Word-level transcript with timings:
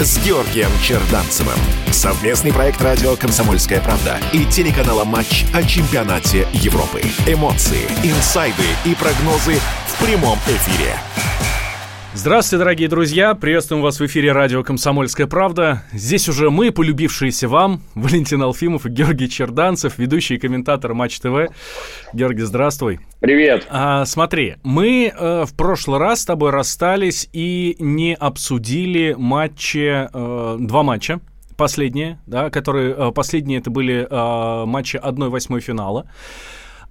с 0.00 0.18
Георгием 0.24 0.70
Черданцевым. 0.80 1.58
Совместный 1.90 2.52
проект 2.52 2.80
радио 2.80 3.16
«Комсомольская 3.16 3.80
правда» 3.80 4.20
и 4.32 4.44
телеканала 4.44 5.04
«Матч» 5.04 5.44
о 5.52 5.62
чемпионате 5.62 6.46
Европы. 6.52 7.02
Эмоции, 7.26 7.86
инсайды 8.04 8.62
и 8.84 8.94
прогнозы 8.94 9.58
в 9.86 10.04
прямом 10.04 10.38
эфире. 10.46 10.98
Здравствуйте, 12.18 12.58
дорогие 12.58 12.88
друзья! 12.88 13.32
Приветствуем 13.36 13.80
вас 13.80 14.00
в 14.00 14.06
эфире 14.06 14.32
радио 14.32 14.64
«Комсомольская 14.64 15.28
правда». 15.28 15.84
Здесь 15.92 16.28
уже 16.28 16.50
мы, 16.50 16.72
полюбившиеся 16.72 17.46
вам, 17.46 17.80
Валентин 17.94 18.42
Алфимов 18.42 18.86
и 18.86 18.88
Георгий 18.88 19.30
Черданцев, 19.30 19.98
ведущий 19.98 20.34
и 20.34 20.38
комментатор 20.38 20.94
Матч 20.94 21.20
ТВ. 21.20 21.52
Георгий, 22.12 22.42
здравствуй. 22.42 22.98
Привет. 23.20 23.68
А, 23.70 24.04
смотри, 24.04 24.56
мы 24.64 25.12
э, 25.16 25.44
в 25.44 25.54
прошлый 25.54 26.00
раз 26.00 26.22
с 26.22 26.24
тобой 26.24 26.50
расстались 26.50 27.28
и 27.32 27.76
не 27.78 28.16
обсудили 28.16 29.14
матчи, 29.16 30.08
э, 30.12 30.56
два 30.58 30.82
матча 30.82 31.20
последние, 31.56 32.18
да, 32.26 32.50
которые, 32.50 32.96
э, 32.98 33.12
последние 33.12 33.60
это 33.60 33.70
были 33.70 34.08
э, 34.10 34.64
матчи 34.66 34.96
1-8 34.96 35.60
финала. 35.60 36.10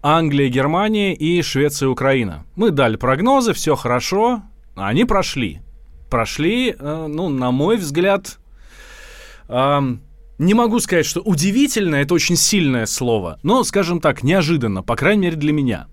Англия, 0.02 0.48
Германия 0.48 1.14
и 1.14 1.42
Швеция, 1.42 1.90
Украина. 1.90 2.46
Мы 2.56 2.72
дали 2.72 2.96
прогнозы, 2.96 3.52
все 3.52 3.76
хорошо, 3.76 4.44
они 4.78 5.06
прошли. 5.06 5.62
Прошли, 6.10 6.76
э, 6.78 7.08
ну, 7.10 7.30
на 7.30 7.52
мой 7.52 7.78
взгляд, 7.78 8.40
э, 9.50 9.80
не 10.40 10.54
могу 10.54 10.80
сказать, 10.80 11.06
что 11.06 11.22
удивительно, 11.22 11.96
это 11.96 12.14
очень 12.14 12.36
сильное 12.36 12.86
слово, 12.86 13.40
но, 13.44 13.64
скажем 13.64 14.00
так, 14.00 14.24
неожиданно, 14.24 14.84
по 14.84 14.96
крайней 14.96 15.24
мере 15.24 15.36
для 15.36 15.54
меня. 15.54 15.88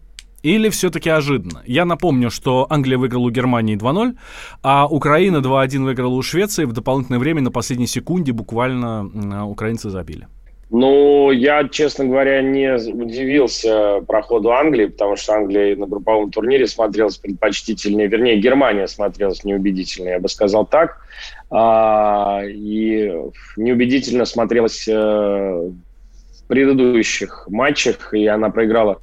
Или 0.44 0.68
все-таки 0.68 1.08
ожиданно? 1.08 1.62
Я 1.66 1.86
напомню, 1.86 2.30
что 2.30 2.66
Англия 2.68 2.98
выиграла 2.98 3.24
у 3.24 3.30
Германии 3.30 3.78
2-0, 3.78 4.14
а 4.62 4.86
Украина 4.86 5.38
2-1 5.38 5.84
выиграла 5.84 6.12
у 6.12 6.22
Швеции. 6.22 6.66
В 6.66 6.72
дополнительное 6.72 7.18
время 7.18 7.40
на 7.40 7.50
последней 7.50 7.86
секунде 7.86 8.32
буквально 8.32 9.10
э, 9.14 9.40
украинцы 9.40 9.88
забили. 9.88 10.28
Ну, 10.76 11.30
я, 11.30 11.68
честно 11.68 12.04
говоря, 12.04 12.42
не 12.42 12.74
удивился 12.74 14.00
проходу 14.08 14.50
Англии, 14.50 14.86
потому 14.86 15.14
что 15.14 15.34
Англия 15.34 15.76
на 15.76 15.86
групповом 15.86 16.32
турнире 16.32 16.66
смотрелась 16.66 17.16
предпочтительнее, 17.16 18.08
вернее, 18.08 18.40
Германия 18.40 18.88
смотрелась 18.88 19.44
неубедительно, 19.44 20.08
я 20.08 20.18
бы 20.18 20.28
сказал 20.28 20.66
так. 20.66 20.98
А, 21.48 22.40
и 22.44 23.08
неубедительно 23.56 24.24
смотрелась 24.24 24.88
э, 24.88 24.92
в 24.92 26.46
предыдущих 26.48 27.46
матчах, 27.48 28.12
и 28.12 28.26
она 28.26 28.50
проиграла 28.50 28.98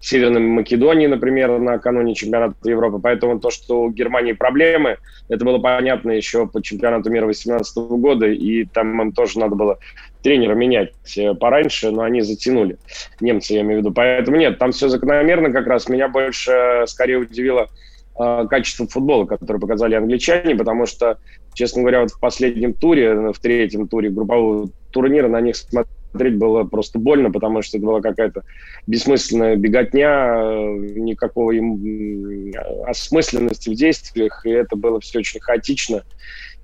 Северной 0.00 0.40
Македонии, 0.40 1.08
например, 1.08 1.58
накануне 1.58 2.14
чемпионата 2.14 2.56
Европы. 2.70 3.00
Поэтому 3.02 3.40
то, 3.40 3.50
что 3.50 3.82
у 3.82 3.90
Германии 3.90 4.32
проблемы, 4.32 4.98
это 5.28 5.44
было 5.44 5.58
понятно 5.58 6.12
еще 6.12 6.46
по 6.46 6.62
чемпионату 6.62 7.10
мира 7.10 7.24
2018 7.24 7.76
года, 7.98 8.26
и 8.26 8.64
там 8.66 9.02
им 9.02 9.12
тоже 9.12 9.40
надо 9.40 9.56
было 9.56 9.78
тренера 10.22 10.54
менять 10.54 10.92
э, 11.16 11.34
пораньше, 11.34 11.90
но 11.90 12.02
они 12.02 12.20
затянули. 12.20 12.78
Немцы, 13.20 13.54
я 13.54 13.60
имею 13.60 13.80
в 13.80 13.84
виду. 13.84 13.94
Поэтому 13.94 14.36
нет, 14.36 14.58
там 14.58 14.72
все 14.72 14.88
закономерно 14.88 15.52
как 15.52 15.66
раз. 15.66 15.88
Меня 15.88 16.08
больше 16.08 16.52
э, 16.52 16.86
скорее 16.86 17.18
удивило 17.18 17.68
э, 18.18 18.46
качество 18.48 18.86
футбола, 18.86 19.26
которое 19.26 19.58
показали 19.58 19.94
англичане, 19.94 20.56
потому 20.56 20.86
что, 20.86 21.18
честно 21.54 21.82
говоря, 21.82 22.00
вот 22.00 22.10
в 22.10 22.20
последнем 22.20 22.72
туре, 22.72 23.32
в 23.32 23.38
третьем 23.38 23.88
туре 23.88 24.10
группового 24.10 24.68
турнира 24.90 25.28
на 25.28 25.40
них 25.40 25.56
смотреть 25.56 26.36
было 26.38 26.64
просто 26.64 26.98
больно, 26.98 27.30
потому 27.30 27.62
что 27.62 27.76
это 27.76 27.86
была 27.86 28.00
какая-то 28.00 28.42
бессмысленная 28.86 29.56
беготня, 29.56 30.42
никакого 30.96 31.52
им 31.52 32.52
осмысленности 32.86 33.70
в 33.70 33.74
действиях, 33.74 34.44
и 34.46 34.50
это 34.50 34.76
было 34.76 35.00
все 35.00 35.18
очень 35.18 35.40
хаотично, 35.40 36.02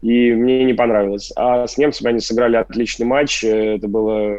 и 0.04 0.34
мне 0.34 0.64
не 0.64 0.74
понравилось. 0.74 1.32
А 1.34 1.66
с 1.66 1.78
немцами 1.78 2.10
они 2.10 2.20
сыграли 2.20 2.56
отличный 2.56 3.06
матч, 3.06 3.42
это 3.42 3.88
было 3.88 4.36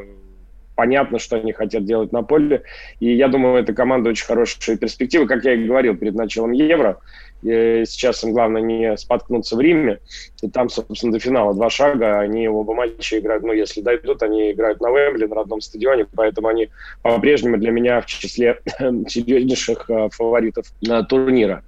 понятно, 0.76 1.18
что 1.18 1.38
они 1.38 1.54
хотят 1.54 1.86
делать 1.86 2.12
на 2.12 2.22
поле. 2.22 2.62
И 3.00 3.12
я 3.16 3.30
думаю, 3.30 3.56
эта 3.56 3.74
команда 3.74 4.12
очень 4.12 4.28
хорошая 4.28 4.78
перспектива. 4.78 5.26
Как 5.26 5.44
я 5.44 5.54
и 5.54 5.66
говорил 5.66 5.98
перед 5.98 6.14
началом 6.14 6.52
Евро, 6.52 7.00
сейчас 7.42 8.24
им 8.24 8.34
главное 8.34 8.62
не 8.62 8.96
споткнуться 8.96 9.56
в 9.56 9.60
Риме. 9.62 10.02
И 10.44 10.50
там, 10.52 10.70
собственно, 10.70 11.14
до 11.14 11.20
финала 11.20 11.56
два 11.56 11.72
шага. 11.72 12.20
Они 12.20 12.48
оба 12.48 12.76
матча 12.76 13.18
играют, 13.18 13.44
ну, 13.44 13.52
если 13.52 13.82
дойдут, 13.82 14.22
они 14.22 14.52
играют 14.52 14.80
на 14.82 14.92
Вембли, 14.92 15.26
на 15.26 15.34
родном 15.34 15.62
стадионе. 15.62 16.06
Поэтому 16.16 16.50
они 16.50 16.70
по-прежнему 17.02 17.58
для 17.58 17.72
меня 17.72 18.02
в 18.02 18.06
числе 18.06 18.60
серьезнейших 19.08 19.90
а, 19.90 20.10
фаворитов 20.10 20.68
турнира. 21.10 21.64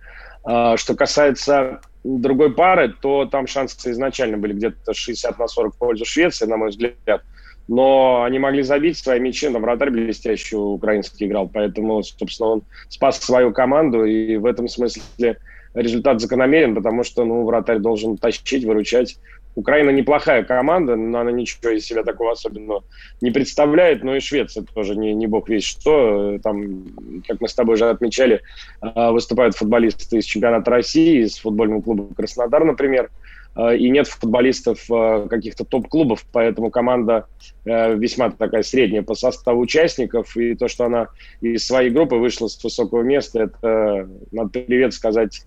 Что 0.45 0.95
касается 0.95 1.81
другой 2.07 2.53
пары, 2.53 2.93
то 3.01 3.25
там 3.25 3.47
шансы 3.47 3.91
изначально 3.91 4.37
были 4.37 4.53
где-то 4.53 4.93
60 4.93 5.37
на 5.37 5.47
40 5.47 5.75
в 5.75 5.77
пользу 5.77 6.05
Швеции, 6.05 6.45
на 6.45 6.57
мой 6.57 6.69
взгляд 6.69 7.21
но 7.67 8.23
они 8.23 8.39
могли 8.39 8.63
забить 8.63 8.97
свои 8.97 9.19
мячи, 9.19 9.47
но 9.49 9.59
вратарь 9.59 9.91
блестящий 9.91 10.55
украинский 10.55 11.27
играл, 11.27 11.49
поэтому, 11.49 12.01
собственно, 12.01 12.49
он 12.49 12.63
спас 12.89 13.19
свою 13.19 13.51
команду, 13.51 14.05
и 14.05 14.37
в 14.37 14.45
этом 14.45 14.67
смысле 14.67 15.37
результат 15.73 16.21
закономерен, 16.21 16.75
потому 16.75 17.03
что, 17.03 17.25
ну, 17.25 17.45
вратарь 17.45 17.79
должен 17.79 18.17
тащить, 18.17 18.63
выручать. 18.63 19.17
Украина 19.57 19.89
неплохая 19.89 20.43
команда, 20.43 20.95
но 20.95 21.19
она 21.19 21.31
ничего 21.31 21.71
из 21.71 21.83
себя 21.83 22.03
такого 22.03 22.33
особенного 22.33 22.83
не 23.21 23.31
представляет, 23.31 24.03
но 24.03 24.15
и 24.15 24.19
Швеция 24.19 24.63
тоже 24.63 24.95
не, 24.95 25.15
не 25.15 25.25
бог 25.25 25.49
весь 25.49 25.63
что. 25.63 26.37
Там, 26.43 26.85
как 27.27 27.41
мы 27.41 27.47
с 27.47 27.55
тобой 27.55 27.73
уже 27.73 27.89
отмечали, 27.89 28.43
а, 28.81 29.11
выступают 29.11 29.55
футболисты 29.55 30.19
из 30.19 30.25
чемпионата 30.25 30.69
России, 30.69 31.23
из 31.23 31.39
футбольного 31.39 31.81
клуба 31.81 32.13
«Краснодар», 32.13 32.63
например, 32.65 33.09
а, 33.55 33.73
и 33.73 33.89
нет 33.89 34.07
футболистов 34.07 34.85
а, 34.91 35.27
каких-то 35.27 35.65
топ-клубов, 35.65 36.23
поэтому 36.31 36.69
команда 36.69 37.25
весьма 37.65 38.29
такая 38.29 38.61
средняя 38.61 39.01
по 39.01 39.15
составу 39.15 39.59
участников, 39.59 40.37
и 40.37 40.53
то, 40.53 40.67
что 40.67 40.85
она 40.85 41.07
из 41.41 41.65
своей 41.65 41.89
группы 41.89 42.15
вышла 42.15 42.47
с 42.47 42.63
высокого 42.63 43.01
места, 43.01 43.41
это 43.41 44.07
надо 44.31 44.49
привет 44.49 44.93
сказать 44.93 45.41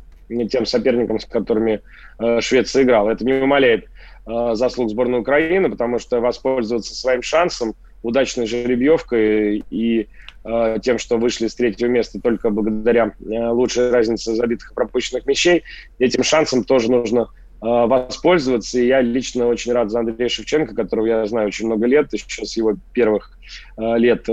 тем 0.51 0.67
соперникам, 0.67 1.19
с 1.21 1.27
которыми 1.27 1.81
Швеция 2.41 2.83
играла. 2.83 3.11
Это 3.11 3.25
не 3.25 3.35
умаляет 3.35 3.87
Э, 4.27 4.55
заслуг 4.55 4.91
сборной 4.91 5.21
Украины, 5.21 5.71
потому 5.71 5.99
что 5.99 6.21
воспользоваться 6.21 6.95
своим 6.95 7.23
шансом, 7.23 7.75
удачной 8.03 8.47
жеребьевкой 8.47 9.65
и 9.71 10.09
э, 10.45 10.79
тем, 10.83 10.99
что 10.99 11.17
вышли 11.17 11.49
с 11.49 11.55
третьего 11.55 11.89
места 11.89 12.21
только 12.21 12.51
благодаря 12.51 13.13
э, 13.19 13.49
лучшей 13.49 13.91
разнице 13.91 14.35
забитых 14.35 14.73
и 14.73 14.75
пропущенных 14.75 15.27
мячей, 15.27 15.65
этим 15.99 16.23
шансом 16.23 16.65
тоже 16.65 16.91
нужно 16.91 17.29
воспользоваться. 17.63 18.81
И 18.81 18.87
я 18.87 19.03
лично 19.03 19.47
очень 19.47 19.75
рад 19.75 19.91
за 19.91 19.99
Андрея 19.99 20.31
Шевченко, 20.31 20.75
которого 20.75 21.05
я 21.05 21.27
знаю 21.27 21.49
очень 21.49 21.67
много 21.67 21.87
лет, 21.87 22.11
еще 22.11 22.47
с 22.47 22.57
его 22.57 22.77
первых 22.95 23.39
лет 23.77 24.27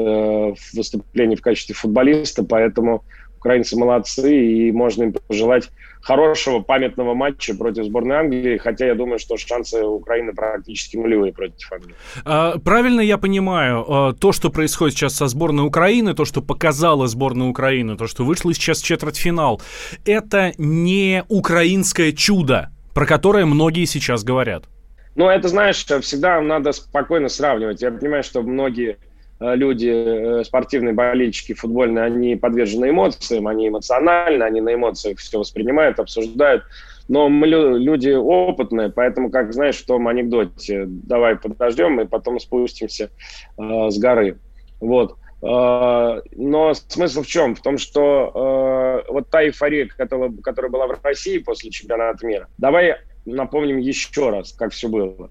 выступлений 0.74 1.36
в 1.36 1.42
качестве 1.42 1.76
футболиста, 1.76 2.46
поэтому 2.46 3.04
украинцы 3.38 3.78
молодцы, 3.78 4.36
и 4.36 4.72
можно 4.72 5.04
им 5.04 5.14
пожелать 5.14 5.70
хорошего 6.02 6.60
памятного 6.60 7.14
матча 7.14 7.54
против 7.54 7.86
сборной 7.86 8.18
Англии, 8.18 8.58
хотя 8.58 8.86
я 8.86 8.96
думаю, 8.96 9.20
что 9.20 9.38
шансы 9.38 9.84
Украины 9.84 10.34
практически 10.34 10.96
нулевые 10.96 11.34
против 11.34 11.72
Англии. 11.72 11.96
А, 12.24 12.58
правильно 12.60 13.02
я 13.02 13.18
понимаю, 13.18 13.86
а, 13.88 14.14
то, 14.14 14.32
что 14.32 14.50
происходит 14.50 14.96
сейчас 14.96 15.16
со 15.16 15.28
сборной 15.28 15.66
Украины, 15.66 16.14
то, 16.14 16.26
что 16.26 16.42
показала 16.42 17.08
сборная 17.08 17.48
Украины, 17.48 17.98
то, 17.98 18.08
что 18.08 18.24
вышло 18.24 18.54
сейчас 18.54 18.82
четвертьфинал, 18.82 19.62
это 20.06 20.54
не 20.58 21.24
украинское 21.28 22.14
чудо, 22.14 22.70
про 22.94 23.06
которое 23.06 23.46
многие 23.46 23.86
сейчас 23.86 24.24
говорят. 24.24 24.64
Ну, 25.16 25.28
это, 25.28 25.48
знаешь, 25.48 25.84
всегда 25.84 26.40
надо 26.42 26.72
спокойно 26.72 27.28
сравнивать. 27.28 27.82
Я 27.82 27.92
понимаю, 27.92 28.24
что 28.24 28.44
многие 28.44 28.98
люди, 29.40 29.90
э, 29.90 30.44
спортивные 30.44 30.94
болельщики 30.94 31.54
футбольные, 31.54 32.06
они 32.06 32.36
подвержены 32.36 32.90
эмоциям, 32.90 33.48
они 33.48 33.68
эмоциональны, 33.68 34.44
они 34.44 34.62
на 34.62 34.74
эмоциях 34.74 35.20
все 35.20 35.40
воспринимают, 35.40 36.00
обсуждают. 36.00 36.64
Но 37.08 37.30
мы 37.30 37.48
люди 37.48 38.10
опытные, 38.10 38.90
поэтому, 38.90 39.30
как 39.30 39.54
знаешь, 39.54 39.78
в 39.78 39.86
том 39.86 40.08
анекдоте, 40.08 40.86
давай 40.88 41.38
подождем 41.38 42.02
и 42.02 42.08
потом 42.08 42.40
спустимся 42.40 43.12
э, 43.58 43.90
с 43.90 43.98
горы. 43.98 44.40
Вот. 44.80 45.18
Э, 45.42 46.22
но 46.36 46.74
смысл 46.74 47.22
в 47.22 47.28
чем? 47.28 47.56
В 47.56 47.62
том, 47.62 47.78
что 47.78 49.04
э, 49.08 49.12
вот 49.12 49.30
та 49.30 49.46
эйфория, 49.46 49.88
которая, 49.88 50.32
которая 50.44 50.72
была 50.72 50.88
в 50.88 51.00
России 51.04 51.38
после 51.38 51.70
чемпионата 51.70 52.26
мира, 52.26 52.48
давай 52.58 52.96
напомним 53.26 53.78
еще 53.78 54.30
раз, 54.30 54.52
как 54.54 54.74
все 54.74 54.90
было. 54.90 55.30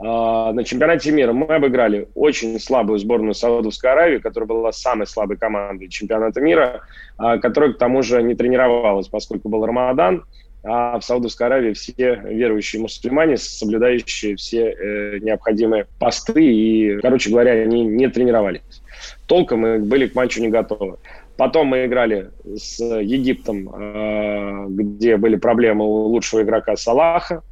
А, 0.00 0.52
на 0.52 0.64
чемпионате 0.64 1.10
мира 1.10 1.32
мы 1.32 1.46
обыграли 1.46 2.08
очень 2.14 2.58
слабую 2.60 2.98
сборную 2.98 3.34
Саудовской 3.34 3.90
Аравии, 3.90 4.18
которая 4.18 4.46
была 4.46 4.72
самой 4.72 5.06
слабой 5.06 5.36
командой 5.36 5.88
чемпионата 5.88 6.40
мира, 6.40 6.82
а, 7.16 7.38
которая 7.38 7.72
к 7.72 7.78
тому 7.78 8.02
же 8.02 8.22
не 8.22 8.34
тренировалась, 8.34 9.08
поскольку 9.08 9.48
был 9.48 9.66
Рамадан, 9.66 10.24
а 10.64 10.98
в 10.98 11.04
Саудовской 11.04 11.46
Аравии 11.46 11.72
все 11.72 12.20
верующие 12.24 12.82
мусульмане, 12.82 13.36
соблюдающие 13.36 14.36
все 14.36 14.72
э, 14.72 15.18
необходимые 15.20 15.86
посты, 15.98 16.44
и, 16.44 16.98
короче 17.00 17.30
говоря, 17.30 17.52
они 17.52 17.84
не 17.84 18.08
тренировались. 18.08 18.82
Толком 19.26 19.60
мы 19.60 19.78
были 19.78 20.08
к 20.08 20.14
матчу 20.14 20.40
не 20.40 20.48
готовы. 20.48 20.98
Потом 21.36 21.68
мы 21.68 21.86
играли 21.86 22.30
с 22.44 22.80
Египтом, 22.80 23.68
э, 23.72 24.66
где 24.68 25.16
были 25.16 25.36
проблемы 25.36 25.84
у 25.84 26.06
лучшего 26.06 26.42
игрока 26.42 26.76
Салаха, 26.76 27.42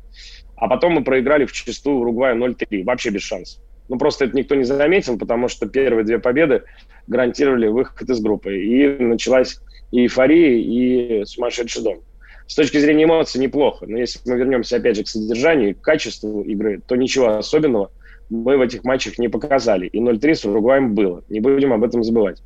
а 0.56 0.68
потом 0.68 0.94
мы 0.94 1.04
проиграли 1.04 1.44
в 1.44 1.52
чистую 1.52 1.98
Уругваю 1.98 2.36
0-3, 2.36 2.84
вообще 2.84 3.10
без 3.10 3.22
шансов. 3.22 3.62
Ну, 3.88 3.98
просто 3.98 4.24
это 4.24 4.36
никто 4.36 4.54
не 4.54 4.64
заметил, 4.64 5.18
потому 5.18 5.48
что 5.48 5.66
первые 5.68 6.04
две 6.04 6.18
победы 6.18 6.64
гарантировали 7.06 7.68
выход 7.68 8.08
из 8.08 8.20
группы. 8.20 8.58
И 8.58 8.88
началась 8.98 9.60
и 9.92 10.02
эйфория, 10.02 10.56
и 10.56 11.24
сумасшедший 11.24 11.82
дом. 11.82 12.00
С 12.46 12.54
точки 12.54 12.78
зрения 12.78 13.04
эмоций 13.04 13.40
неплохо, 13.40 13.86
но 13.86 13.98
если 13.98 14.20
мы 14.28 14.38
вернемся 14.38 14.76
опять 14.76 14.96
же 14.96 15.04
к 15.04 15.08
содержанию, 15.08 15.74
к 15.74 15.80
качеству 15.80 16.42
игры, 16.42 16.80
то 16.86 16.96
ничего 16.96 17.36
особенного 17.36 17.90
мы 18.28 18.56
в 18.56 18.60
этих 18.60 18.82
матчах 18.82 19.18
не 19.18 19.28
показали. 19.28 19.86
И 19.86 20.00
0-3 20.00 20.34
с 20.34 20.44
Уругваем 20.44 20.94
было. 20.94 21.22
Не 21.28 21.40
будем 21.40 21.72
об 21.72 21.84
этом 21.84 22.02
забывать. 22.02 22.42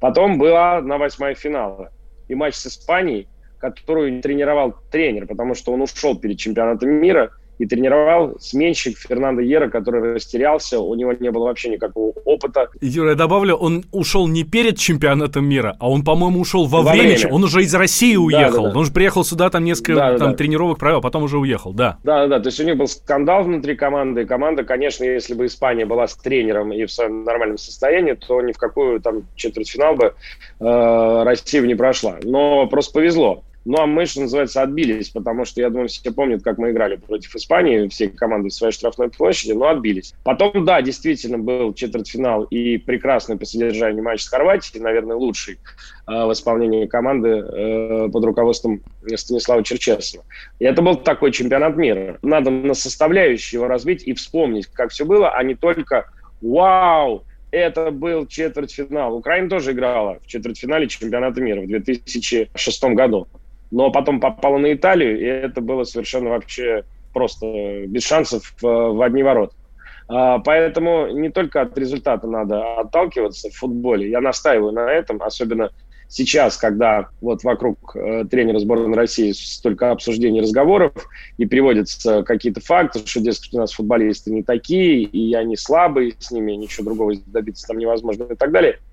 Потом 0.00 0.38
была 0.38 0.80
на 0.80 0.98
восьмая 0.98 1.34
финала. 1.34 1.92
И 2.28 2.34
матч 2.34 2.54
с 2.54 2.66
Испанией, 2.66 3.28
которую 3.58 4.22
тренировал 4.22 4.74
тренер, 4.90 5.26
потому 5.26 5.54
что 5.54 5.72
он 5.72 5.82
ушел 5.82 6.18
перед 6.18 6.38
чемпионатом 6.38 6.90
мира– 6.90 7.30
и 7.60 7.66
тренировал 7.66 8.38
сменщик 8.40 8.96
Фернандо 8.96 9.42
Ера, 9.42 9.68
который 9.68 10.14
растерялся, 10.14 10.80
у 10.80 10.94
него 10.94 11.12
не 11.12 11.30
было 11.30 11.44
вообще 11.44 11.68
никакого 11.68 12.12
опыта. 12.24 12.70
Юра, 12.80 13.10
я 13.10 13.14
добавлю, 13.16 13.54
он 13.54 13.84
ушел 13.92 14.26
не 14.26 14.44
перед 14.44 14.78
чемпионатом 14.78 15.44
мира, 15.44 15.76
а 15.78 15.90
он, 15.90 16.02
по-моему, 16.02 16.40
ушел 16.40 16.64
во, 16.64 16.80
во 16.80 16.92
время. 16.92 17.16
время. 17.16 17.34
Он 17.34 17.44
уже 17.44 17.62
из 17.62 17.74
России 17.74 18.16
уехал. 18.16 18.62
Да, 18.62 18.68
да, 18.68 18.72
да. 18.72 18.78
Он 18.78 18.86
же 18.86 18.92
приехал 18.92 19.24
сюда, 19.24 19.50
там 19.50 19.64
несколько 19.64 19.94
да, 19.94 20.16
там, 20.16 20.30
да. 20.30 20.36
тренировок 20.38 20.78
провел, 20.78 20.98
а 20.98 21.02
потом 21.02 21.24
уже 21.24 21.36
уехал, 21.36 21.74
да. 21.74 21.98
Да, 22.02 22.22
да, 22.22 22.38
да. 22.38 22.40
То 22.40 22.48
есть 22.48 22.58
у 22.60 22.64
них 22.64 22.78
был 22.78 22.86
скандал 22.86 23.42
внутри 23.42 23.76
команды. 23.76 24.22
И 24.22 24.24
команда, 24.24 24.64
конечно, 24.64 25.04
если 25.04 25.34
бы 25.34 25.44
Испания 25.44 25.84
была 25.84 26.06
с 26.06 26.16
тренером 26.16 26.72
и 26.72 26.86
в 26.86 26.90
своем 26.90 27.24
нормальном 27.24 27.58
состоянии, 27.58 28.14
то 28.14 28.40
ни 28.40 28.52
в 28.52 28.58
какую 28.58 29.02
там 29.02 29.24
четвертьфинал 29.36 29.96
бы 29.96 30.14
э, 30.60 31.22
Россия 31.24 31.60
не 31.60 31.74
прошла. 31.74 32.16
Но 32.22 32.66
просто 32.68 32.94
повезло. 32.94 33.44
Ну, 33.66 33.78
а 33.78 33.86
мы, 33.86 34.06
что 34.06 34.22
называется, 34.22 34.62
отбились, 34.62 35.10
потому 35.10 35.44
что, 35.44 35.60
я 35.60 35.68
думаю, 35.68 35.88
все 35.88 36.10
помнят, 36.12 36.42
как 36.42 36.56
мы 36.56 36.70
играли 36.70 36.96
против 36.96 37.34
Испании, 37.36 37.88
все 37.88 38.08
команды 38.08 38.48
в 38.48 38.54
своей 38.54 38.72
штрафной 38.72 39.10
площади, 39.10 39.52
но 39.52 39.68
отбились. 39.68 40.14
Потом, 40.24 40.64
да, 40.64 40.80
действительно, 40.80 41.38
был 41.38 41.74
четвертьфинал 41.74 42.44
и 42.44 42.78
прекрасный 42.78 43.36
по 43.36 43.44
содержанию 43.44 44.02
матч 44.02 44.22
с 44.22 44.28
Хорватией, 44.28 44.82
наверное, 44.82 45.16
лучший 45.16 45.58
э, 46.08 46.24
в 46.24 46.32
исполнении 46.32 46.86
команды 46.86 47.28
э, 47.28 48.08
под 48.10 48.24
руководством 48.24 48.82
Станислава 49.14 49.62
Черчесова. 49.62 50.24
И 50.58 50.64
это 50.64 50.80
был 50.80 50.96
такой 50.96 51.30
чемпионат 51.30 51.76
мира. 51.76 52.18
Надо 52.22 52.50
на 52.50 52.72
составляющие 52.72 53.58
его 53.58 53.68
развить 53.68 54.04
и 54.04 54.14
вспомнить, 54.14 54.66
как 54.66 54.90
все 54.90 55.04
было, 55.04 55.30
а 55.30 55.42
не 55.42 55.54
только 55.54 56.10
«Вау!» 56.40 57.24
это 57.50 57.90
был 57.90 58.26
четвертьфинал. 58.26 59.14
Украина 59.14 59.50
тоже 59.50 59.72
играла 59.72 60.18
в 60.22 60.26
четвертьфинале 60.26 60.88
чемпионата 60.88 61.40
мира 61.40 61.60
в 61.60 61.66
2006 61.66 62.84
году 62.94 63.26
но 63.70 63.90
потом 63.90 64.20
попала 64.20 64.58
на 64.58 64.72
Италию, 64.72 65.18
и 65.20 65.24
это 65.24 65.60
было 65.60 65.84
совершенно 65.84 66.30
вообще 66.30 66.84
просто 67.12 67.86
без 67.86 68.04
шансов 68.04 68.54
в, 68.60 68.62
в 68.62 69.02
одни 69.02 69.22
ворота. 69.22 69.54
А, 70.08 70.38
поэтому 70.40 71.08
не 71.08 71.30
только 71.30 71.60
от 71.62 71.76
результата 71.78 72.26
надо 72.26 72.80
отталкиваться 72.80 73.48
в 73.50 73.54
футболе. 73.54 74.10
Я 74.10 74.20
настаиваю 74.20 74.72
на 74.72 74.90
этом, 74.90 75.22
особенно 75.22 75.70
сейчас, 76.08 76.56
когда 76.56 77.08
вот 77.20 77.44
вокруг 77.44 77.94
э, 77.94 78.24
тренера 78.28 78.58
сборной 78.58 78.96
России 78.96 79.30
столько 79.30 79.92
обсуждений, 79.92 80.40
разговоров, 80.40 80.92
и 81.38 81.46
приводятся 81.46 82.24
какие-то 82.24 82.60
факты, 82.60 83.00
что, 83.04 83.20
дескать, 83.20 83.54
у 83.54 83.58
нас 83.58 83.72
футболисты 83.72 84.32
не 84.32 84.42
такие, 84.42 85.02
и 85.02 85.32
они 85.34 85.56
слабые, 85.56 86.14
с 86.18 86.32
ними 86.32 86.52
ничего 86.52 86.86
другого 86.86 87.12
добиться 87.26 87.68
там 87.68 87.78
невозможно 87.78 88.24
и 88.24 88.36
так 88.36 88.50
далее– 88.50 88.80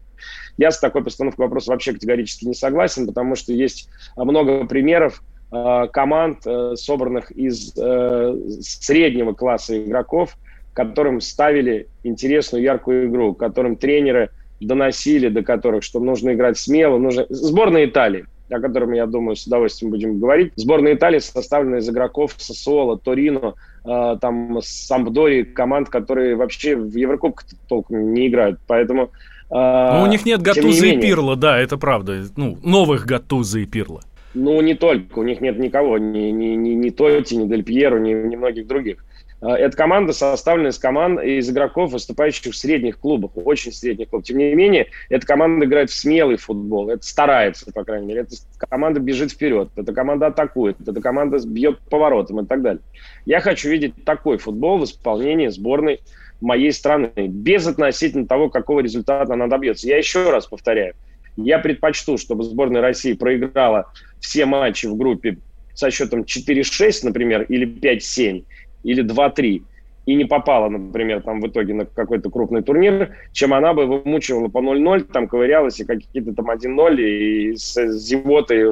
я 0.57 0.71
с 0.71 0.79
такой 0.79 1.03
постановкой 1.03 1.45
вопроса 1.45 1.71
вообще 1.71 1.93
категорически 1.93 2.45
не 2.45 2.53
согласен, 2.53 3.07
потому 3.07 3.35
что 3.35 3.53
есть 3.53 3.89
много 4.15 4.65
примеров 4.65 5.21
э, 5.51 5.87
команд, 5.91 6.39
э, 6.45 6.75
собранных 6.75 7.31
из 7.31 7.73
э, 7.77 8.35
среднего 8.61 9.33
класса 9.33 9.83
игроков, 9.83 10.37
которым 10.73 11.21
ставили 11.21 11.87
интересную, 12.03 12.63
яркую 12.63 13.07
игру, 13.07 13.33
которым 13.33 13.75
тренеры 13.75 14.29
доносили, 14.59 15.29
до 15.29 15.43
которых, 15.43 15.83
что 15.83 15.99
нужно 15.99 16.33
играть 16.33 16.57
смело. 16.57 16.97
Нужно... 16.97 17.25
Сборная 17.29 17.85
Италии, 17.85 18.25
о 18.49 18.59
котором, 18.59 18.93
я 18.93 19.05
думаю, 19.05 19.35
с 19.35 19.45
удовольствием 19.45 19.91
будем 19.91 20.19
говорить. 20.19 20.53
Сборная 20.55 20.93
Италии 20.93 21.19
составлена 21.19 21.77
из 21.77 21.89
игроков 21.89 22.33
Сосуола, 22.37 22.97
Торино, 22.97 23.55
э, 23.85 24.17
там, 24.21 24.59
Сампдори, 24.61 25.43
команд, 25.43 25.89
которые 25.89 26.35
вообще 26.35 26.75
в 26.75 26.95
Еврокубках 26.95 27.47
толком 27.67 28.13
не 28.13 28.27
играют. 28.27 28.59
Поэтому 28.67 29.11
ну, 29.49 30.03
у 30.03 30.07
них 30.07 30.25
нет 30.25 30.41
Гатуза 30.41 30.87
и 30.87 30.99
Пирла, 30.99 31.35
да, 31.35 31.57
это 31.59 31.77
правда. 31.77 32.23
Ну, 32.35 32.57
новых 32.63 33.05
Гатуза 33.05 33.59
и 33.59 33.65
Пирла. 33.65 34.01
Ну, 34.33 34.61
не 34.61 34.75
только. 34.75 35.19
У 35.19 35.23
них 35.23 35.41
нет 35.41 35.57
никого, 35.57 35.97
ни, 35.97 36.29
ни, 36.31 36.55
ни, 36.55 36.69
ни 36.69 36.89
Тоти, 36.89 37.35
ни 37.35 37.47
Дель 37.47 37.63
Пьеро, 37.63 37.97
ни, 37.99 38.13
ни 38.13 38.35
многих 38.35 38.67
других. 38.67 39.03
А, 39.39 39.55
эта 39.55 39.75
команда 39.77 40.13
составлена 40.13 40.69
из 40.69 40.79
команд, 40.79 41.21
из 41.21 41.49
игроков, 41.49 41.91
выступающих 41.91 42.53
в 42.53 42.57
средних 42.57 42.99
клубах, 42.99 43.31
очень 43.35 43.71
средних 43.71 44.09
клубах. 44.09 44.25
Тем 44.25 44.37
не 44.37 44.53
менее, 44.53 44.87
эта 45.09 45.25
команда 45.25 45.65
играет 45.65 45.89
в 45.89 45.93
смелый 45.93 46.37
футбол, 46.37 46.89
это 46.89 47.03
старается, 47.03 47.71
по 47.71 47.83
крайней 47.83 48.07
мере. 48.07 48.21
Эта 48.21 48.35
команда 48.57 48.99
бежит 48.99 49.31
вперед, 49.31 49.69
эта 49.75 49.93
команда 49.93 50.27
атакует, 50.27 50.77
эта 50.85 51.01
команда 51.01 51.39
бьет 51.45 51.79
поворотом 51.89 52.41
и 52.41 52.45
так 52.45 52.61
далее. 52.61 52.81
Я 53.25 53.39
хочу 53.39 53.69
видеть 53.69 53.93
такой 54.05 54.37
футбол 54.37 54.79
в 54.79 54.85
исполнении 54.85 55.47
сборной 55.47 56.01
моей 56.41 56.71
страны, 56.71 57.11
без 57.15 57.67
относительно 57.67 58.27
того, 58.27 58.49
какого 58.49 58.81
результата 58.81 59.33
она 59.33 59.47
добьется. 59.47 59.87
Я 59.87 59.97
еще 59.97 60.29
раз 60.29 60.47
повторяю, 60.47 60.93
я 61.35 61.59
предпочту, 61.59 62.17
чтобы 62.17 62.43
сборная 62.43 62.81
России 62.81 63.13
проиграла 63.13 63.91
все 64.19 64.45
матчи 64.45 64.87
в 64.87 64.95
группе 64.95 65.37
со 65.73 65.91
счетом 65.91 66.21
4-6, 66.21 66.99
например, 67.03 67.43
или 67.43 67.67
5-7, 67.67 68.43
или 68.83 69.03
2-3, 69.05 69.61
и 70.07 70.15
не 70.15 70.25
попала, 70.25 70.69
например, 70.69 71.21
там 71.21 71.41
в 71.41 71.47
итоге 71.47 71.73
на 71.73 71.85
какой-то 71.85 72.29
крупный 72.29 72.63
турнир, 72.63 73.15
чем 73.33 73.53
она 73.53 73.73
бы 73.73 73.85
вымучивала 73.85 74.47
по 74.47 74.59
0-0, 74.59 75.11
там 75.11 75.27
ковырялась 75.27 75.79
и 75.79 75.85
какие-то 75.85 76.33
там 76.33 76.49
1-0, 76.49 77.01
и 77.01 77.55
с 77.55 77.87
зевотой 77.91 78.63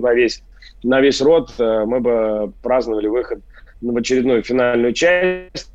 на, 0.00 0.12
весь, 0.12 0.42
на 0.82 1.00
весь 1.00 1.20
рот 1.22 1.54
э, 1.58 1.84
мы 1.86 2.00
бы 2.00 2.52
праздновали 2.62 3.06
выход 3.06 3.40
в 3.80 3.96
очередную 3.96 4.42
финальную 4.42 4.92
часть 4.92 5.70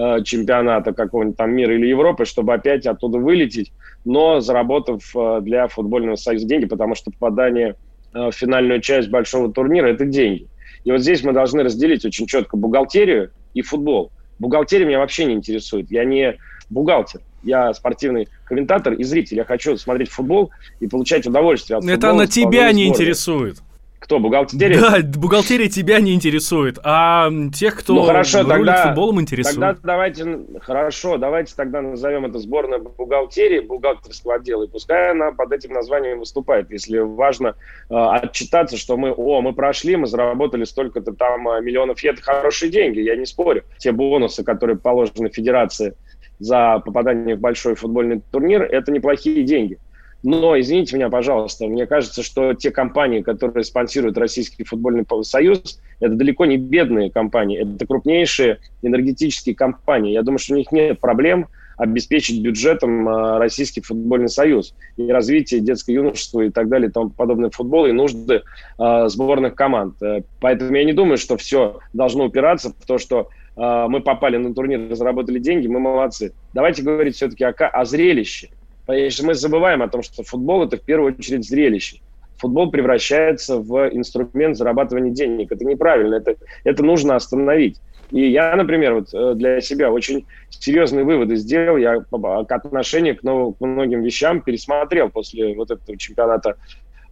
Э, 0.00 0.22
чемпионата 0.22 0.92
какого-нибудь 0.92 1.36
там 1.36 1.50
мира 1.50 1.74
или 1.74 1.86
Европы, 1.86 2.24
чтобы 2.24 2.54
опять 2.54 2.86
оттуда 2.86 3.18
вылететь, 3.18 3.72
но 4.04 4.38
заработав 4.38 5.02
э, 5.16 5.40
для 5.42 5.66
футбольного 5.66 6.14
союза 6.14 6.46
деньги, 6.46 6.66
потому 6.66 6.94
что 6.94 7.10
попадание 7.10 7.74
э, 8.14 8.28
в 8.28 8.32
финальную 8.32 8.80
часть 8.80 9.10
большого 9.10 9.52
турнира– 9.52 9.86
это 9.88 10.04
деньги. 10.04 10.46
И 10.84 10.92
вот 10.92 11.00
здесь 11.00 11.24
мы 11.24 11.32
должны 11.32 11.64
разделить 11.64 12.04
очень 12.04 12.28
четко 12.28 12.56
бухгалтерию 12.56 13.32
и 13.54 13.62
футбол. 13.62 14.12
Бухгалтерия 14.38 14.86
меня 14.86 15.00
вообще 15.00 15.24
не 15.24 15.34
интересует. 15.34 15.90
Я 15.90 16.04
не 16.04 16.38
бухгалтер. 16.70 17.22
Я 17.42 17.74
спортивный 17.74 18.28
комментатор 18.44 18.92
и 18.92 19.02
зритель. 19.02 19.38
Я 19.38 19.44
хочу 19.44 19.76
смотреть 19.78 20.10
футбол 20.10 20.52
и 20.78 20.86
получать 20.86 21.26
удовольствие 21.26 21.78
от 21.78 21.82
футбола. 21.82 21.96
Это 21.96 22.12
на 22.12 22.26
тебя 22.28 22.70
не 22.70 22.86
интересует. 22.86 23.56
Кто, 23.98 24.20
бухгалтерия? 24.20 24.80
Да, 24.80 24.98
бухгалтерия 25.02 25.68
тебя 25.68 26.00
не 26.00 26.14
интересует, 26.14 26.78
а 26.84 27.30
тех, 27.52 27.76
кто 27.76 27.94
ну, 27.94 28.02
хорошо, 28.04 28.42
рулит 28.42 28.50
тогда, 28.50 28.86
футболом, 28.86 29.20
интересует. 29.20 29.56
Тогда 29.56 29.78
давайте, 29.82 30.40
хорошо, 30.60 31.16
давайте 31.16 31.54
тогда 31.56 31.82
назовем 31.82 32.24
это 32.24 32.38
сборная 32.38 32.78
бухгалтерии, 32.78 33.60
бухгалтерского 33.60 34.36
отдела, 34.36 34.64
и 34.64 34.68
пускай 34.68 35.10
она 35.10 35.32
под 35.32 35.52
этим 35.52 35.72
названием 35.72 36.20
выступает, 36.20 36.70
если 36.70 36.98
важно 36.98 37.56
э, 37.90 37.94
отчитаться, 37.94 38.76
что 38.76 38.96
мы, 38.96 39.12
о, 39.12 39.40
мы 39.40 39.52
прошли, 39.52 39.96
мы 39.96 40.06
заработали 40.06 40.64
столько-то 40.64 41.12
там 41.12 41.48
э, 41.48 41.60
миллионов, 41.60 42.02
и 42.04 42.08
это 42.08 42.22
хорошие 42.22 42.70
деньги, 42.70 43.00
я 43.00 43.16
не 43.16 43.26
спорю. 43.26 43.64
Те 43.78 43.90
бонусы, 43.90 44.44
которые 44.44 44.78
положены 44.78 45.28
федерации 45.28 45.94
за 46.38 46.80
попадание 46.84 47.36
в 47.36 47.40
большой 47.40 47.74
футбольный 47.74 48.22
турнир, 48.30 48.62
это 48.62 48.92
неплохие 48.92 49.42
деньги. 49.42 49.78
Но, 50.22 50.58
извините 50.58 50.96
меня, 50.96 51.10
пожалуйста, 51.10 51.66
мне 51.66 51.86
кажется, 51.86 52.22
что 52.22 52.52
те 52.52 52.70
компании, 52.70 53.20
которые 53.20 53.62
спонсируют 53.62 54.18
Российский 54.18 54.64
футбольный 54.64 55.06
союз, 55.22 55.80
это 56.00 56.14
далеко 56.14 56.44
не 56.44 56.56
бедные 56.56 57.10
компании, 57.10 57.60
это 57.60 57.86
крупнейшие 57.86 58.58
энергетические 58.82 59.54
компании. 59.54 60.12
Я 60.12 60.22
думаю, 60.22 60.38
что 60.38 60.54
у 60.54 60.56
них 60.56 60.72
нет 60.72 60.98
проблем 60.98 61.46
обеспечить 61.76 62.42
бюджетом 62.42 63.08
а, 63.08 63.38
Российский 63.38 63.80
футбольный 63.80 64.28
союз 64.28 64.74
и 64.96 65.08
развитие 65.12 65.60
детско-юношества 65.60 66.40
и 66.40 66.50
так 66.50 66.68
далее 66.68 66.88
и 66.88 66.92
тому 66.92 67.10
подобное 67.10 67.50
футбола 67.50 67.86
и 67.86 67.92
нужды 67.92 68.42
э, 68.78 69.08
сборных 69.08 69.54
команд. 69.54 70.02
Э, 70.02 70.22
поэтому 70.40 70.74
я 70.74 70.84
не 70.84 70.92
думаю, 70.92 71.18
что 71.18 71.36
все 71.36 71.78
должно 71.92 72.24
упираться 72.24 72.70
в 72.70 72.86
то, 72.86 72.98
что 72.98 73.28
мы 73.56 74.00
попали 74.02 74.36
на 74.36 74.54
турнир, 74.54 74.94
заработали 74.94 75.40
деньги, 75.40 75.66
мы 75.66 75.80
молодцы. 75.80 76.32
Давайте 76.54 76.84
говорить 76.84 77.16
все-таки 77.16 77.42
о, 77.42 77.50
о 77.50 77.84
зрелище. 77.84 78.50
Что 78.88 79.26
мы 79.26 79.34
забываем 79.34 79.82
о 79.82 79.88
том, 79.88 80.02
что 80.02 80.22
футбол– 80.22 80.62
это 80.64 80.78
в 80.78 80.80
первую 80.80 81.14
очередь 81.14 81.46
зрелище. 81.46 81.98
Футбол 82.38 82.70
превращается 82.70 83.58
в 83.58 83.88
инструмент 83.88 84.56
зарабатывания 84.56 85.12
денег. 85.12 85.52
Это 85.52 85.64
неправильно, 85.66 86.14
это, 86.14 86.36
это 86.64 86.82
нужно 86.82 87.14
остановить. 87.14 87.78
И 88.10 88.30
я, 88.30 88.56
например, 88.56 88.94
вот 88.94 89.12
э, 89.12 89.34
для 89.34 89.60
себя 89.60 89.92
очень 89.92 90.24
серьезные 90.48 91.04
выводы 91.04 91.36
сделал. 91.36 91.76
Я 91.76 92.00
к 92.00 92.52
отношению 92.52 93.16
к, 93.18 93.22
новым, 93.22 93.52
к 93.52 93.60
многим 93.60 94.02
вещам 94.02 94.40
пересмотрел 94.40 95.10
после 95.10 95.54
вот 95.54 95.70
этого 95.70 95.98
чемпионата 95.98 96.56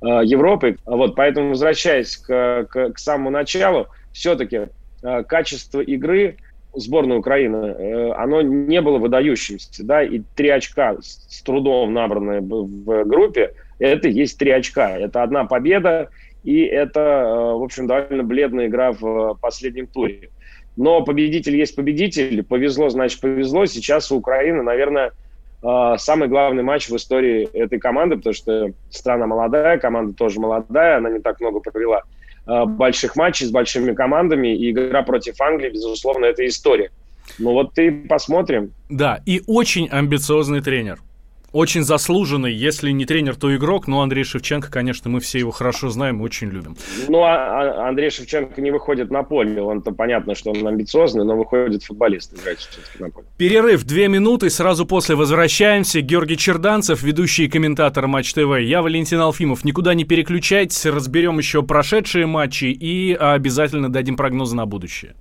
э, 0.00 0.06
Европы. 0.25 0.78
Вот, 0.87 1.14
поэтому, 1.14 1.50
возвращаясь 1.50 2.16
к, 2.16 2.66
к, 2.71 2.92
к 2.92 2.99
самому 2.99 3.28
началу, 3.28 3.88
все-таки 4.12 4.68
э, 5.02 5.23
качество 5.25 5.80
игры 5.80 6.38
сборной 6.76 7.18
Украины, 7.18 7.56
э, 7.56 8.12
оно 8.12 8.42
не 8.42 8.80
было 8.80 8.99
выдающимся, 8.99 9.85
да, 9.85 10.02
и 10.02 10.21
три 10.35 10.50
очка 10.50 10.97
с 11.00 11.42
трудом 11.42 11.92
набранные 11.92 12.40
в 12.40 13.04
группе, 13.04 13.52
это 13.78 14.09
есть 14.09 14.38
три 14.38 14.50
очка. 14.50 14.97
Это 14.97 15.23
одна 15.23 15.45
победа, 15.45 16.11
и 16.45 16.62
это, 16.62 17.00
э, 17.00 17.54
в 17.54 17.62
общем, 17.62 17.87
довольно 17.87 18.23
бледная 18.23 18.66
игра 18.66 18.92
в 18.92 19.35
последнем 19.40 19.87
туре. 19.87 20.30
Но 20.76 21.02
победитель 21.02 21.56
есть 21.56 21.75
победитель. 21.75 22.42
Повезло, 22.45 22.88
значит, 22.88 23.21
повезло. 23.21 23.66
Сейчас 23.66 24.12
у 24.12 24.16
Украины, 24.16 24.62
наверное, 24.62 25.12
э, 25.62 25.95
самый 25.99 26.28
главный 26.28 26.62
матч 26.62 26.88
в 26.88 26.97
истории 26.97 27.49
этой 27.52 27.78
команды, 27.78 28.16
потому 28.16 28.35
что 28.35 28.73
страна 28.90 29.26
молодая, 29.26 29.78
команда 29.78 30.14
тоже 30.14 30.40
молодая, 30.40 30.99
она 30.99 31.11
не 31.11 31.21
так 31.21 31.40
много 31.40 31.61
провела 31.61 32.00
э, 32.00 32.15
больших 32.47 33.17
матчей 33.17 33.47
с 33.47 33.50
большими 33.50 33.93
командами, 33.93 34.57
и 34.57 34.71
игра 34.71 35.03
против 35.03 35.41
Англии, 35.41 35.71
безусловно, 35.71 36.26
это 36.26 36.47
история. 36.47 36.91
Ну 37.38 37.53
вот 37.53 37.76
и 37.79 37.91
посмотрим. 37.91 38.73
Да, 38.88 39.21
и 39.26 39.43
очень 39.47 39.88
амбициозный 39.88 40.61
тренер 40.61 41.00
очень 41.53 41.83
заслуженный, 41.83 42.53
если 42.53 42.91
не 42.91 43.05
тренер, 43.05 43.37
то 43.37 43.55
игрок. 43.55 43.87
Но 43.87 44.03
Андрей 44.03 44.25
Шевченко, 44.25 44.71
конечно, 44.71 45.11
мы 45.11 45.21
все 45.21 45.38
его 45.38 45.50
хорошо 45.50 45.88
знаем, 45.88 46.21
очень 46.21 46.49
любим. 46.49 46.76
Ну, 47.09 47.23
а, 47.23 47.85
а 47.85 47.88
Андрей 47.88 48.11
Шевченко 48.11 48.61
не 48.61 48.71
выходит 48.71 49.11
на 49.11 49.23
поле. 49.23 49.62
Он-то 49.62 49.93
понятно, 49.93 50.35
что 50.35 50.50
он 50.50 50.67
амбициозный, 50.67 51.25
но 51.25 51.37
выходит 51.37 51.85
футболист 51.85 52.35
играть 52.35 52.59
все-таки 52.59 53.03
на 53.03 53.11
поле. 53.11 53.26
Перерыв 53.37 53.85
две 53.85 54.09
минуты, 54.09 54.50
сразу 54.50 54.87
после 54.87 55.15
возвращаемся. 55.15 56.00
Георгий 56.00 56.37
Черданцев, 56.37 57.03
ведущий 57.03 57.49
комментатор 57.49 58.07
Матч 58.07 58.35
ТВ. 58.35 58.59
Я 58.61 58.83
Валентин 58.83 59.21
Алфимов. 59.21 59.65
Никуда 59.65 59.95
не 59.95 60.05
переключайтесь, 60.05 60.85
разберем 60.87 61.38
еще 61.38 61.62
прошедшие 61.62 62.26
матчи 62.26 62.67
и 62.67 63.15
обязательно 63.15 63.91
дадим 63.91 64.17
прогнозы 64.17 64.57
на 64.57 64.67
будущее. 64.67 65.15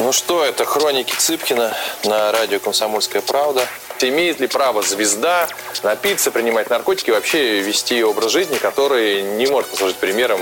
Ну 0.00 0.12
что, 0.12 0.44
это 0.44 0.64
хроники 0.64 1.14
Цыпкина 1.16 1.72
на 2.04 2.32
радио 2.32 2.58
«Комсомольская 2.58 3.22
правда». 3.22 3.64
Имеет 4.08 4.38
ли 4.38 4.46
право 4.46 4.82
звезда 4.82 5.48
напиться, 5.82 6.30
принимать 6.30 6.68
наркотики 6.68 7.10
и 7.10 7.12
вообще 7.12 7.60
вести 7.60 8.04
образ 8.04 8.32
жизни, 8.32 8.56
который 8.58 9.22
не 9.22 9.46
может 9.46 9.70
послужить 9.70 9.96
примером 9.96 10.40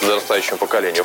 подрастающему 0.00 0.58
поколению? 0.58 1.04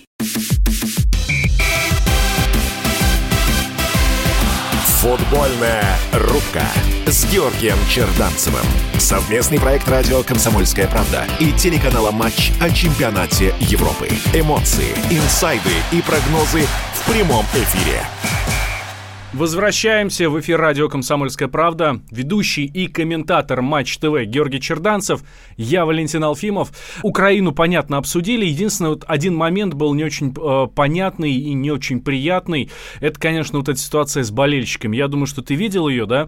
Футбольная 5.01 5.97
рубка 6.13 6.61
с 7.07 7.25
Георгием 7.25 7.75
Черданцевым. 7.89 8.61
Совместный 8.99 9.59
проект 9.59 9.87
радио 9.87 10.21
«Комсомольская 10.21 10.87
правда» 10.87 11.25
и 11.39 11.51
телеканала 11.53 12.11
«Матч» 12.11 12.51
о 12.61 12.69
чемпионате 12.69 13.55
Европы. 13.61 14.09
Эмоции, 14.31 14.91
инсайды 15.09 15.71
и 15.91 16.03
прогнозы 16.03 16.67
в 16.93 17.11
прямом 17.11 17.43
эфире. 17.55 18.03
Возвращаемся 19.33 20.29
в 20.29 20.37
эфир 20.41 20.59
радио 20.59 20.89
«Комсомольская 20.89 21.47
правда». 21.47 22.01
Ведущий 22.11 22.65
и 22.65 22.87
комментатор 22.87 23.61
Матч 23.61 23.97
ТВ 23.97 24.25
Георгий 24.25 24.59
Черданцев. 24.59 25.23
Я 25.55 25.85
Валентин 25.85 26.21
Алфимов. 26.25 26.73
Украину, 27.01 27.53
понятно, 27.53 27.95
обсудили. 27.97 28.45
Единственное, 28.45 28.91
вот 28.91 29.05
один 29.07 29.33
момент 29.33 29.73
был 29.73 29.93
не 29.93 30.03
очень 30.03 30.33
э, 30.37 30.67
понятный 30.75 31.31
и 31.31 31.53
не 31.53 31.71
очень 31.71 32.01
приятный. 32.01 32.69
Это, 32.99 33.17
конечно, 33.21 33.59
вот 33.59 33.69
эта 33.69 33.79
ситуация 33.79 34.23
с 34.23 34.31
болельщиками. 34.31 34.97
Я 34.97 35.07
думаю, 35.07 35.27
что 35.27 35.41
ты 35.41 35.55
видел 35.55 35.87
ее, 35.87 36.05
да? 36.05 36.27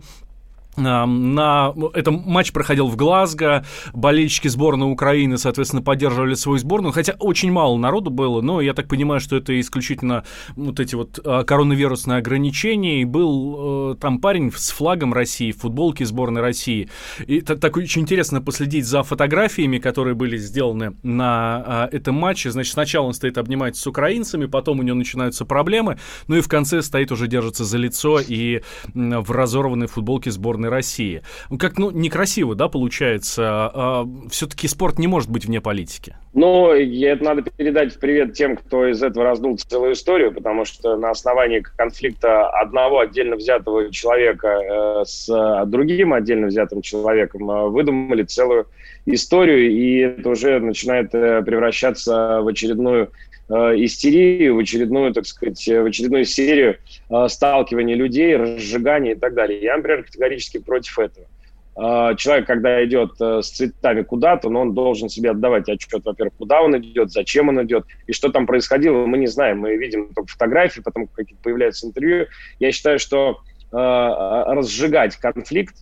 На 0.76 1.74
этом 1.94 2.24
матч 2.26 2.52
проходил 2.52 2.88
в 2.88 2.96
Глазго, 2.96 3.66
болельщики 3.94 4.48
сборной 4.48 4.92
Украины, 4.92 5.38
соответственно, 5.38 5.82
поддерживали 5.82 6.34
свою 6.34 6.58
сборную, 6.58 6.92
хотя 6.94 7.16
очень 7.20 7.52
мало 7.52 7.78
народу 7.78 8.10
было, 8.10 8.42
но 8.42 8.62
я 8.62 8.74
так 8.74 8.88
понимаю, 8.88 9.20
что 9.20 9.36
это 9.36 9.60
исключительно 9.60 10.24
вот 10.56 10.80
эти 10.80 10.96
вот 10.96 11.20
а, 11.24 11.44
коронавирусные 11.44 12.18
ограничения, 12.18 13.02
и 13.02 13.06
был 13.06 13.94
э, 13.94 13.96
там 13.96 14.20
парень 14.20 14.52
с 14.56 14.72
флагом 14.72 15.14
России, 15.14 15.52
в 15.52 15.60
футболке 15.60 16.06
сборной 16.06 16.42
России, 16.42 16.90
и 17.26 17.42
так, 17.42 17.60
так 17.60 17.78
очень 17.78 18.02
интересно 18.02 18.42
последить 18.42 18.86
за 18.86 19.04
фотографиями, 19.04 19.78
которые 19.78 20.16
были 20.16 20.38
сделаны 20.38 20.96
на 21.04 21.64
а, 21.66 21.90
этом 21.92 22.16
матче, 22.16 22.52
значит, 22.52 22.74
сначала 22.74 23.08
он 23.08 23.14
стоит 23.14 23.38
обнимается 23.38 23.82
с 23.82 23.88
украинцами, 23.88 24.46
потом 24.46 24.80
у 24.80 24.84
него 24.84 24.98
начинаются 24.98 25.46
проблемы, 25.46 26.00
ну 26.28 26.38
и 26.38 26.42
в 26.42 26.48
конце 26.48 26.82
стоит 26.82 27.12
уже 27.12 27.28
держится 27.28 27.64
за 27.64 27.78
лицо 27.78 28.20
и 28.20 28.62
в 28.94 29.32
разорванной 29.32 29.88
футболке 29.88 30.32
сборной 30.32 30.63
сборной 30.64 30.70
России. 30.70 31.22
Как, 31.60 31.78
ну, 31.78 31.92
некрасиво, 31.92 32.56
да, 32.56 32.68
получается. 32.68 33.44
А, 33.74 34.08
все-таки 34.30 34.68
спорт 34.68 35.00
не 35.00 35.08
может 35.08 35.30
быть 35.30 35.46
вне 35.46 35.62
политики. 35.62 36.16
Ну, 36.34 36.72
это 36.72 37.24
надо 37.24 37.44
передать 37.44 38.00
привет 38.00 38.34
тем, 38.34 38.58
кто 38.58 38.88
из 38.88 39.04
этого 39.04 39.26
раздул 39.26 39.58
целую 39.58 39.94
историю, 39.94 40.34
потому 40.34 40.66
что 40.66 40.96
на 40.98 41.12
основании 41.12 41.60
конфликта 41.60 42.50
одного 42.50 43.00
отдельно 43.00 43.36
взятого 43.36 43.92
человека 43.92 44.48
э, 44.48 45.06
с 45.06 45.66
другим 45.68 46.14
отдельно 46.14 46.48
взятым 46.48 46.82
человеком 46.82 47.50
э, 47.50 47.70
выдумали 47.70 48.24
целую 48.24 48.66
историю, 49.06 49.70
и 49.70 49.98
это 49.98 50.30
уже 50.30 50.60
начинает 50.60 51.14
э, 51.14 51.44
превращаться 51.44 52.40
в 52.42 52.48
очередную 52.48 53.12
Э, 53.54 53.76
истерию, 53.76 54.56
в 54.56 54.60
очередную, 54.60 55.14
так 55.14 55.28
сказать, 55.28 55.64
в 55.68 55.86
очередную 55.86 56.26
серию 56.26 56.78
э, 57.10 57.28
сталкивания 57.28 57.94
людей, 57.94 58.36
разжигания 58.36 59.12
и 59.12 59.16
так 59.16 59.36
далее. 59.36 59.62
Я, 59.62 59.78
например, 59.78 60.04
категорически 60.04 60.58
против 60.58 60.98
этого. 60.98 61.28
Э, 61.76 62.16
человек, 62.16 62.48
когда 62.48 62.84
идет 62.84 63.12
с 63.20 63.52
цветами 63.52 64.02
куда-то, 64.02 64.50
но 64.50 64.62
он 64.62 64.74
должен 64.74 65.08
себе 65.08 65.32
отдавать 65.32 65.70
отчет, 65.70 66.04
во-первых, 66.04 66.34
куда 66.36 66.64
он 66.64 66.76
идет, 66.80 67.12
зачем 67.12 67.50
он 67.50 67.62
идет, 67.64 67.86
и 68.08 68.14
что 68.14 68.30
там 68.30 68.48
происходило, 68.48 69.06
мы 69.06 69.20
не 69.20 69.28
знаем. 69.28 69.60
Мы 69.60 69.76
видим 69.78 70.12
только 70.16 70.32
фотографии, 70.32 70.82
потом 70.82 71.06
какие-то 71.06 71.44
появляются 71.44 71.86
интервью. 71.86 72.26
Я 72.60 72.72
считаю, 72.72 72.98
что 72.98 73.42
разжигать 73.72 75.16
конфликт 75.18 75.76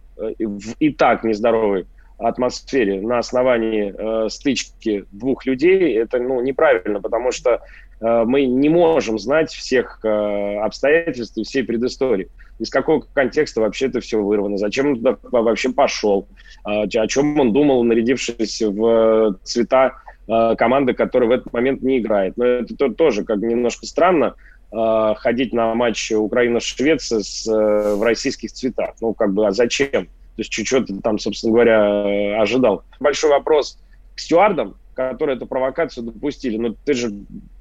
и 0.79 0.91
так 0.91 1.25
нездоровый 1.25 1.85
атмосфере 2.27 3.01
на 3.01 3.19
основании 3.19 3.93
э, 3.97 4.29
стычки 4.29 5.05
двух 5.11 5.45
людей, 5.45 5.97
это 5.97 6.19
ну, 6.19 6.41
неправильно, 6.41 7.01
потому 7.01 7.31
что 7.31 7.61
э, 7.99 8.23
мы 8.25 8.45
не 8.45 8.69
можем 8.69 9.17
знать 9.19 9.51
всех 9.51 9.99
э, 10.03 10.57
обстоятельств 10.59 11.37
и 11.37 11.43
всей 11.43 11.63
предыстории. 11.63 12.29
Из 12.59 12.69
какого 12.69 13.03
контекста 13.13 13.61
вообще 13.61 13.87
это 13.87 14.01
все 14.01 14.21
вырвано, 14.21 14.57
зачем 14.57 14.89
он 14.89 14.95
туда 14.97 15.17
вообще 15.31 15.71
пошел, 15.71 16.27
э, 16.67 16.83
о 16.83 17.07
чем 17.07 17.39
он 17.39 17.53
думал, 17.53 17.83
нарядившись 17.83 18.61
в 18.61 19.39
цвета 19.43 19.93
э, 20.27 20.55
команды, 20.57 20.93
которая 20.93 21.29
в 21.29 21.33
этот 21.33 21.51
момент 21.53 21.81
не 21.81 21.99
играет. 21.99 22.37
Но 22.37 22.45
это 22.45 22.75
то, 22.75 22.89
тоже 22.89 23.23
как 23.23 23.37
немножко 23.39 23.85
странно, 23.87 24.35
э, 24.71 25.13
ходить 25.17 25.53
на 25.53 25.73
матч 25.73 26.11
Украина-Швеция 26.11 27.21
с, 27.21 27.47
э, 27.47 27.95
в 27.95 28.03
российских 28.03 28.51
цветах. 28.51 28.95
Ну, 29.01 29.13
как 29.13 29.33
бы, 29.33 29.47
а 29.47 29.51
зачем? 29.51 30.07
То 30.35 30.41
есть 30.41 30.53
что 30.53 30.81
ты 30.81 30.99
там, 31.01 31.19
собственно 31.19 31.53
говоря, 31.53 32.41
ожидал. 32.41 32.83
Большой 32.99 33.31
вопрос 33.31 33.79
к 34.15 34.19
стюардам, 34.19 34.75
которые 34.93 35.35
эту 35.35 35.45
провокацию 35.45 36.05
допустили. 36.05 36.57
Но 36.57 36.75
ты 36.85 36.93
же 36.93 37.11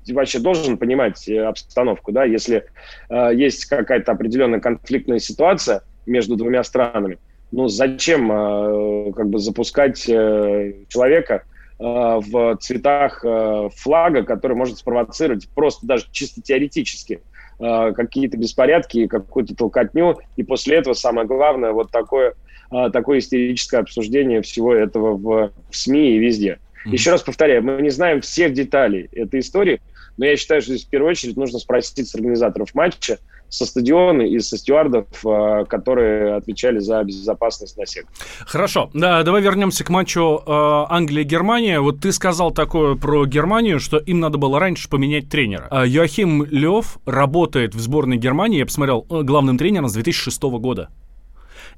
вообще 0.08 0.38
должен 0.38 0.76
понимать 0.76 1.28
э, 1.28 1.40
обстановку, 1.40 2.12
да, 2.12 2.24
если 2.24 2.64
э, 3.08 3.30
есть 3.34 3.66
какая-то 3.66 4.12
определенная 4.12 4.60
конфликтная 4.60 5.18
ситуация 5.18 5.82
между 6.06 6.36
двумя 6.36 6.64
странами, 6.64 7.18
ну 7.52 7.68
зачем 7.68 8.30
э, 8.32 9.12
как 9.12 9.28
бы 9.28 9.38
запускать 9.38 10.08
э, 10.08 10.84
человека 10.88 11.44
э, 11.78 11.82
в 11.84 12.56
цветах 12.56 13.24
э, 13.24 13.68
флага, 13.76 14.24
который 14.24 14.56
может 14.56 14.78
спровоцировать 14.78 15.48
просто 15.50 15.86
даже 15.86 16.06
чисто 16.10 16.42
теоретически 16.42 17.20
э, 17.60 17.92
какие-то 17.92 18.36
беспорядки, 18.36 19.06
какую-то 19.06 19.54
толкотню, 19.54 20.18
и 20.36 20.42
после 20.42 20.78
этого 20.78 20.94
самое 20.94 21.26
главное 21.26 21.72
вот 21.72 21.90
такое, 21.90 22.30
э, 22.30 22.34
такое 22.70 23.18
истерическое 23.18 23.78
обсуждение 23.78 24.42
всего 24.42 24.74
этого 24.74 25.16
в, 25.16 25.52
в 25.70 25.76
СМИ 25.76 26.16
и 26.16 26.18
везде. 26.18 26.58
Mm-hmm. 26.86 26.92
Еще 26.92 27.10
раз 27.10 27.22
повторяю, 27.22 27.62
мы 27.62 27.80
не 27.82 27.90
знаем 27.90 28.20
всех 28.20 28.52
деталей 28.52 29.08
этой 29.12 29.40
истории, 29.40 29.80
но 30.16 30.26
я 30.26 30.36
считаю, 30.36 30.62
что 30.62 30.72
здесь 30.72 30.86
в 30.86 30.90
первую 30.90 31.10
очередь 31.10 31.36
нужно 31.36 31.58
спросить 31.58 32.08
с 32.08 32.14
организаторов 32.14 32.74
матча, 32.74 33.18
со 33.50 33.66
стадиона 33.66 34.22
и 34.22 34.38
со 34.38 34.56
стюардов, 34.56 35.06
а, 35.26 35.64
которые 35.64 36.36
отвечали 36.36 36.78
за 36.78 37.02
безопасность 37.02 37.76
на 37.76 37.84
сек. 37.84 38.06
Хорошо, 38.46 38.90
да, 38.94 39.22
давай 39.22 39.42
вернемся 39.42 39.84
к 39.84 39.90
матчу 39.90 40.40
э, 40.46 40.50
Англия-Германия. 40.50 41.80
Вот 41.80 42.00
ты 42.00 42.12
сказал 42.12 42.52
такое 42.52 42.94
про 42.94 43.26
Германию, 43.26 43.80
что 43.80 43.98
им 43.98 44.20
надо 44.20 44.38
было 44.38 44.58
раньше 44.58 44.88
поменять 44.88 45.28
тренера. 45.28 45.66
А 45.70 45.84
Йоахим 45.84 46.44
Лев 46.44 46.98
работает 47.04 47.74
в 47.74 47.80
сборной 47.80 48.16
Германии, 48.16 48.58
я 48.58 48.66
посмотрел, 48.66 49.04
э, 49.10 49.22
главным 49.22 49.58
тренером 49.58 49.88
с 49.88 49.94
2006 49.94 50.42
года. 50.58 50.88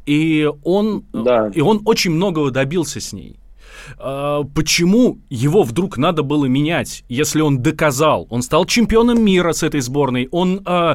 И 0.07 0.49
он, 0.65 1.05
да. 1.13 1.51
и 1.55 1.61
он 1.61 1.83
очень 1.85 2.11
многого 2.11 2.51
добился 2.51 3.01
с 3.01 3.13
ней. 3.13 3.37
А, 3.99 4.43
почему 4.55 5.19
его 5.31 5.63
вдруг 5.63 5.97
надо 5.97 6.23
было 6.23 6.47
менять, 6.47 7.05
если 7.09 7.41
он 7.41 7.63
доказал, 7.63 8.27
он 8.31 8.43
стал 8.43 8.65
чемпионом 8.65 9.25
мира 9.25 9.53
с 9.53 9.63
этой 9.63 9.81
сборной, 9.81 10.29
он, 10.31 10.63
э, 10.67 10.95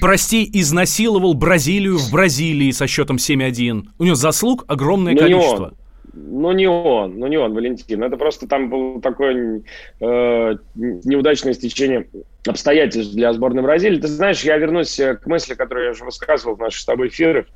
прости, 0.00 0.48
изнасиловал 0.52 1.34
Бразилию 1.34 1.98
в 1.98 2.10
Бразилии 2.10 2.70
со 2.70 2.86
счетом 2.86 3.16
7-1. 3.16 3.84
У 3.98 4.04
него 4.04 4.14
заслуг 4.14 4.64
огромное 4.68 5.14
Но 5.14 5.18
количество. 5.20 5.74
Ну, 6.14 6.52
не 6.52 6.66
он, 6.66 7.18
ну 7.18 7.26
не 7.26 7.36
он, 7.36 7.52
Валентин. 7.52 8.02
Это 8.02 8.16
просто 8.16 8.48
там 8.48 8.70
было 8.70 9.02
такое 9.02 9.62
э, 10.00 10.56
неудачное 10.74 11.52
стечение 11.52 12.08
обстоятельств 12.46 13.12
для 13.12 13.32
сборной 13.34 13.62
Бразилии. 13.62 14.00
Ты 14.00 14.08
знаешь, 14.08 14.42
я 14.42 14.56
вернусь 14.56 14.96
к 14.96 15.26
мысли, 15.26 15.54
которую 15.54 15.86
я 15.86 15.92
уже 15.92 16.04
рассказывал 16.04 16.56
в 16.56 16.60
наших 16.60 16.80
с 16.80 16.84
тобой 16.86 17.08
эфирах 17.08 17.46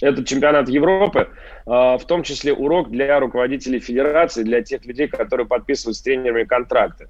этот 0.00 0.26
чемпионат 0.26 0.68
Европы, 0.68 1.28
а, 1.66 1.98
в 1.98 2.06
том 2.06 2.22
числе 2.22 2.52
урок 2.52 2.90
для 2.90 3.18
руководителей 3.20 3.80
федерации, 3.80 4.42
для 4.42 4.62
тех 4.62 4.84
людей, 4.84 5.08
которые 5.08 5.46
подписывают 5.46 5.96
с 5.96 6.02
тренерами 6.02 6.44
контракты. 6.44 7.08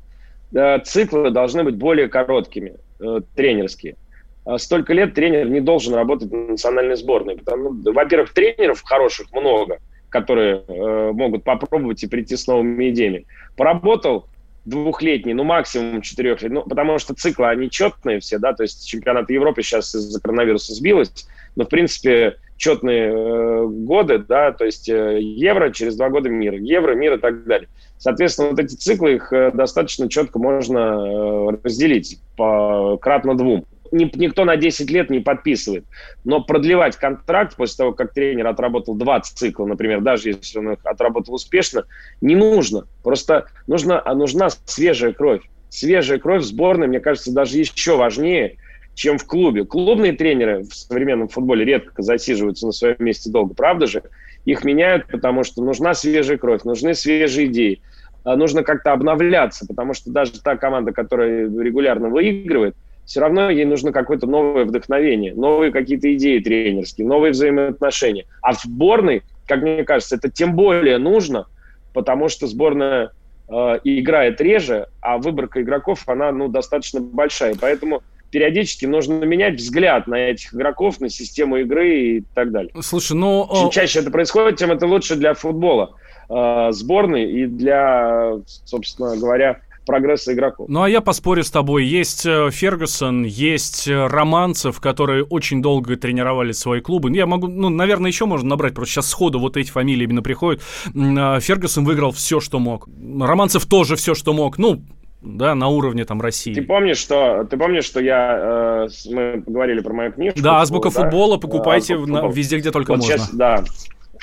Циклы 0.85 1.31
должны 1.31 1.65
быть 1.65 1.75
более 1.75 2.09
короткими, 2.09 2.77
э, 3.01 3.21
тренерские. 3.35 3.97
А 4.45 4.59
столько 4.59 4.93
лет 4.93 5.15
тренер 5.15 5.49
не 5.49 5.61
должен 5.61 5.95
работать 5.95 6.31
на 6.31 6.49
национальной 6.49 6.97
сборной. 6.97 7.39
Потому, 7.39 7.71
ну, 7.71 7.93
во-первых, 7.93 8.33
тренеров 8.33 8.83
хороших 8.85 9.33
много, 9.33 9.79
которые 10.11 10.63
э, 10.69 11.13
могут 11.13 11.45
попробовать 11.45 12.03
и 12.03 12.07
прийти 12.07 12.37
с 12.37 12.47
новыми 12.47 12.91
идеями. 12.91 13.27
Поработал 13.57 14.29
двухлетний, 14.65 15.35
ну 15.35 15.45
максимум 15.45 16.03
четырехлетний, 16.03 16.55
ну, 16.55 16.63
потому 16.63 16.99
что 16.99 17.15
циклы, 17.15 17.49
они 17.49 17.71
четные 17.71 18.21
все, 18.21 18.39
да, 18.39 18.55
то 18.55 18.63
есть 18.63 18.87
чемпионат 18.87 19.29
Европы 19.29 19.63
сейчас 19.63 19.95
из-за 19.95 20.21
коронавируса 20.23 20.73
сбилось, 20.73 21.27
но, 21.55 21.65
в 21.65 21.69
принципе, 21.69 22.37
четные 22.57 23.13
э, 23.13 23.67
годы, 23.67 24.19
да, 24.19 24.53
то 24.53 24.65
есть 24.65 24.89
э, 24.89 25.19
евро, 25.21 25.71
через 25.71 25.97
два 25.97 26.09
года 26.09 26.29
мир, 26.29 26.55
евро, 26.55 26.95
мир 26.95 27.15
и 27.15 27.19
так 27.19 27.45
далее. 27.45 27.69
Соответственно, 27.99 28.51
вот 28.51 28.59
эти 28.59 28.75
циклы, 28.75 29.15
их 29.15 29.33
э, 29.33 29.51
достаточно 29.53 30.09
четко 30.09 30.39
можно 30.39 31.53
разделить 31.63 32.19
по 32.37 32.97
кратно 32.99 33.37
двум. 33.37 33.67
Ни, 33.93 34.11
никто 34.17 34.45
на 34.45 34.57
10 34.57 34.91
лет 34.91 35.11
не 35.11 35.21
подписывает. 35.21 35.85
Но 36.25 36.43
продлевать 36.43 36.97
контракт 36.97 37.55
после 37.57 37.77
того, 37.77 37.93
как 37.93 38.13
тренер 38.13 38.47
отработал 38.49 38.95
20 38.95 39.39
цикла, 39.39 39.67
например, 39.67 40.01
даже 40.01 40.31
если 40.31 40.59
он 40.59 40.73
их 40.73 40.79
отработал 40.85 41.35
успешно, 41.35 41.85
не 42.21 42.35
нужно. 42.35 42.87
Просто 43.03 43.47
нужна, 43.67 44.03
нужна 44.15 44.49
свежая 44.65 45.13
кровь. 45.13 45.43
Свежая 45.69 46.19
кровь 46.19 46.43
в 46.43 46.47
сборной, 46.47 46.87
мне 46.87 47.01
кажется, 47.01 47.33
даже 47.33 47.59
еще 47.59 47.97
важнее, 47.97 48.57
чем 48.95 49.19
в 49.19 49.27
клубе. 49.27 49.65
Клубные 49.65 50.13
тренеры 50.13 50.63
в 50.63 50.75
современном 50.75 51.29
футболе 51.29 51.65
редко 51.65 52.03
засиживаются 52.03 52.67
на 52.67 52.73
своем 52.73 52.97
месте 52.99 53.31
долго, 53.31 53.55
правда 53.55 53.87
же? 53.87 54.03
Их 54.45 54.65
меняют, 54.65 55.07
потому 55.09 55.43
что 55.43 55.63
нужна 55.63 55.95
свежая 55.95 56.39
кровь, 56.39 56.65
нужны 56.65 56.95
свежие 56.95 57.47
идеи. 57.47 57.81
А 58.25 58.37
нужно 58.37 58.63
как-то 58.63 58.93
обновляться, 58.93 59.67
потому 59.67 59.95
что 59.95 60.11
даже 60.11 60.41
та 60.41 60.57
команда, 60.57 60.93
которая 60.93 61.45
регулярно 61.47 62.09
выигрывает, 62.09 62.75
все 63.05 63.21
равно 63.21 63.51
ей 63.51 63.67
нужно 63.67 63.93
какое-то 63.93 64.27
новое 64.27 64.65
вдохновение, 64.65 65.35
новые 65.35 65.71
какие-то 65.73 66.13
идеи 66.15 66.39
тренерские, 66.39 67.07
новые 67.07 67.33
взаимоотношения. 67.33 68.25
А 68.41 68.55
в 68.55 68.63
сборной, 68.63 69.23
как 69.47 69.61
мне 69.61 69.85
кажется, 69.85 70.17
это 70.17 70.31
тем 70.31 70.55
более 70.55 70.97
нужно, 70.97 71.47
потому 71.93 72.29
что 72.29 72.47
сборная 72.47 73.11
э, 73.49 73.53
играет 73.85 74.41
реже, 74.41 74.87
а 75.03 75.19
выборка 75.19 75.61
игроков, 75.61 76.05
она 76.07 76.33
ну, 76.33 76.49
достаточно 76.49 77.01
большая. 77.01 77.55
Поэтому 77.61 78.03
периодически 78.31 78.87
нужно 78.87 79.25
менять 79.25 79.57
взгляд 79.57 80.07
на 80.07 80.17
этих 80.17 80.55
игроков, 80.55 81.01
на 81.01 81.09
систему 81.09 81.59
игры 81.59 81.99
и 81.99 82.25
так 82.35 82.51
далее. 82.51 82.73
Слушай, 82.81 83.17
ну... 83.17 83.49
Чем 83.55 83.71
чаще 83.71 84.01
это 84.01 84.11
происходит, 84.11 84.59
тем 84.59 84.73
это 84.73 84.87
лучше 84.87 85.17
для 85.17 85.35
футбола 85.35 85.97
э, 86.29 86.69
сборной 86.73 87.31
и 87.31 87.47
для, 87.47 88.33
собственно 88.65 89.17
говоря, 89.17 89.61
прогресса 89.85 90.33
игроков. 90.33 90.69
Ну 90.69 90.83
а 90.83 90.89
я 90.89 91.01
поспорю 91.01 91.45
с 91.45 91.51
тобой. 91.51 91.85
Есть 91.85 92.27
э, 92.27 92.51
Фергюсон, 92.51 93.25
есть 93.25 93.87
э, 93.87 94.07
Романцев, 94.07 94.81
которые 94.81 95.25
очень 95.25 95.63
долго 95.63 95.97
тренировали 95.97 96.53
свои 96.53 96.81
клубы. 96.81 97.15
Я 97.15 97.27
могу, 97.27 97.47
ну, 97.47 97.69
наверное, 97.69 98.11
еще 98.11 98.27
можно 98.27 98.49
набрать, 98.49 98.75
просто 98.75 98.95
сейчас 98.95 99.09
сходу 99.09 99.39
вот 99.39 99.57
эти 99.57 99.71
фамилии 99.71 100.05
именно 100.05 100.23
приходят. 100.23 100.63
А, 100.95 101.41
Фергюсон 101.41 101.85
выиграл 101.85 102.13
все, 102.13 102.41
что 102.41 102.59
мог. 102.59 102.89
Романцев 103.21 103.67
тоже 103.67 103.97
все, 103.97 104.15
что 104.15 104.33
мог. 104.33 104.59
Ну, 104.59 104.83
да, 105.25 105.55
на 105.55 105.69
уровне 105.69 106.05
там 106.05 106.21
России. 106.21 106.53
Ты 106.55 106.63
помнишь, 106.63 106.99
что 106.99 107.45
ты 107.45 107.57
помнишь, 107.57 107.85
что 107.85 108.01
я 108.01 108.87
э, 108.87 109.11
мы 109.11 109.43
поговорили 109.43 109.81
про 109.81 109.93
мою 109.93 110.13
книжку? 110.13 110.41
Да, 110.41 110.61
азбука 110.61 110.91
да? 110.91 111.03
футбола 111.03 111.39
покупайте 111.39 111.95
азбука 111.95 112.13
на, 112.13 112.29
везде, 112.29 112.59
где 112.59 112.71
только 112.71 112.91
вот 112.91 112.99
можно. 112.99 113.19
Сейчас, 113.19 113.35
да. 113.35 113.65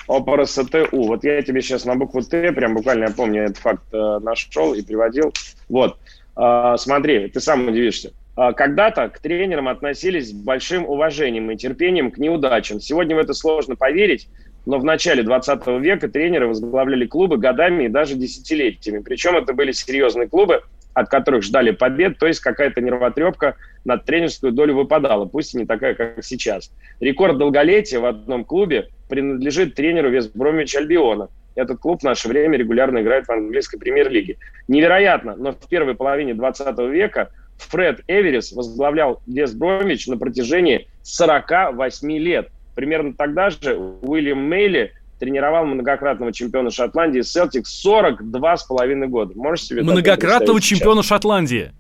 ОПРСТУ. 0.08 0.88
Вот 0.92 1.24
я 1.24 1.42
тебе 1.42 1.62
сейчас 1.62 1.86
на 1.86 1.96
букву 1.96 2.22
Т, 2.22 2.52
прям 2.52 2.76
буквально 2.76 3.06
я 3.06 3.12
помню 3.12 3.44
этот 3.44 3.58
факт 3.58 3.84
э, 3.92 4.20
нашел 4.22 4.74
и 4.74 4.82
приводил. 4.82 5.34
Вот. 5.70 5.98
Э, 6.38 6.76
смотри, 6.78 7.28
ты 7.30 7.40
сам 7.40 7.68
удивишься. 7.68 8.12
Э, 8.38 8.54
когда-то 8.54 9.10
к 9.10 9.20
тренерам 9.20 9.68
относились 9.68 10.30
с 10.30 10.34
большим 10.34 10.86
уважением 10.86 11.50
и 11.52 11.58
терпением 11.58 12.12
к 12.12 12.18
неудачам. 12.18 12.80
Сегодня 12.80 13.16
в 13.16 13.20
это 13.20 13.34
сложно 13.34 13.76
поверить, 13.76 14.28
но 14.66 14.78
в 14.78 14.84
начале 14.84 15.24
20 15.24 15.68
века 15.80 16.08
тренеры 16.10 16.48
возглавляли 16.48 17.06
клубы 17.06 17.38
годами 17.38 17.86
и 17.86 17.90
даже 17.90 18.16
десятилетиями. 18.16 19.00
Причем 19.00 19.36
это 19.36 19.54
были 19.54 19.72
серьезные 19.72 20.28
клубы, 20.28 20.62
от 20.94 21.10
которых 21.10 21.44
ждали 21.44 21.72
побед, 21.72 22.18
то 22.18 22.28
есть 22.28 22.40
какая-то 22.40 22.82
нервотрепка 22.82 23.56
на 23.86 23.98
тренерскую 23.98 24.52
долю 24.52 24.76
выпадала, 24.76 25.26
пусть 25.26 25.54
и 25.54 25.58
не 25.58 25.66
такая, 25.66 25.94
как 25.96 26.24
сейчас. 26.24 26.72
Рекорд 27.00 27.38
долголетия 27.38 28.00
в 28.00 28.06
одном 28.06 28.46
клубе 28.46 28.90
принадлежит 29.10 29.76
тренеру 29.76 30.10
Вестбромвич 30.10 30.76
Альбиона. 30.76 31.30
Этот 31.56 31.80
клуб 31.80 32.02
в 32.02 32.04
наше 32.04 32.28
время 32.30 32.58
регулярно 32.58 33.02
играет 33.02 33.26
в 33.26 33.32
английской 33.32 33.78
премьер-лиге. 33.78 34.38
Невероятно, 34.68 35.36
но 35.36 35.52
в 35.52 35.68
первой 35.68 35.96
половине 35.96 36.34
20 36.34 36.78
века 36.90 37.30
Фред 37.58 38.02
Эверис 38.08 38.52
возглавлял 38.54 39.22
Вестбромвич 39.28 40.08
на 40.08 40.18
протяжении 40.18 40.88
48 41.04 42.12
лет. 42.18 42.50
Примерно 42.76 43.14
тогда 43.14 43.50
же 43.50 43.76
Уильям 43.76 44.40
Мейли 44.40 44.94
тренировал 45.22 45.66
многократного 45.66 46.34
чемпиона 46.34 46.72
Шотландии 46.72 47.22
Селтик 47.22 47.68
42 47.68 48.58
с 48.58 48.64
половиной 48.64 49.08
года. 49.08 49.34
Можешь 49.36 49.66
себе 49.66 49.84
Многократного 49.84 50.60
чемпиона 50.60 51.04
Шотландии. 51.04 51.74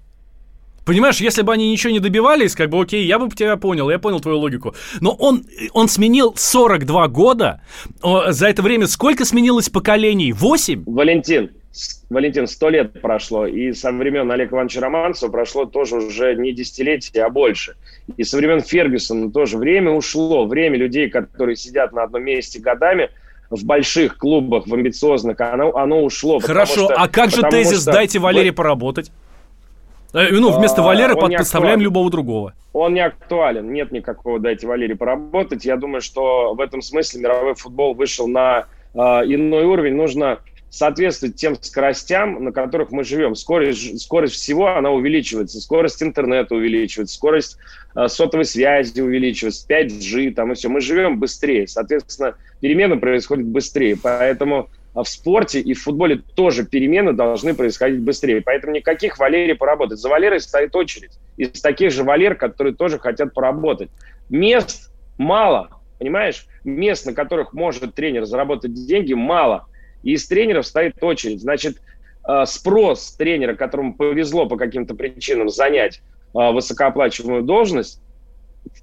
Понимаешь, 0.85 1.19
если 1.21 1.41
бы 1.41 1.51
они 1.51 1.71
ничего 1.71 1.91
не 1.91 1.99
добивались, 1.99 2.53
как 2.53 2.69
бы 2.69 2.79
окей, 2.79 3.03
я 3.05 3.17
бы 3.17 3.29
тебя 3.29 3.57
понял, 3.57 3.89
я 3.89 3.97
понял 3.97 4.19
твою 4.19 4.37
логику. 4.37 4.75
Но 4.99 5.13
он, 5.13 5.43
он 5.73 5.87
сменил 5.89 6.35
42 6.35 7.07
года. 7.07 7.61
За 8.03 8.47
это 8.47 8.61
время 8.61 8.85
сколько 8.85 9.25
сменилось 9.25 9.69
поколений? 9.69 10.33
8? 10.33 10.83
Валентин, 10.85 11.49
Валентин, 12.11 12.45
сто 12.45 12.69
лет 12.69 13.01
прошло, 13.01 13.47
и 13.47 13.73
со 13.73 13.91
времен 13.91 14.31
Олега 14.31 14.55
Ивановича 14.55 14.81
Романцева 14.81 15.31
прошло 15.31 15.65
тоже 15.65 15.95
уже 15.95 16.35
не 16.35 16.51
десятилетие, 16.53 17.23
а 17.23 17.29
больше. 17.31 17.75
И 18.17 18.23
со 18.23 18.37
времен 18.37 18.61
Фергюсона 18.61 19.31
тоже 19.31 19.57
время 19.57 19.89
ушло, 19.91 20.45
время 20.45 20.77
людей, 20.77 21.09
которые 21.09 21.55
сидят 21.55 21.91
на 21.91 22.03
одном 22.03 22.23
месте 22.23 22.59
годами– 22.59 23.09
в 23.51 23.65
больших 23.65 24.17
клубах, 24.17 24.65
в 24.65 24.73
амбициозных, 24.73 25.39
оно, 25.39 25.75
оно 25.75 26.03
ушло. 26.03 26.39
Хорошо, 26.39 26.85
что, 26.85 26.93
а 26.95 27.07
как 27.07 27.29
же 27.29 27.41
тезис 27.43 27.83
что... 27.83 27.91
«дайте 27.91 28.17
Валере 28.19 28.51
поработать»? 28.51 29.11
Э, 30.13 30.27
ну, 30.31 30.51
вместо 30.51 30.81
а, 30.81 30.85
Валеры 30.85 31.15
под, 31.15 31.35
подставляем 31.35 31.79
любого 31.79 32.09
другого. 32.09 32.53
Он 32.73 32.93
не 32.93 33.01
актуален. 33.01 33.71
Нет 33.71 33.91
никакого 33.91 34.39
«дайте 34.39 34.67
Валере 34.67 34.95
поработать». 34.95 35.65
Я 35.65 35.77
думаю, 35.77 36.01
что 36.01 36.53
в 36.53 36.59
этом 36.59 36.81
смысле 36.81 37.21
мировой 37.21 37.55
футбол 37.55 37.93
вышел 37.93 38.27
на 38.27 38.65
э, 38.93 38.97
иной 38.99 39.65
уровень. 39.65 39.95
Нужно 39.95 40.39
соответствовать 40.71 41.35
тем 41.35 41.61
скоростям, 41.61 42.43
на 42.43 42.51
которых 42.53 42.91
мы 42.91 43.03
живем. 43.03 43.35
Скорость, 43.35 44.01
скорость 44.01 44.35
всего, 44.35 44.69
она 44.69 44.89
увеличивается. 44.89 45.59
Скорость 45.59 46.01
интернета 46.01 46.55
увеличивается, 46.55 47.13
скорость 47.13 47.57
э, 47.93 48.07
сотовой 48.07 48.45
связи 48.45 49.01
увеличивается, 49.01 49.67
5G, 49.67 50.31
там 50.31 50.53
и 50.53 50.55
все. 50.55 50.69
Мы 50.69 50.79
живем 50.79 51.19
быстрее. 51.19 51.67
Соответственно, 51.67 52.35
перемены 52.61 52.97
происходят 52.97 53.45
быстрее. 53.45 53.97
Поэтому 54.01 54.69
в 54.93 55.03
спорте 55.03 55.59
и 55.59 55.73
в 55.73 55.83
футболе 55.83 56.21
тоже 56.35 56.65
перемены 56.65 57.11
должны 57.11 57.53
происходить 57.53 57.99
быстрее. 57.99 58.41
Поэтому 58.41 58.73
никаких 58.73 59.19
Валерий 59.19 59.55
поработать. 59.55 59.99
За 59.99 60.07
Валерой 60.07 60.39
стоит 60.39 60.73
очередь. 60.73 61.11
Из 61.35 61.59
таких 61.59 61.91
же 61.91 62.05
Валер, 62.05 62.35
которые 62.35 62.73
тоже 62.73 62.97
хотят 62.97 63.33
поработать. 63.33 63.89
Мест 64.29 64.89
мало, 65.17 65.81
понимаешь? 65.99 66.45
Мест, 66.63 67.05
на 67.05 67.13
которых 67.13 67.51
может 67.51 67.93
тренер 67.93 68.23
заработать 68.23 68.73
деньги, 68.73 69.13
мало. 69.13 69.67
И 70.03 70.13
из 70.13 70.27
тренеров 70.27 70.65
стоит 70.65 71.01
очередь. 71.03 71.41
Значит, 71.41 71.81
э, 72.27 72.45
спрос 72.45 73.15
тренера, 73.17 73.55
которому 73.55 73.93
повезло 73.93 74.47
по 74.47 74.57
каким-то 74.57 74.95
причинам 74.95 75.49
занять 75.49 76.01
э, 76.33 76.51
высокооплачиваемую 76.51 77.43
должность, 77.43 78.01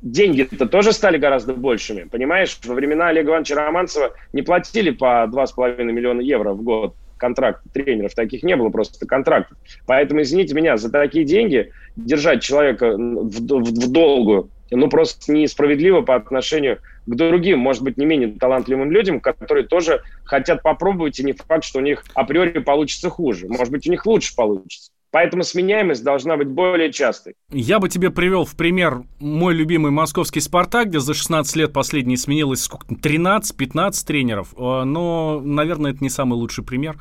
деньги-то 0.03 0.67
тоже 0.67 0.93
стали 0.93 1.19
гораздо 1.19 1.55
большими. 1.55 2.05
Понимаешь, 2.05 2.59
во 2.65 2.75
времена 2.75 3.09
Олега 3.09 3.31
Ивановича 3.31 3.55
Романцева 3.55 4.15
не 4.33 4.43
платили 4.43 4.91
по 4.91 5.29
2,5 5.31 5.83
миллиона 5.85 6.21
евро 6.21 6.53
в 6.53 6.63
год 6.63 6.95
контракт 7.17 7.63
тренеров, 7.73 8.15
таких 8.15 8.43
не 8.45 8.57
было 8.57 8.71
просто 8.71 9.05
контрактов. 9.07 9.59
Поэтому, 9.87 10.23
извините 10.23 10.55
меня, 10.55 10.77
за 10.77 10.91
такие 10.91 11.25
деньги 11.25 11.73
держать 11.97 12.43
человека 12.43 12.93
в, 12.93 13.29
в, 13.29 13.63
в 13.63 13.93
долгую, 13.93 14.51
ну, 14.77 14.89
просто 14.89 15.33
несправедливо 15.33 16.03
по 16.03 16.15
отношению 16.15 16.79
к 17.07 17.15
другим, 17.15 17.59
может 17.59 17.83
быть, 17.83 17.97
не 17.97 18.07
менее 18.07 18.35
талантливым 18.39 18.91
людям, 18.91 19.21
которые 19.21 19.67
тоже 19.67 20.03
хотят 20.25 20.63
попробовать, 20.63 21.19
и 21.19 21.25
не 21.25 21.33
факт, 21.33 21.65
что 21.65 21.79
у 21.79 21.83
них 21.83 22.05
априори 22.15 22.59
получится 22.59 23.09
хуже. 23.11 23.49
Может 23.49 23.73
быть, 23.73 23.87
у 23.87 23.91
них 23.91 24.05
лучше 24.05 24.35
получится. 24.35 24.93
Поэтому 25.11 25.43
сменяемость 25.43 26.05
должна 26.05 26.37
быть 26.37 26.49
более 26.49 26.93
частой. 26.93 27.35
Я 27.51 27.79
бы 27.79 27.89
тебе 27.89 28.11
привел 28.11 28.45
в 28.45 28.55
пример 28.57 29.03
мой 29.21 29.55
любимый 29.55 29.91
московский 29.91 30.41
«Спартак», 30.41 30.89
где 30.89 31.01
за 31.01 31.15
16 31.15 31.57
лет 31.57 31.73
последний 31.73 32.19
сменилось 32.19 32.69
13-15 32.69 34.07
тренеров. 34.07 34.53
Э, 34.59 34.85
но, 34.85 35.41
наверное, 35.43 35.93
это 35.93 36.03
не 36.03 36.11
самый 36.11 36.35
лучший 36.35 36.63
пример. 36.63 36.99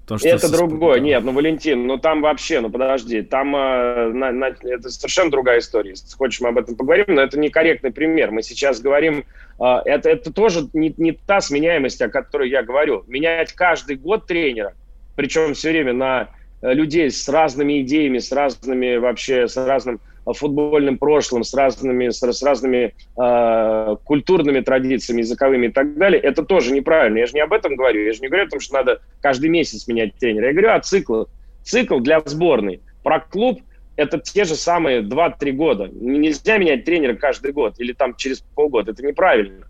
Потому 0.00 0.18
что 0.20 0.28
это 0.28 0.48
с... 0.48 0.50
другое. 0.50 1.00
Нет, 1.00 1.22
ну, 1.22 1.32
Валентин, 1.32 1.86
ну 1.86 1.98
там 1.98 2.22
вообще, 2.22 2.60
ну 2.60 2.70
подожди, 2.70 3.20
там 3.20 3.54
э, 3.54 4.08
на, 4.08 4.32
на, 4.32 4.46
это 4.46 4.88
совершенно 4.88 5.30
другая 5.30 5.58
история. 5.58 5.90
Если 5.90 6.16
хочешь, 6.16 6.40
мы 6.40 6.48
об 6.48 6.58
этом 6.58 6.76
поговорим, 6.76 7.14
но 7.14 7.20
это 7.20 7.38
некорректный 7.38 7.92
пример. 7.92 8.30
Мы 8.30 8.42
сейчас 8.42 8.80
говорим, 8.80 9.24
э, 9.60 9.64
это, 9.84 10.08
это 10.08 10.32
тоже 10.32 10.68
не, 10.72 10.94
не 10.96 11.12
та 11.12 11.42
сменяемость, 11.42 12.00
о 12.00 12.08
которой 12.08 12.48
я 12.48 12.62
говорю. 12.62 13.04
Менять 13.06 13.52
каждый 13.52 13.96
год 13.96 14.26
тренера, 14.26 14.74
причем 15.14 15.52
все 15.52 15.68
время 15.70 15.92
на 15.92 16.30
людей 16.62 17.10
с 17.10 17.28
разными 17.28 17.82
идеями, 17.82 18.18
с 18.18 18.32
разными 18.32 18.96
вообще, 18.96 19.48
с 19.48 19.56
разным 19.56 20.00
э, 20.26 20.32
футбольным 20.32 20.98
прошлым, 20.98 21.44
с 21.44 21.54
разными, 21.54 22.08
с, 22.08 22.20
с 22.22 22.42
разными 22.42 22.94
э, 23.16 23.96
культурными 24.04 24.60
традициями, 24.60 25.20
языковыми 25.20 25.66
и 25.66 25.70
так 25.70 25.96
далее, 25.96 26.20
это 26.20 26.44
тоже 26.44 26.72
неправильно. 26.72 27.18
Я 27.18 27.26
же 27.26 27.34
не 27.34 27.40
об 27.40 27.52
этом 27.52 27.76
говорю. 27.76 28.04
Я 28.04 28.12
же 28.12 28.20
не 28.20 28.28
говорю 28.28 28.46
о 28.46 28.50
том, 28.50 28.60
что 28.60 28.74
надо 28.74 29.00
каждый 29.20 29.48
месяц 29.50 29.88
менять 29.88 30.14
тренера. 30.16 30.48
Я 30.48 30.52
говорю 30.52 30.72
о 30.72 30.80
циклах. 30.80 31.28
Цикл 31.62 31.98
для 31.98 32.20
сборной. 32.24 32.80
Про 33.02 33.20
клуб 33.20 33.60
это 33.96 34.18
те 34.18 34.44
же 34.44 34.54
самые 34.54 35.02
2-3 35.02 35.52
года. 35.52 35.90
Нельзя 35.92 36.56
менять 36.56 36.84
тренера 36.84 37.14
каждый 37.14 37.52
год 37.52 37.78
или 37.78 37.92
там 37.92 38.16
через 38.16 38.40
полгода. 38.40 38.92
Это 38.92 39.04
неправильно. 39.04 39.66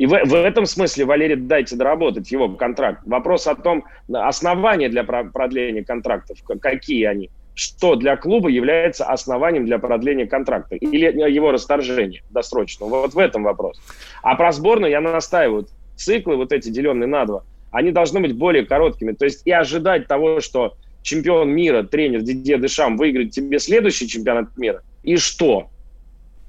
И 0.00 0.06
в, 0.06 0.12
в 0.12 0.34
этом 0.34 0.64
смысле, 0.64 1.04
Валерий, 1.04 1.36
дайте 1.36 1.76
доработать 1.76 2.32
его 2.32 2.48
контракт. 2.48 3.02
Вопрос 3.04 3.46
о 3.46 3.54
том, 3.54 3.84
основания 4.10 4.88
для 4.88 5.04
продления 5.04 5.84
контрактов, 5.84 6.38
какие 6.58 7.04
они, 7.04 7.28
что 7.54 7.96
для 7.96 8.16
клуба 8.16 8.48
является 8.48 9.04
основанием 9.04 9.66
для 9.66 9.78
продления 9.78 10.24
контракта 10.24 10.74
или 10.76 11.04
его 11.30 11.52
расторжения 11.52 12.22
досрочного. 12.30 12.88
Вот 12.88 13.12
в 13.12 13.18
этом 13.18 13.42
вопрос. 13.42 13.78
А 14.22 14.36
про 14.36 14.52
сборную 14.52 14.90
я 14.90 15.02
настаиваю. 15.02 15.66
Циклы 15.96 16.36
вот 16.36 16.50
эти, 16.52 16.70
деленные 16.70 17.06
на 17.06 17.26
два, 17.26 17.44
они 17.70 17.92
должны 17.92 18.20
быть 18.20 18.34
более 18.34 18.64
короткими. 18.64 19.12
То 19.12 19.26
есть 19.26 19.42
и 19.44 19.50
ожидать 19.50 20.06
того, 20.06 20.40
что 20.40 20.78
чемпион 21.02 21.50
мира, 21.50 21.82
тренер 21.82 22.22
Дидье 22.22 22.58
Дешам 22.58 22.96
выиграет 22.96 23.32
тебе 23.32 23.58
следующий 23.58 24.08
чемпионат 24.08 24.56
мира, 24.56 24.80
и 25.02 25.18
что? 25.18 25.68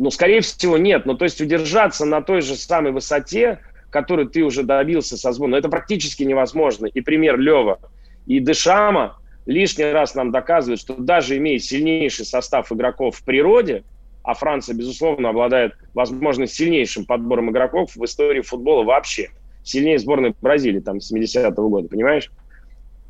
Ну, 0.02 0.10
скорее 0.10 0.42
всего, 0.42 0.80
нет. 0.80 1.06
Ну, 1.06 1.14
то 1.14 1.26
есть 1.26 1.40
удержаться 1.42 2.06
на 2.06 2.24
той 2.24 2.42
же 2.42 2.56
самой 2.56 2.92
высоте, 2.92 3.60
которую 3.92 4.28
ты 4.30 4.42
уже 4.42 4.64
добился 4.64 5.16
со 5.16 5.32
ну, 5.32 5.56
это 5.56 5.70
практически 5.70 6.24
невозможно. 6.24 6.88
И 6.88 7.02
пример 7.02 7.38
Лева 7.38 7.78
и 8.26 8.40
Дешама 8.40 9.20
лишний 9.46 9.86
раз 9.92 10.16
нам 10.16 10.32
доказывает, 10.32 10.80
что 10.80 10.96
даже 10.96 11.38
имея 11.38 11.60
сильнейший 11.60 12.26
состав 12.26 12.72
игроков 12.72 13.18
в 13.18 13.24
природе, 13.24 13.84
а 14.24 14.34
Франция, 14.34 14.74
безусловно, 14.74 15.30
обладает, 15.30 15.74
возможно, 15.94 16.48
сильнейшим 16.48 17.06
подбором 17.06 17.52
игроков 17.52 17.96
в 17.96 18.04
истории 18.04 18.42
футбола 18.42 18.84
вообще. 18.84 19.30
Сильнее 19.64 20.00
сборной 20.00 20.34
Бразилии, 20.42 20.80
там, 20.80 20.98
70-го 20.98 21.70
года, 21.70 21.88
понимаешь? 21.88 22.32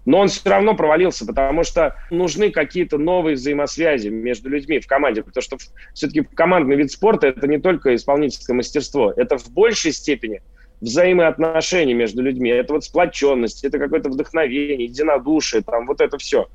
Но 0.06 0.20
он 0.20 0.28
все 0.30 0.50
равно 0.50 0.76
провалился, 0.76 1.26
потому 1.26 1.64
что 1.64 1.96
нужны 2.10 2.50
какие-то 2.50 2.98
новые 2.98 3.36
взаимосвязи 3.36 4.10
между 4.10 4.50
людьми 4.50 4.80
в 4.80 4.88
команде. 4.88 5.24
Потому 5.24 5.44
что 5.44 5.58
все-таки 5.94 6.22
командный 6.22 6.76
вид 6.76 6.92
спорта– 6.92 7.28
это 7.28 7.48
не 7.48 7.60
только 7.60 7.94
исполнительское 7.96 8.56
мастерство, 8.56 9.14
это 9.16 9.38
в 9.38 9.52
большей 9.52 9.92
степени 9.92 10.42
взаимоотношения 10.82 11.94
между 11.94 12.22
людьми. 12.24 12.50
Это 12.50 12.74
вот 12.74 12.84
сплоченность, 12.84 13.64
это 13.64 13.78
какое-то 13.78 14.10
вдохновение, 14.10 14.86
единодушие, 14.86 15.62
там 15.62 15.86
вот 15.86 16.02
это 16.02 16.18
все. 16.18 16.48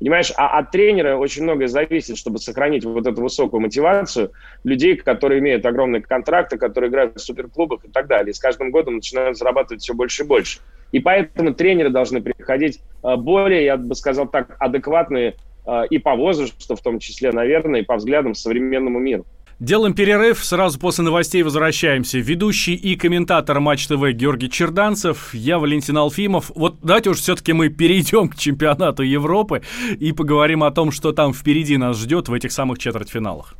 Понимаешь, 0.00 0.32
а 0.36 0.58
от 0.58 0.70
тренера 0.70 1.16
очень 1.16 1.44
многое 1.44 1.68
зависит, 1.68 2.18
чтобы 2.18 2.38
сохранить 2.38 2.84
вот 2.84 3.06
эту 3.06 3.22
высокую 3.22 3.60
мотивацию 3.60 4.32
людей, 4.64 4.96
которые 4.96 5.40
имеют 5.40 5.64
огромные 5.64 6.02
контракты, 6.02 6.58
которые 6.58 6.90
играют 6.90 7.16
в 7.16 7.20
суперклубах 7.20 7.84
и 7.84 7.88
так 7.88 8.06
далее. 8.06 8.30
И 8.30 8.34
с 8.34 8.38
каждым 8.40 8.70
годом 8.70 8.96
начинают 8.96 9.38
зарабатывать 9.38 9.82
все 9.82 9.94
больше 9.94 10.24
и 10.24 10.26
больше. 10.26 10.58
И 10.92 11.00
поэтому 11.00 11.54
тренеры 11.54 11.90
должны 11.90 12.20
приходить 12.20 12.80
э, 13.02 13.16
более, 13.16 13.64
я 13.64 13.76
бы 13.76 13.94
сказал 13.94 14.28
так, 14.28 14.56
адекватные 14.58 15.36
э, 15.66 15.82
и 15.90 15.98
по 15.98 16.14
возрасту 16.14 16.76
в 16.76 16.80
том 16.80 16.98
числе, 16.98 17.32
наверное, 17.32 17.80
и 17.80 17.84
по 17.84 17.96
взглядам 17.96 18.34
современному 18.34 18.98
миру. 18.98 19.26
Делаем 19.60 19.94
перерыв, 19.94 20.44
сразу 20.44 20.78
после 20.78 21.04
новостей 21.04 21.42
возвращаемся. 21.42 22.18
Ведущий 22.18 22.74
и 22.74 22.96
комментатор 22.96 23.60
Матч 23.60 23.86
ТВ 23.86 24.12
Георгий 24.12 24.50
Черданцев, 24.50 25.32
я 25.32 25.58
Валентин 25.58 25.96
Алфимов. 25.96 26.50
Вот 26.54 26.76
давайте 26.82 27.10
уж 27.10 27.18
все-таки 27.18 27.52
мы 27.52 27.68
перейдем 27.68 28.28
к 28.30 28.36
чемпионату 28.36 29.02
Европы 29.02 29.62
и 29.98 30.12
поговорим 30.12 30.64
о 30.64 30.70
том, 30.70 30.90
что 30.90 31.12
там 31.12 31.32
впереди 31.32 31.76
нас 31.76 31.98
ждет 31.98 32.28
в 32.28 32.32
этих 32.34 32.52
самых 32.52 32.78
четвертьфиналах. 32.78 33.54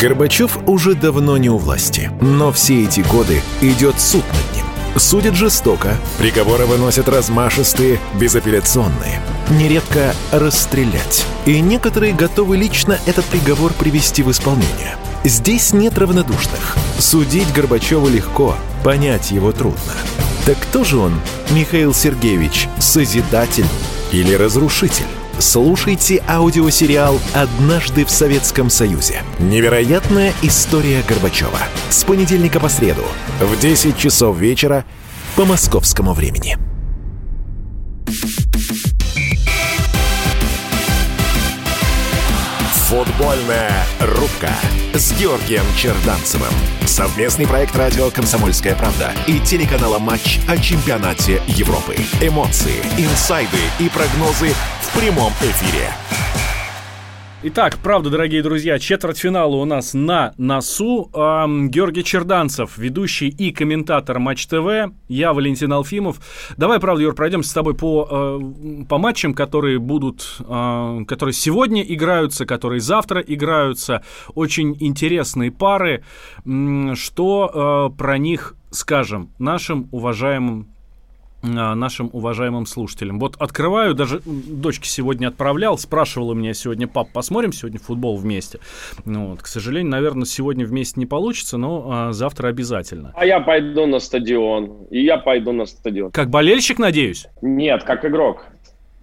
Горбачев 0.00 0.58
уже 0.68 0.94
давно 0.94 1.36
не 1.38 1.48
у 1.48 1.56
власти, 1.56 2.10
но 2.20 2.52
все 2.52 2.84
эти 2.84 3.00
годы 3.00 3.40
идет 3.62 3.98
суд 4.00 4.24
над. 4.28 4.45
Судят 4.96 5.34
жестоко, 5.34 5.96
приговоры 6.18 6.66
выносят 6.66 7.08
размашистые, 7.08 8.00
безапелляционные. 8.20 9.20
Нередко 9.50 10.14
расстрелять. 10.32 11.24
И 11.44 11.60
некоторые 11.60 12.12
готовы 12.12 12.56
лично 12.56 12.98
этот 13.06 13.24
приговор 13.26 13.72
привести 13.72 14.22
в 14.22 14.30
исполнение– 14.30 14.96
Здесь 15.26 15.72
нет 15.72 15.98
равнодушных. 15.98 16.76
Судить 17.00 17.52
Горбачева 17.52 18.06
легко, 18.06 18.54
понять 18.84 19.32
его 19.32 19.50
трудно. 19.50 19.92
Так 20.44 20.56
кто 20.56 20.84
же 20.84 20.98
он, 20.98 21.20
Михаил 21.50 21.92
Сергеевич, 21.92 22.68
созидатель 22.78 23.66
или 24.12 24.34
разрушитель? 24.34 25.15
Слушайте 25.38 26.22
аудиосериал 26.26 27.20
«Однажды 27.34 28.06
в 28.06 28.10
Советском 28.10 28.70
Союзе». 28.70 29.22
Невероятная 29.38 30.32
история 30.40 31.02
Горбачева. 31.06 31.58
С 31.90 32.04
понедельника 32.04 32.58
по 32.58 32.70
среду 32.70 33.04
в 33.40 33.58
10 33.60 33.98
часов 33.98 34.38
вечера 34.38 34.86
по 35.36 35.44
московскому 35.44 36.14
времени. 36.14 36.56
Футбольная 42.88 43.84
рубка 44.00 44.54
с 44.94 45.12
Георгием 45.18 45.64
Черданцевым. 45.76 46.52
Совместный 46.86 47.46
проект 47.46 47.76
радио 47.76 48.10
«Комсомольская 48.10 48.74
правда» 48.74 49.12
и 49.26 49.38
телеканала 49.40 49.98
«Матч» 49.98 50.38
о 50.48 50.56
чемпионате 50.56 51.42
Европы. 51.46 51.96
Эмоции, 52.22 52.80
инсайды 52.96 53.58
и 53.78 53.90
прогнозы 53.90 54.54
в 54.86 54.98
прямом 54.98 55.32
эфире. 55.40 55.90
Итак, 57.42 57.78
правда, 57.82 58.08
дорогие 58.08 58.42
друзья, 58.42 58.78
четвертьфинала 58.78 59.56
у 59.56 59.64
нас 59.64 59.94
на 59.94 60.32
носу. 60.38 61.10
Эм, 61.12 61.68
Георгий 61.70 62.02
Черданцев, 62.02 62.78
ведущий 62.78 63.28
и 63.28 63.52
комментатор 63.52 64.18
Матч 64.18 64.46
ТВ. 64.46 64.92
Я 65.08 65.32
Валентин 65.32 65.72
Алфимов. 65.72 66.18
Давай, 66.56 66.80
правда, 66.80 67.02
Юр, 67.02 67.14
пройдемся 67.14 67.50
с 67.50 67.52
тобой 67.52 67.74
по, 67.74 68.08
э, 68.10 68.84
по 68.88 68.98
матчам, 68.98 69.34
которые 69.34 69.78
будут, 69.78 70.38
э, 70.40 71.04
которые 71.06 71.34
сегодня 71.34 71.82
играются, 71.82 72.46
которые 72.46 72.80
завтра 72.80 73.20
играются. 73.20 74.02
Очень 74.34 74.76
интересные 74.80 75.52
пары. 75.52 76.04
Что 76.94 77.90
э, 77.92 77.96
про 77.96 78.18
них 78.18 78.56
скажем 78.70 79.30
нашим 79.38 79.88
уважаемым 79.92 80.68
нашим 81.46 82.10
уважаемым 82.12 82.66
слушателям. 82.66 83.18
Вот 83.18 83.36
открываю, 83.38 83.94
даже 83.94 84.20
дочке 84.24 84.88
сегодня 84.88 85.28
отправлял, 85.28 85.78
спрашивала 85.78 86.34
меня 86.34 86.54
сегодня, 86.54 86.88
пап, 86.88 87.08
посмотрим 87.12 87.52
сегодня 87.52 87.78
футбол 87.78 88.16
вместе? 88.16 88.58
Ну, 89.04 89.30
вот, 89.30 89.42
к 89.42 89.46
сожалению, 89.46 89.90
наверное, 89.90 90.26
сегодня 90.26 90.66
вместе 90.66 91.00
не 91.00 91.06
получится, 91.06 91.56
но 91.58 91.88
а, 91.90 92.12
завтра 92.12 92.48
обязательно. 92.48 93.12
А 93.14 93.24
я 93.24 93.40
пойду 93.40 93.86
на 93.86 93.98
стадион, 93.98 94.86
и 94.90 95.02
я 95.02 95.18
пойду 95.18 95.52
на 95.52 95.66
стадион. 95.66 96.10
Как 96.10 96.30
болельщик, 96.30 96.78
надеюсь? 96.78 97.26
Нет, 97.42 97.84
как 97.84 98.04
игрок. 98.04 98.46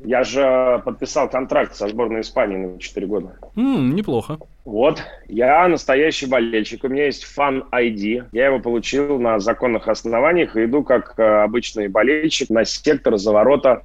Я 0.05 0.23
же 0.23 0.81
подписал 0.83 1.29
контракт 1.29 1.75
со 1.75 1.87
сборной 1.87 2.21
Испании 2.21 2.57
на 2.57 2.79
4 2.79 3.07
года. 3.07 3.37
М, 3.55 3.95
неплохо. 3.95 4.37
Вот, 4.65 5.01
я 5.27 5.67
настоящий 5.67 6.25
болельщик. 6.25 6.83
У 6.83 6.87
меня 6.87 7.05
есть 7.05 7.23
фан 7.25 7.65
ID. 7.71 8.25
Я 8.31 8.45
его 8.47 8.59
получил 8.59 9.19
на 9.19 9.39
законных 9.39 9.87
основаниях 9.87 10.55
и 10.55 10.65
иду 10.65 10.83
как 10.83 11.15
э, 11.17 11.23
обычный 11.43 11.87
болельщик 11.89 12.49
на 12.49 12.63
сектор 12.65 13.17
за 13.17 13.31
ворота 13.31 13.83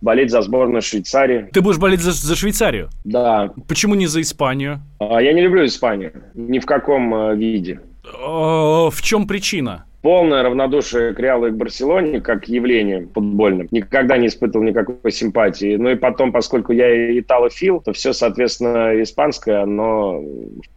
болеть 0.00 0.30
за 0.30 0.42
сборную 0.42 0.82
Швейцарии. 0.82 1.48
Ты 1.52 1.60
будешь 1.60 1.78
болеть 1.78 2.00
за, 2.00 2.12
за 2.12 2.36
Швейцарию? 2.36 2.90
Да. 3.04 3.50
Почему 3.68 3.94
не 3.94 4.06
за 4.06 4.20
Испанию? 4.20 4.80
А, 4.98 5.20
Я 5.20 5.32
не 5.32 5.42
люблю 5.42 5.64
Испанию. 5.64 6.12
Ни 6.34 6.58
в 6.58 6.66
каком 6.66 7.14
э, 7.14 7.36
виде. 7.36 7.80
Э, 8.04 8.88
В 8.90 9.02
чем 9.02 9.26
причина? 9.26 9.84
Полное 10.02 10.42
равнодушие 10.42 11.12
к 11.12 11.20
Реалу 11.20 11.48
и 11.48 11.50
к 11.50 11.54
Барселоне 11.54 12.22
как 12.22 12.44
к 12.44 12.48
явлению 12.48 13.10
футбольным. 13.12 13.68
Никогда 13.70 14.16
не 14.16 14.28
испытывал 14.28 14.64
никакой 14.64 15.12
симпатии. 15.12 15.76
Ну 15.76 15.90
и 15.90 15.94
потом, 15.94 16.32
поскольку 16.32 16.72
я 16.72 17.18
италофил, 17.18 17.82
то 17.82 17.92
все, 17.92 18.14
соответственно, 18.14 19.00
испанское, 19.02 19.66
но 19.66 20.24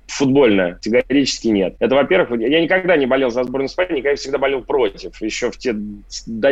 футбольное 0.08 0.74
категорически 0.74 1.48
нет. 1.48 1.76
Это, 1.80 1.96
во-первых, 1.96 2.38
я 2.42 2.62
никогда 2.62 2.98
не 2.98 3.06
болел 3.06 3.30
за 3.30 3.44
сборную 3.46 3.68
Испании, 3.68 4.00
никогда 4.00 4.18
всегда 4.18 4.38
болел 4.38 4.62
против. 4.62 5.22
Еще 5.22 5.52
в 5.52 5.58
те 5.58 5.74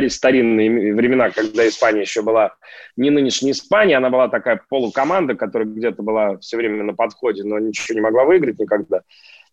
старинные 0.09 0.93
времена, 0.93 1.29
когда 1.29 1.67
Испания 1.67 2.01
еще 2.01 2.21
была 2.21 2.55
не 2.95 3.09
нынешняя 3.09 3.51
Испания, 3.51 3.97
она 3.97 4.09
была 4.09 4.29
такая 4.29 4.61
полукоманда, 4.69 5.35
которая 5.35 5.67
где-то 5.67 6.01
была 6.03 6.37
все 6.37 6.55
время 6.57 6.83
на 6.83 6.93
подходе, 6.93 7.43
но 7.43 7.59
ничего 7.59 7.95
не 7.95 8.01
могла 8.01 8.23
выиграть 8.23 8.59
никогда. 8.59 9.01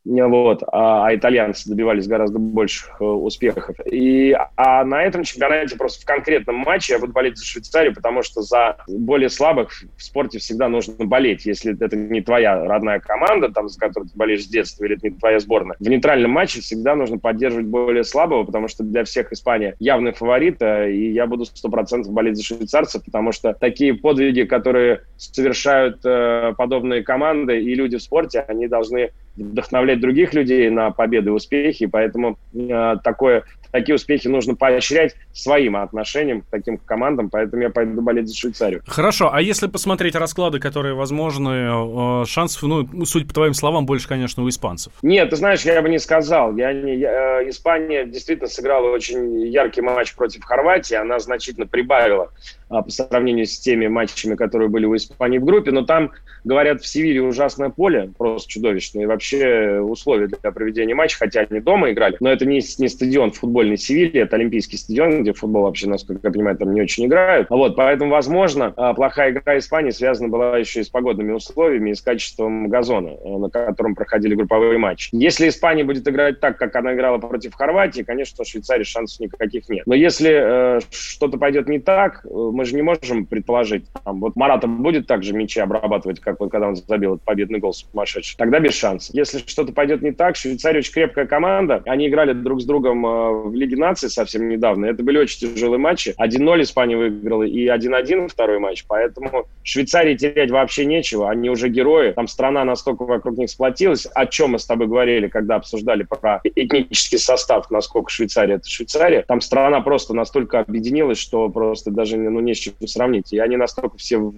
Вот, 0.05 0.63
а, 0.73 1.07
а 1.07 1.15
итальянцы 1.15 1.69
добивались 1.69 2.07
гораздо 2.07 2.39
больших 2.39 2.97
э, 3.01 3.05
успехов. 3.05 3.77
И, 3.85 4.35
а 4.57 4.85
на 4.85 5.03
этом 5.03 5.23
чемпионате 5.23 5.77
просто 5.77 6.03
в 6.03 6.05
конкретном 6.07 6.57
матче 6.57 6.95
я 6.95 6.99
буду 6.99 7.13
болеть 7.13 7.37
за 7.37 7.45
Швейцарию, 7.45 7.95
потому 7.95 8.23
что 8.23 8.43
за 8.43 8.79
более 8.87 9.29
слабых 9.29 9.71
в 9.97 10.03
спорте 10.03 10.39
всегда 10.39 10.69
нужно 10.69 11.05
болеть. 11.05 11.47
Если 11.47 11.75
это 11.79 11.95
не 11.97 12.23
твоя 12.23 12.65
родная 12.65 13.01
команда, 13.01 13.51
там, 13.51 13.69
за 13.69 13.79
которую 13.79 14.09
ты 14.09 14.17
болеешь 14.17 14.45
с 14.45 14.49
детства, 14.49 14.85
или 14.85 14.97
это 14.97 15.09
не 15.09 15.17
твоя 15.17 15.41
сборная, 15.41 15.77
в 15.79 15.89
нейтральном 15.89 16.31
матче 16.31 16.61
всегда 16.61 16.95
нужно 16.95 17.19
поддерживать 17.19 17.67
более 17.67 18.05
слабого, 18.05 18.45
потому 18.45 18.69
что 18.69 18.85
для 18.85 19.05
всех 19.05 19.33
Испания 19.33 19.75
явный 19.79 20.13
фаворит, 20.13 20.63
э, 20.63 20.93
и 20.93 21.13
я 21.13 21.27
буду 21.27 21.45
100% 21.45 22.09
болеть 22.09 22.37
за 22.37 22.45
швейцарцев, 22.45 23.05
потому 23.05 23.33
что 23.33 23.53
такие 23.53 23.95
подвиги, 23.95 24.43
которые 24.43 25.03
совершают 25.17 26.01
э, 26.05 26.55
подобные 26.57 27.03
команды 27.03 27.61
и 27.61 27.75
люди 27.75 27.99
в 27.99 28.03
спорте, 28.03 28.41
они 28.41 28.69
должны 28.69 29.11
вдохновлять 29.39 30.01
других 30.01 30.35
людей 30.35 30.69
на 30.71 30.91
победы 30.91 31.31
и 31.31 31.33
успехи, 31.33 31.87
поэтому 31.87 32.39
э, 32.55 32.97
такое, 33.03 33.45
такие 33.71 33.95
успехи 33.95 34.29
нужно 34.29 34.55
поощрять 34.55 35.15
своим 35.33 35.77
отношением 35.77 36.43
к 36.43 36.47
таким 36.51 36.79
командам, 36.79 37.31
поэтому 37.31 37.63
я 37.63 37.71
пойду 37.71 38.01
болеть 38.03 38.29
за 38.29 38.37
Швейцарию. 38.37 38.83
Хорошо, 38.87 39.31
а 39.33 39.41
если 39.41 39.67
посмотреть 39.67 40.15
расклады, 40.15 40.59
которые 40.59 40.95
возможны, 40.95 42.23
э, 42.23 42.25
шансов, 42.27 42.63
ну, 42.63 43.05
судя 43.05 43.27
по 43.27 43.35
твоим 43.35 43.55
словам, 43.55 43.87
больше, 43.87 44.09
конечно, 44.09 44.43
у 44.43 44.49
испанцев. 44.49 44.93
Нет, 45.03 45.31
ты 45.31 45.37
знаешь, 45.37 45.63
я 45.63 45.81
бы 45.81 45.89
не 45.89 45.99
сказал. 45.99 46.57
Я 46.57 46.73
не, 46.73 46.97
я, 46.97 47.41
э, 47.41 47.49
Испания 47.49 48.05
действительно 48.05 48.49
сыграла 48.49 48.91
очень 48.91 49.47
яркий 49.47 49.81
матч 49.81 50.15
против 50.15 50.45
Хорватии. 50.45 50.95
Она 50.95 51.19
значительно 51.19 51.67
прибавила 51.67 52.31
по 52.69 52.89
сравнению 52.89 53.47
с 53.47 53.59
теми 53.59 53.87
матчами, 53.87 54.35
которые 54.35 54.69
были 54.69 54.87
у 54.87 54.97
Испании 54.97 55.39
в 55.39 55.45
группе. 55.45 55.71
Но 55.71 55.83
там, 55.83 56.13
говорят, 56.45 56.83
в 56.83 56.87
Севиле 56.87 57.23
ужасное 57.23 57.71
поле, 57.71 58.11
просто 58.17 58.49
чудовищное. 58.49 59.05
И 59.05 59.07
вообще 59.07 59.81
условия 59.81 60.29
для 60.29 60.51
проведения 60.51 60.95
матча, 60.95 61.19
хотя 61.19 61.47
они 61.49 61.61
дома 61.61 61.91
играли. 61.91 62.17
Но 62.21 62.31
это 62.31 62.45
не, 62.47 62.61
не 62.79 62.89
стадион 62.89 63.33
футбольный 63.33 63.77
Севильи, 63.77 64.21
это 64.21 64.37
Олимпийский 64.37 64.77
стадион, 64.77 65.23
где 65.23 65.33
футбол 65.33 65.63
вообще, 65.63 65.89
насколько 65.89 66.29
я 66.29 66.33
понимаю, 66.33 66.57
там 66.57 66.73
не 66.75 66.83
очень 66.83 67.07
играют. 67.07 67.49
Вот, 67.51 67.77
поэтому, 67.77 68.11
возможно, 68.11 68.73
а, 68.77 68.95
плохая 68.95 69.33
игра 69.33 69.59
Испании 69.59 69.91
связана 69.91 70.29
была 70.29 70.59
еще 70.59 70.81
и 70.81 70.85
с 70.85 70.89
погодными 70.89 71.33
условиями 71.33 71.91
и 71.91 71.95
с 71.95 72.03
качеством 72.03 72.69
газона, 72.69 73.09
э, 73.09 73.39
на 73.39 73.51
котором 73.51 73.95
проходили 73.95 74.35
групповые 74.35 74.79
матчи. 74.79 75.11
Если 75.13 75.49
Испания 75.49 75.85
будет 75.85 76.07
играть 76.09 76.41
так, 76.41 76.59
как 76.59 76.75
она 76.77 76.95
играла 76.95 77.19
против 77.19 77.55
Хорватии, 77.55 78.03
конечно, 78.03 78.43
у 78.43 78.45
Швейцарии 78.45 78.85
шансов 78.85 79.21
никаких 79.21 79.69
нет. 79.69 79.87
Но 79.87 79.95
если 79.95 80.31
э, 80.79 80.81
что-то 80.91 81.39
пойдет 81.39 81.69
не 81.69 81.79
так, 81.79 82.25
э, 82.25 82.29
мы 82.59 82.65
же 82.65 82.75
не 82.75 82.83
можем 82.83 83.25
предположить, 83.25 83.85
там, 84.05 84.19
вот 84.19 84.35
Марата 84.35 84.67
будет 84.67 85.07
также 85.07 85.33
мячи 85.33 85.61
обрабатывать, 85.61 86.19
как 86.19 86.41
вот 86.41 86.51
когда 86.51 86.67
он 86.67 86.75
забил 86.75 87.15
этот 87.15 87.25
победный 87.25 87.61
гол 87.61 87.73
сумасшедший, 87.73 88.37
тогда 88.37 88.59
без 88.59 88.75
шансов. 88.75 89.15
Если 89.15 89.39
что-то 89.47 89.73
пойдет 89.73 90.03
не 90.03 90.11
так, 90.11 90.35
Швейцария 90.35 90.81
очень 90.81 90.93
крепкая 90.93 91.27
команда, 91.27 91.83
они 91.87 92.09
играли 92.09 92.33
друг 92.33 92.61
с 92.61 92.65
другом 92.65 93.07
э, 93.07 93.49
в 93.49 93.55
Лиге 93.55 93.77
наций 93.77 94.11
совсем 94.11 94.49
недавно, 94.49 94.87
это 94.87 95.05
были 95.05 95.19
очень 95.19 95.55
тяжелые 95.55 95.79
матчи, 95.79 96.17
1-0 96.19 96.63
Испания 96.63 96.97
выиграла 96.97 97.45
и 97.45 97.69
1-1 97.69 98.29
второй 98.29 98.59
матч, 98.59 98.85
поэтому 98.89 99.47
Швейцарии 99.63 100.17
терять 100.17 100.51
вообще 100.51 100.85
нечего, 100.85 101.31
они 101.31 101.51
уже 101.51 101.69
герои, 101.69 102.11
там 102.11 102.27
страна 102.27 102.65
настолько 102.65 103.05
вокруг 103.05 103.39
них 103.39 103.51
сплотилась, 103.51 104.07
о 104.07 104.27
чем 104.27 104.51
мы 104.51 104.59
с 104.59 104.67
тобой 104.67 104.89
говорили, 104.89 105.29
когда 105.29 105.55
обсуждали 105.55 106.03
про 106.03 106.41
этнический 106.43 107.19
состав, 107.19 107.71
насколько 107.71 108.11
Швейцария 108.11 108.55
это 108.55 108.69
Швейцария, 108.69 109.23
там 109.23 109.41
страна 109.41 109.81
просто 109.81 110.13
настолько 110.13 110.59
объединилась, 110.59 111.19
что 111.19 111.49
просто 111.49 111.91
даже 111.91 112.17
ну, 112.17 112.41
не 112.49 112.55
с 112.55 112.59
чем 112.59 112.75
сравнить. 112.87 113.33
И 113.33 113.39
они 113.39 113.57
настолько 113.57 113.97
все 113.99 114.33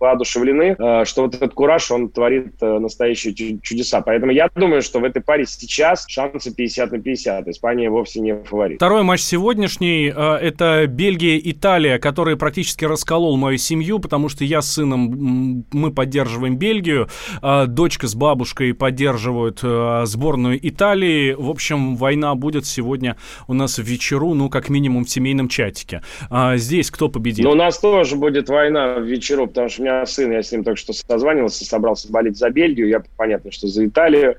воодушевлены, 0.00 0.76
э, 0.78 1.04
что 1.04 1.22
вот 1.22 1.34
этот 1.34 1.54
кураж, 1.54 1.90
он 1.90 2.08
творит 2.08 2.54
э, 2.60 2.78
настоящие 2.78 3.60
чудеса. 3.60 4.00
Поэтому 4.00 4.32
я 4.32 4.48
думаю, 4.54 4.82
что 4.82 4.98
в 4.98 5.04
этой 5.04 5.22
паре 5.22 5.46
сейчас 5.46 6.06
шансы 6.08 6.54
50 6.54 6.92
на 6.92 6.98
50. 6.98 7.48
Испания 7.48 7.90
вовсе 7.90 8.20
не 8.20 8.34
фаворит. 8.42 8.76
Второй 8.76 9.02
матч 9.02 9.20
сегодняшний 9.20 10.12
э,– 10.14 10.34
это 10.42 10.86
Бельгия-Италия, 10.86 11.98
который 11.98 12.36
практически 12.36 12.86
расколол 12.86 13.36
мою 13.36 13.58
семью, 13.58 13.98
потому 13.98 14.28
что 14.28 14.44
я 14.44 14.62
с 14.62 14.72
сыном, 14.72 15.66
мы 15.72 15.92
поддерживаем 15.92 16.56
Бельгию, 16.56 17.08
дочка 17.42 18.06
с 18.06 18.14
бабушкой 18.14 18.72
поддерживают 18.72 19.60
сборную 19.60 20.58
Италии. 20.66 21.32
В 21.32 21.50
общем, 21.50 21.96
война 21.96 22.34
будет 22.34 22.66
сегодня 22.66 23.16
у 23.48 23.54
нас 23.54 23.78
в 23.78 23.82
вечеру, 23.82 24.34
ну, 24.34 24.48
как 24.48 24.68
минимум 24.68 25.04
в 25.04 25.10
семейном 25.10 25.48
чатике. 25.48 26.02
Здесь 26.54 26.90
кто 26.90 27.08
победит? 27.08 27.44
Ну, 27.44 27.50
у 27.50 27.54
нас 27.54 27.78
тоже 27.78 28.16
будет 28.16 28.48
война 28.48 28.94
в 28.94 29.02
вечеру, 29.02 29.46
потому 29.46 29.68
что 29.68 29.82
у 29.82 29.84
меня 29.84 29.89
сын, 30.06 30.32
я 30.32 30.42
с 30.42 30.52
ним 30.52 30.64
только 30.64 30.78
что 30.78 30.92
созванивался, 30.92 31.64
собрался 31.64 32.10
болеть 32.10 32.38
за 32.38 32.50
Бельгию, 32.50 32.88
я 32.88 33.02
понятно, 33.16 33.50
что 33.50 33.66
за 33.68 33.86
Италию. 33.86 34.36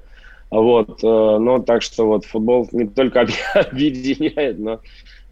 Вот, 0.49 1.01
ну, 1.01 1.63
так 1.63 1.81
что 1.81 2.07
вот 2.07 2.25
футбол 2.25 2.67
не 2.73 2.85
только 2.85 3.21
объединяет, 3.53 4.59
но, 4.59 4.81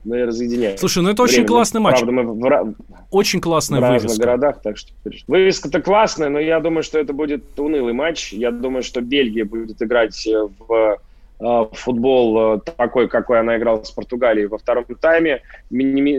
но 0.05 0.15
и 0.15 0.21
разъединяет. 0.21 0.79
Слушай, 0.79 1.03
ну 1.03 1.09
это 1.09 1.23
очень 1.23 1.35
Время, 1.35 1.47
классный 1.47 1.81
матч. 1.81 1.99
Правда, 1.99 2.11
мы 2.11 2.23
в, 2.23 2.75
очень 3.11 3.41
классная 3.41 3.79
в 3.79 3.83
разных 3.83 4.03
вывеска. 4.03 4.21
городах, 4.25 4.61
так 4.61 4.77
что 4.77 4.91
вывеска-то 5.27 5.81
классная, 5.81 6.29
но 6.29 6.39
я 6.39 6.59
думаю, 6.61 6.83
что 6.83 6.99
это 6.99 7.11
будет 7.11 7.43
унылый 7.59 7.93
матч. 7.93 8.31
Я 8.31 8.51
думаю, 8.51 8.81
что 8.81 9.01
Бельгия 9.01 9.43
будет 9.43 9.81
играть 9.81 10.15
в 10.25 10.99
футбол 11.39 12.59
такой, 12.59 13.07
какой 13.07 13.39
она 13.39 13.57
играла 13.57 13.83
с 13.83 13.91
Португалией 13.91 14.47
во 14.47 14.57
втором 14.57 14.85
тайме, 14.99 15.41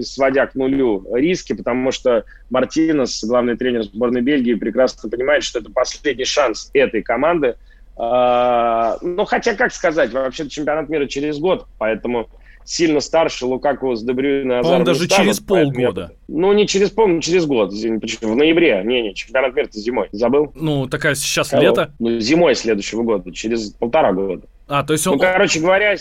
сводя 0.03 0.47
к 0.47 0.55
нулю 0.55 1.07
риски, 1.15 1.53
потому 1.53 1.93
что 1.93 2.25
Мартинес, 2.49 3.25
главный 3.25 3.57
тренер 3.57 3.83
сборной 3.83 4.23
Бельгии, 4.23 4.55
прекрасно 4.55 5.11
понимает, 5.11 5.45
что 5.45 5.59
это 5.59 5.71
последний 5.71 6.25
шанс 6.25 6.71
этой 6.73 7.03
команды. 7.03 7.57
Ну, 7.97 9.25
хотя, 9.27 9.55
как 9.55 9.73
сказать, 9.73 10.11
вообще 10.13 10.49
чемпионат 10.49 10.89
мира 10.89 11.07
через 11.07 11.39
год, 11.39 11.67
поэтому 11.79 12.31
сильно 12.65 13.01
старше 13.01 13.45
Лукаку 13.47 13.95
с 13.95 14.03
Дебрюйна 14.03 14.63
Он 14.63 14.85
даже 14.85 15.07
через 15.09 15.41
полгода. 15.41 16.13
Ну, 16.29 16.53
не 16.53 16.67
через 16.67 16.91
пол, 16.91 17.09
но 17.09 17.21
через 17.21 17.45
год. 17.45 17.73
В 17.73 18.35
ноябре. 18.37 18.81
Не-не, 18.85 19.13
чемпионат 19.15 19.55
мира 19.55 19.69
зимой. 19.73 20.09
Забыл? 20.13 20.53
Ну, 20.55 20.87
такая 20.87 21.15
сейчас 21.15 21.53
Hello. 21.53 21.61
лето. 21.61 21.93
Ну, 21.99 22.21
зимой 22.21 22.55
следующего 22.55 23.03
года, 23.03 23.33
через 23.33 23.73
полтора 23.73 24.13
года. 24.13 24.47
А, 24.71 24.85
то 24.85 24.93
есть 24.93 25.05
он... 25.09 25.15
Ну, 25.15 25.19
короче 25.19 25.59
говоря... 25.59 25.97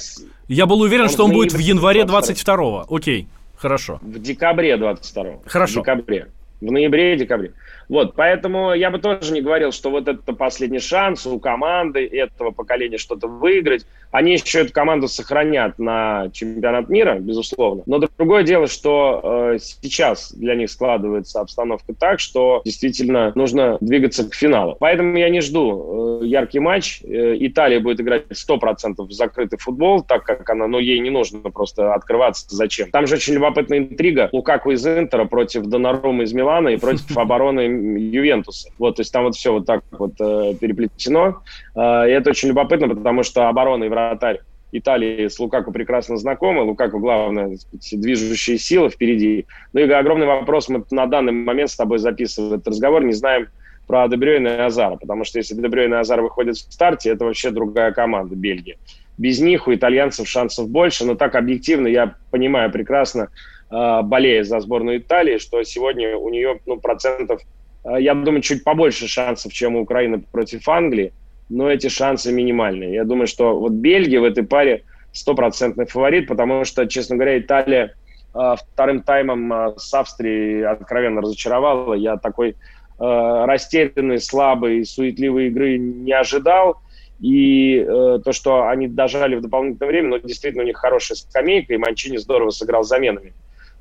Я 0.48 0.66
был 0.68 0.80
уверен, 0.82 1.06
он 1.06 1.10
что 1.10 1.26
он 1.26 1.32
будет 1.32 1.54
в 1.54 1.58
январе 1.58 2.04
22-го. 2.04 2.86
Окей, 2.96 3.28
хорошо. 3.58 3.98
В 4.02 4.20
декабре 4.20 4.76
22-го. 4.76 5.42
Хорошо. 5.48 5.82
В 5.82 5.84
декабре. 5.84 6.28
В 6.62 6.72
ноябре 6.72 7.16
и 7.16 7.18
декабре. 7.18 7.54
Вот, 7.90 8.14
поэтому 8.16 8.74
я 8.74 8.92
бы 8.92 9.00
тоже 9.00 9.34
не 9.34 9.42
говорил, 9.42 9.72
что 9.72 9.90
вот 9.90 10.08
это 10.08 10.34
последний 10.34 10.80
шанс 10.80 11.26
у 11.26 11.40
команды 11.40 12.06
этого 12.06 12.52
поколения 12.52 13.00
что-то 13.00 13.28
выиграть. 13.28 13.86
Они 14.12 14.34
еще 14.34 14.62
эту 14.62 14.74
команду 14.74 15.08
сохранят 15.08 15.80
на 15.80 16.30
чемпионат 16.32 16.90
мира, 16.90 17.18
безусловно. 17.20 17.84
Но 17.88 18.00
другое 18.18 18.44
дело, 18.44 18.68
что 18.68 19.54
э, 19.54 19.58
сейчас 19.60 20.32
для 20.34 20.56
них 20.56 20.70
складывается 20.70 21.42
обстановка 21.42 21.94
так, 21.94 22.20
что 22.20 22.62
действительно 22.64 23.32
нужно 23.36 23.78
двигаться 23.82 24.30
к 24.30 24.36
финалу. 24.36 24.78
Поэтому 24.80 25.18
я 25.18 25.30
не 25.30 25.42
жду 25.42 26.22
э, 26.22 26.26
яркий 26.26 26.60
матч. 26.60 27.02
Э, 27.04 27.36
Италия 27.40 27.80
будет 27.80 28.02
играть 28.02 28.26
100% 28.30 28.96
в 28.98 29.12
закрытый 29.12 29.58
футбол, 29.58 30.04
так 30.04 30.24
как 30.24 30.48
она, 30.50 30.68
ну, 30.68 30.78
ей 30.78 31.00
не 31.00 31.10
нужно 31.10 31.40
просто 31.40 31.94
открываться. 31.94 32.46
Зачем? 32.50 32.92
Там 32.92 33.08
же 33.08 33.16
очень 33.16 33.34
любопытная 33.34 33.80
интрига. 33.80 34.30
Лукаку 34.32 34.72
из 34.72 34.86
Интера 34.86 35.26
против 35.26 35.66
Донарума 35.66 36.24
из 36.24 36.34
Милана 36.34 36.70
и 36.70 36.78
против 36.78 37.18
обороны 37.18 37.79
Ювентуса. 37.80 38.70
Вот, 38.78 38.98
то 38.98 39.02
есть 39.02 39.12
там 39.12 39.24
вот 39.24 39.36
все 39.36 39.54
вот 39.54 39.66
так 39.66 39.84
вот 39.92 40.14
э, 40.20 40.56
переплетено. 40.60 41.42
Э, 41.76 42.08
и 42.08 42.12
это 42.12 42.32
очень 42.32 42.50
любопытно, 42.50 42.90
потому 42.90 43.24
что 43.24 43.48
оборона 43.48 43.86
и 43.86 43.90
вратарь 43.90 44.42
Италии 44.72 45.28
с 45.28 45.40
Лукаку 45.40 45.72
прекрасно 45.72 46.18
знакомы. 46.18 46.62
Лукаку 46.64 47.00
главная 47.00 47.58
движущая 47.92 48.58
сила 48.58 48.90
впереди. 48.90 49.46
Ну 49.74 49.82
и 49.82 49.90
огромный 49.90 50.28
вопрос. 50.28 50.70
Мы 50.70 50.84
на 50.92 51.08
данный 51.08 51.32
момент 51.32 51.72
с 51.72 51.76
тобой 51.76 52.00
записываем 52.00 52.56
этот 52.56 52.68
разговор, 52.68 53.04
не 53.04 53.14
знаем 53.14 53.48
про 53.88 54.08
Дебрёйна 54.08 54.48
и 54.48 54.60
Азара. 54.60 54.98
Потому 54.98 55.24
что 55.24 55.40
если 55.40 55.56
Дебрёйна 55.56 55.96
и 55.96 55.98
Азар 55.98 56.22
выходят 56.22 56.56
в 56.56 56.72
старте, 56.72 57.10
это 57.10 57.26
вообще 57.26 57.50
другая 57.50 57.92
команда, 57.92 58.36
Бельгия. 58.36 58.78
Без 59.18 59.40
них 59.40 59.68
у 59.68 59.74
итальянцев 59.74 60.28
шансов 60.28 60.70
больше. 60.70 61.06
Но 61.06 61.16
так 61.16 61.36
объективно 61.36 61.88
я 61.88 62.16
понимаю 62.30 62.72
прекрасно, 62.72 63.30
э, 63.72 64.02
болея 64.04 64.44
за 64.44 64.60
сборную 64.60 65.00
Италии, 65.00 65.40
что 65.40 65.64
сегодня 65.64 66.16
у 66.16 66.30
нее 66.30 66.60
ну, 66.68 66.80
процентов 66.80 67.42
я 67.86 68.14
думаю, 68.14 68.42
чуть 68.42 68.64
побольше 68.64 69.08
шансов, 69.08 69.54
чем 69.54 69.76
у 69.76 69.82
Украины 69.82 70.20
против 70.20 70.68
Англии, 70.68 71.14
но 71.50 71.70
эти 71.70 71.88
шансы 71.88 72.32
минимальные. 72.32 72.94
Я 72.94 73.06
думаю, 73.06 73.28
что 73.28 73.60
вот 73.60 73.72
Бельгия 73.72 74.20
в 74.20 74.24
этой 74.24 74.44
паре 74.44 74.84
стопроцентный 75.12 75.86
фаворит, 75.86 76.28
потому 76.28 76.66
что, 76.66 76.86
честно 76.88 77.16
говоря, 77.16 77.40
Италия 77.40 77.96
э, 78.36 78.56
вторым 78.74 79.02
таймом 79.02 79.52
э, 79.52 79.74
с 79.78 79.94
Австрией 79.94 80.66
откровенно 80.66 81.22
разочаровала. 81.22 81.94
Я 81.94 82.18
такой 82.18 82.56
растерянный, 83.02 84.20
слабый, 84.20 84.84
суетливой 84.84 85.48
игры 85.48 85.78
не 85.78 86.12
ожидал. 86.12 86.82
И 87.20 87.78
э, 87.78 88.20
то, 88.24 88.32
что 88.32 88.68
они 88.68 88.88
дожали 88.88 89.36
в 89.36 89.42
дополнительное 89.42 89.90
время, 89.90 90.10
но 90.10 90.18
ну, 90.18 90.28
действительно 90.28 90.64
у 90.64 90.66
них 90.66 90.78
хорошая 90.78 91.18
скамейка, 91.18 91.74
и 91.74 91.78
Манчини 91.78 92.18
здорово 92.18 92.50
сыграл 92.50 92.84
заменами. 92.84 93.34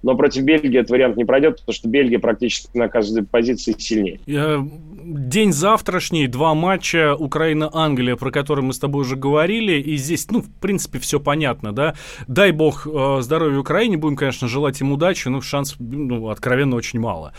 Но 0.02 0.14
против 0.14 0.44
Бельгии 0.44 0.78
этот 0.78 0.90
вариант 0.90 1.16
не 1.16 1.24
пройдет, 1.24 1.60
потому 1.60 1.74
что 1.74 1.88
Бельгия 1.88 2.18
практически 2.18 2.76
на 2.76 2.88
каждой 2.88 3.24
позиции 3.24 3.74
сильнее. 3.76 4.20
День 5.04 5.52
завтрашний, 5.52 6.26
два 6.26 6.54
матча 6.54 7.16
Украина-Англия, 7.16 8.16
про 8.16 8.30
которые 8.30 8.64
мы 8.64 8.72
с 8.72 8.78
тобой 8.78 9.02
уже 9.02 9.16
говорили. 9.16 9.80
И 9.80 9.96
здесь, 9.96 10.30
ну, 10.30 10.42
в 10.42 10.50
принципе, 10.60 10.98
все 10.98 11.18
понятно, 11.18 11.72
да. 11.72 11.94
Дай 12.26 12.52
бог 12.52 12.86
э, 12.86 13.18
здоровья 13.22 13.58
Украине, 13.58 13.96
будем, 13.96 14.16
конечно, 14.16 14.48
желать 14.48 14.80
им 14.80 14.92
удачи, 14.92 15.28
но 15.28 15.40
шанс, 15.40 15.76
ну, 15.78 16.28
откровенно, 16.28 16.76
очень 16.76 17.00
мало. 17.00 17.32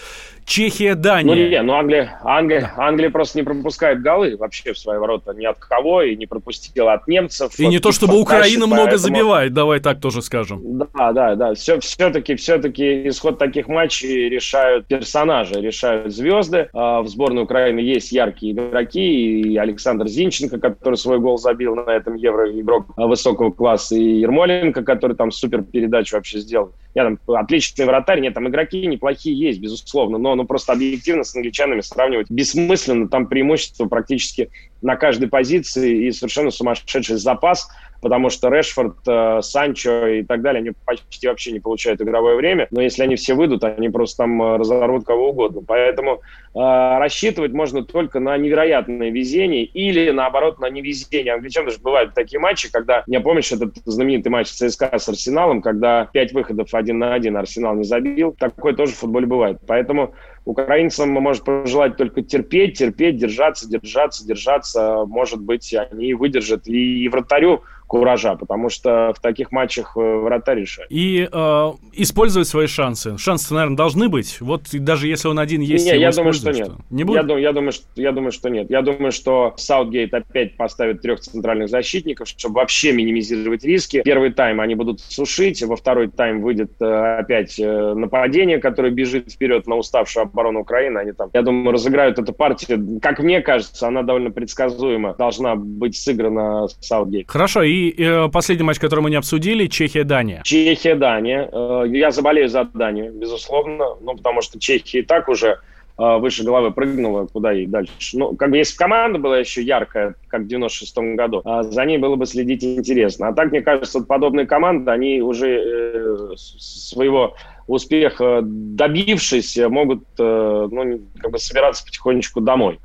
Чехия, 0.46 0.96
Дания. 0.96 1.36
Ну, 1.36 1.50
не, 1.50 1.62
ну 1.62 1.74
Англия, 1.74 2.20
Англия, 2.24 2.74
да. 2.76 2.88
Англия 2.88 3.12
просто 3.12 3.38
не 3.38 3.44
пропускает 3.44 4.02
голы 4.02 4.36
вообще 4.36 4.74
в 4.74 4.80
свои 4.80 4.98
ворота 4.98 5.34
ни 5.34 5.46
от 5.46 5.60
кого, 5.60 6.02
и 6.02 6.16
не 6.16 6.26
пропустила 6.26 6.94
от 6.94 7.08
немцев. 7.08 7.60
И 7.60 7.68
не 7.68 7.78
то, 7.78 7.92
чтобы 7.92 8.20
Украина 8.20 8.66
много 8.66 8.86
поэтому... 8.86 8.98
забивает, 8.98 9.54
давай 9.54 9.80
так 9.80 10.02
тоже 10.02 10.24
скажем. 10.24 10.60
Да, 10.64 11.12
да, 11.14 11.36
да. 11.36 11.54
Все, 11.54 11.80
все-таки, 11.80 12.36
все-таки 12.50 13.08
исход 13.08 13.38
таких 13.38 13.68
матчей 13.68 14.28
решают 14.28 14.88
персонажи, 14.88 15.62
решают 15.62 16.12
звезды. 16.12 16.68
А, 16.74 17.04
в 17.04 17.08
сборной 17.08 17.44
Украины 17.44 17.78
есть 17.78 18.12
яркие 18.12 18.54
игроки, 18.54 19.42
и 19.42 19.56
Александр 19.58 20.08
Зинченко, 20.08 20.60
который 20.60 20.96
свой 20.96 21.20
гол 21.20 21.38
забил 21.38 21.76
на 21.76 21.92
этом 21.92 22.16
Евро, 22.16 22.50
игрок 22.50 22.86
высокого 22.98 23.52
класса, 23.52 23.96
и 23.96 24.22
Ермоленко, 24.22 24.82
который 24.82 25.16
там 25.16 25.30
супер 25.30 25.62
передачу 25.62 26.16
вообще 26.16 26.40
сделал. 26.40 26.74
Я 27.00 27.06
там 27.06 27.20
отличный 27.34 27.86
вратарь, 27.86 28.20
нет, 28.20 28.34
там 28.34 28.50
игроки 28.50 28.86
неплохие 28.86 29.34
есть, 29.40 29.62
безусловно, 29.62 30.18
но 30.18 30.36
ну, 30.36 30.44
просто 30.44 30.74
объективно 30.74 31.24
с 31.24 31.34
англичанами 31.34 31.80
сравнивать 31.80 32.30
бессмысленно, 32.30 33.08
там 33.08 33.28
преимущество 33.28 33.86
практически 33.86 34.50
на 34.82 34.98
каждой 34.98 35.30
позиции 35.30 36.08
и 36.08 36.12
совершенно 36.12 36.52
сумасшедший 36.52 37.16
запас 37.16 37.70
потому 38.02 38.30
что 38.30 38.50
Решфорд, 38.50 38.98
э, 39.08 39.42
Санчо 39.42 40.08
и 40.08 40.24
так 40.24 40.42
далее, 40.42 40.60
они 40.62 40.72
почти 40.86 41.28
вообще 41.28 41.52
не 41.52 41.60
получают 41.60 42.02
игровое 42.02 42.36
время, 42.36 42.68
но 42.72 42.82
если 42.82 43.04
они 43.04 43.16
все 43.16 43.34
выйдут, 43.34 43.64
они 43.64 43.90
просто 43.90 44.24
там 44.24 44.42
э, 44.42 44.58
разорвут 44.58 45.06
кого 45.06 45.30
угодно. 45.30 45.62
Поэтому 45.66 46.16
э, 46.16 46.18
рассчитывать 46.56 47.54
можно 47.54 47.84
только 47.84 48.20
на 48.20 48.38
невероятное 48.38 49.10
везение 49.10 49.64
или, 49.64 50.12
наоборот, 50.12 50.60
на 50.60 50.70
невезение. 50.70 51.34
Англичан 51.34 51.66
даже 51.66 51.80
бывают 51.80 52.14
такие 52.14 52.40
матчи, 52.40 52.72
когда, 52.72 53.04
я 53.08 53.22
помнишь 53.22 53.52
этот 53.52 53.76
знаменитый 53.86 54.32
матч 54.32 54.48
ЦСКА 54.48 54.98
с 54.98 55.08
Арсеналом, 55.10 55.62
когда 55.62 56.10
пять 56.12 56.34
выходов 56.34 56.74
один 56.74 56.89
на 56.92 57.14
один 57.14 57.38
Арсенал 57.38 57.76
не 57.76 57.84
забил, 57.84 58.34
такое 58.34 58.74
тоже 58.74 58.94
в 58.94 58.98
футболе 58.98 59.28
бывает. 59.28 59.60
Поэтому 59.68 60.14
украинцам 60.50 61.12
может 61.12 61.44
пожелать 61.44 61.96
только 61.98 62.22
терпеть, 62.22 62.78
терпеть, 62.78 63.18
держаться, 63.18 63.70
держаться, 63.70 64.26
держаться. 64.26 65.06
Может 65.06 65.42
быть, 65.42 65.74
они 65.74 66.14
выдержат. 66.14 66.68
И 66.68 67.08
вратарю 67.08 67.64
куража, 67.90 68.36
потому 68.36 68.70
что 68.70 69.14
в 69.18 69.20
таких 69.20 69.52
матчах 69.52 69.98
э, 69.98 70.00
вратарь 70.00 70.60
решает. 70.60 70.92
И 70.92 71.28
э, 71.30 71.72
использовать 71.94 72.48
свои 72.48 72.68
шансы. 72.68 73.18
Шансы, 73.18 73.52
наверное, 73.52 73.76
должны 73.76 74.10
быть. 74.10 74.40
Вот 74.42 74.62
даже 74.72 75.08
если 75.08 75.28
он 75.28 75.40
один 75.40 75.62
есть, 75.62 75.92
не, 75.92 75.98
я 75.98 76.12
думаю, 76.12 76.34
что 76.34 76.52
нет. 76.52 76.70
Не 76.92 77.04
будет? 77.04 77.18
Я, 77.18 77.24
думаю, 77.24 77.42
я, 77.42 77.52
думаю, 77.52 77.72
что, 77.72 77.86
я 77.96 78.12
думаю, 78.12 78.32
что 78.32 78.50
нет. 78.50 78.70
Я 78.70 78.84
думаю, 78.84 79.12
что 79.12 79.56
Саутгейт 79.58 80.14
опять 80.14 80.56
поставит 80.56 81.02
трех 81.02 81.20
центральных 81.20 81.70
защитников, 81.70 82.28
чтобы 82.28 82.56
вообще 82.56 82.92
минимизировать 82.92 83.64
риски. 83.64 84.04
Первый 84.06 84.34
тайм 84.34 84.62
они 84.62 84.76
будут 84.76 85.00
сушить, 85.00 85.64
во 85.64 85.76
второй 85.76 86.10
тайм 86.10 86.42
выйдет 86.42 86.74
э, 86.80 86.86
опять 86.86 87.60
э, 87.60 87.94
нападение, 87.96 88.60
которое 88.60 88.92
бежит 88.92 89.32
вперед 89.32 89.66
на 89.66 89.76
уставшую 89.76 90.26
оборону 90.40 90.62
Украины. 90.62 91.00
Они 91.00 91.12
там, 91.12 91.30
я 91.34 91.42
думаю, 91.42 91.74
разыграют 91.74 92.18
эту 92.20 92.34
партию. 92.34 93.00
Как 93.02 93.20
мне 93.20 93.42
кажется, 93.42 93.88
она 93.88 94.04
довольно 94.04 94.32
предсказуема 94.32 95.16
должна 95.18 95.56
быть 95.56 95.98
сыграна 95.98 96.68
Саутгейт. 96.80 97.30
Хорошо, 97.30 97.64
и 97.64 97.94
э, 97.98 98.30
последний 98.30 98.64
матч, 98.64 98.80
который 98.80 99.02
мы 99.02 99.10
не 99.10 99.18
обсудили, 99.18 99.68
Чехия-Дания. 99.68 100.42
Чехия-Дания. 100.44 101.50
Э, 101.52 101.84
я 101.88 102.12
заболею 102.12 102.48
за 102.48 102.64
Данию, 102.74 103.12
безусловно, 103.14 103.96
ну, 104.02 104.16
потому 104.16 104.42
что 104.42 104.60
Чехия 104.60 105.00
и 105.00 105.02
так 105.02 105.28
уже 105.28 105.60
э, 105.98 106.18
выше 106.18 106.44
головы 106.44 106.72
прыгнула, 106.72 107.26
куда 107.26 107.54
и 107.54 107.66
дальше. 107.66 107.94
Ну, 108.14 108.36
как 108.36 108.52
бы 108.52 108.58
если 108.58 108.78
команда 108.78 109.20
была 109.20 109.40
еще 109.40 109.62
яркая, 109.62 110.16
как 110.28 110.42
в 110.42 110.48
96-м 110.48 111.16
году, 111.16 111.42
а 111.44 111.64
за 111.64 111.86
ней 111.86 111.98
было 111.98 112.16
бы 112.16 112.26
следить 112.26 112.64
интересно. 112.64 113.30
А 113.30 113.34
так, 113.34 113.52
мне 113.52 113.62
кажется, 113.62 114.02
подобные 114.02 114.46
команды, 114.46 114.92
они 114.92 115.22
уже 115.22 115.50
э, 115.50 116.36
своего 116.38 117.36
успеха 117.70 118.42
добившись, 118.44 119.56
могут 119.58 120.04
э, 120.18 120.68
ну, 120.72 121.02
как 121.20 121.32
бы 121.32 121.38
собираться 121.38 121.86
потихонечку 121.86 122.42
домой. 122.42 122.80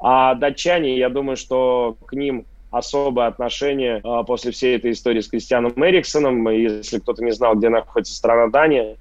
А 0.00 0.34
датчане, 0.34 0.98
я 0.98 1.08
думаю, 1.08 1.36
что 1.36 1.96
к 2.04 2.12
ним 2.12 2.44
особое 2.72 3.28
отношение 3.28 4.02
после 4.26 4.50
всей 4.50 4.76
этой 4.76 4.90
истории 4.90 5.20
с 5.20 5.28
Кристианом 5.28 5.72
Эриксоном. 5.76 6.48
Если 6.48 6.98
кто-то 6.98 7.22
не 7.22 7.30
знал, 7.30 7.54
где 7.54 7.68
находится 7.68 8.12
страна 8.12 8.48
Дания, 8.48 8.96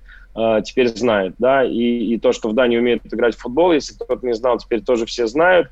теперь 0.63 0.89
знает, 0.89 1.33
да, 1.39 1.63
и, 1.63 2.13
и 2.13 2.19
то, 2.19 2.31
что 2.31 2.49
в 2.49 2.53
Дании 2.53 2.77
умеют 2.77 3.01
играть 3.05 3.35
в 3.35 3.39
футбол, 3.39 3.73
если 3.73 3.95
кто-то 3.95 4.25
не 4.25 4.35
знал, 4.35 4.59
теперь 4.59 4.81
тоже 4.81 5.07
все 5.07 5.25
знают. 5.25 5.69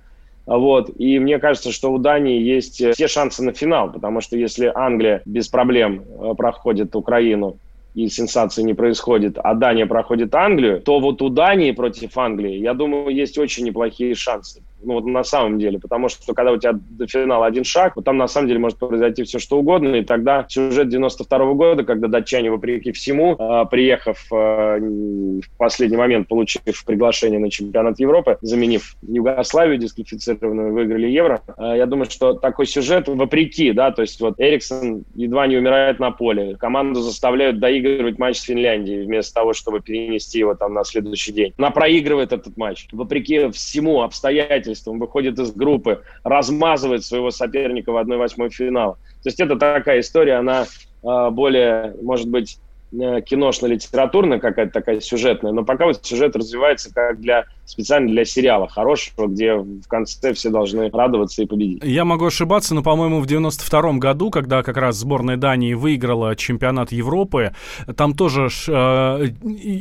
Вот. 0.47 0.89
И 0.97 1.19
мне 1.19 1.37
кажется, 1.37 1.71
что 1.71 1.93
у 1.93 1.99
Дании 1.99 2.41
есть 2.41 2.83
все 2.93 3.07
шансы 3.07 3.43
на 3.43 3.53
финал, 3.53 3.91
потому 3.91 4.21
что 4.21 4.35
если 4.35 4.71
Англия 4.73 5.21
без 5.25 5.47
проблем 5.47 6.03
проходит 6.35 6.95
Украину 6.95 7.57
и 7.93 8.07
сенсации 8.07 8.63
не 8.63 8.73
происходит, 8.73 9.37
а 9.37 9.53
Дания 9.53 9.85
проходит 9.85 10.33
Англию, 10.35 10.81
то 10.81 10.99
вот 10.99 11.21
у 11.21 11.29
Дании 11.29 11.71
против 11.71 12.17
Англии, 12.17 12.57
я 12.57 12.73
думаю, 12.73 13.09
есть 13.09 13.37
очень 13.37 13.65
неплохие 13.65 14.15
шансы 14.15 14.63
ну 14.83 14.93
вот 14.95 15.05
на 15.05 15.23
самом 15.23 15.59
деле, 15.59 15.79
потому 15.79 16.09
что 16.09 16.33
когда 16.33 16.51
у 16.51 16.57
тебя 16.57 16.73
до 16.73 17.07
финала 17.07 17.45
один 17.45 17.63
шаг, 17.63 17.95
вот 17.95 18.05
там 18.05 18.17
на 18.17 18.27
самом 18.27 18.47
деле 18.47 18.59
может 18.59 18.77
произойти 18.79 19.23
все 19.23 19.39
что 19.39 19.59
угодно, 19.59 19.95
и 19.95 20.03
тогда 20.03 20.45
сюжет 20.49 20.89
92 20.89 21.37
-го 21.37 21.53
года, 21.53 21.83
когда 21.83 22.07
датчане, 22.07 22.51
вопреки 22.51 22.91
всему, 22.91 23.35
э, 23.35 23.65
приехав 23.69 24.25
э, 24.31 24.79
в 24.79 25.57
последний 25.57 25.97
момент, 25.97 26.27
получив 26.27 26.61
приглашение 26.85 27.39
на 27.39 27.49
чемпионат 27.49 27.99
Европы, 27.99 28.37
заменив 28.41 28.95
Югославию 29.01 29.77
дисквалифицированную, 29.77 30.73
выиграли 30.73 31.07
Евро, 31.07 31.41
э, 31.57 31.73
я 31.77 31.85
думаю, 31.85 32.09
что 32.09 32.33
такой 32.33 32.65
сюжет, 32.65 33.07
вопреки, 33.07 33.71
да, 33.71 33.91
то 33.91 34.01
есть 34.01 34.19
вот 34.21 34.35
Эриксон 34.39 35.03
едва 35.15 35.47
не 35.47 35.57
умирает 35.57 35.99
на 35.99 36.11
поле, 36.11 36.55
команду 36.57 37.01
заставляют 37.01 37.59
доигрывать 37.59 38.19
матч 38.19 38.37
с 38.37 38.43
Финляндией 38.43 39.05
вместо 39.05 39.33
того, 39.33 39.53
чтобы 39.53 39.81
перенести 39.81 40.39
его 40.39 40.55
там 40.55 40.73
на 40.73 40.83
следующий 40.83 41.31
день. 41.31 41.53
Она 41.57 41.71
проигрывает 41.71 42.33
этот 42.33 42.57
матч, 42.57 42.87
вопреки 42.91 43.49
всему 43.51 44.01
обстоятельствам 44.01 44.70
обстоятельствам, 44.71 44.99
выходит 44.99 45.39
из 45.39 45.51
группы, 45.51 46.03
размазывает 46.23 47.03
своего 47.03 47.31
соперника 47.31 47.91
в 47.91 47.97
1-8 47.97 48.49
финала. 48.49 48.93
То 49.23 49.27
есть 49.27 49.39
это 49.39 49.55
такая 49.55 49.99
история, 49.99 50.35
она 50.35 50.65
э, 51.03 51.29
более, 51.31 51.95
может 52.01 52.29
быть, 52.29 52.59
э, 52.91 53.21
киношно-литературная 53.21 54.39
какая-то 54.39 54.71
такая 54.71 54.99
сюжетная, 54.99 55.51
но 55.51 55.63
пока 55.63 55.85
вот 55.85 56.05
сюжет 56.05 56.35
развивается 56.35 56.93
как 56.93 57.19
для 57.19 57.45
специально 57.71 58.09
для 58.09 58.25
сериала 58.25 58.67
хорошего, 58.67 59.27
где 59.27 59.55
в 59.55 59.87
конце 59.87 60.33
все 60.33 60.49
должны 60.49 60.89
радоваться 60.89 61.41
и 61.41 61.45
победить. 61.45 61.83
Я 61.83 62.05
могу 62.05 62.25
ошибаться, 62.25 62.75
но, 62.75 62.83
по-моему, 62.83 63.21
в 63.21 63.25
92-м 63.25 63.99
году, 63.99 64.29
когда 64.29 64.61
как 64.61 64.77
раз 64.77 64.97
сборная 64.97 65.37
Дании 65.37 65.73
выиграла 65.73 66.35
чемпионат 66.35 66.91
Европы, 66.91 67.55
там 67.95 68.13
тоже 68.13 68.49
э, 68.67 68.71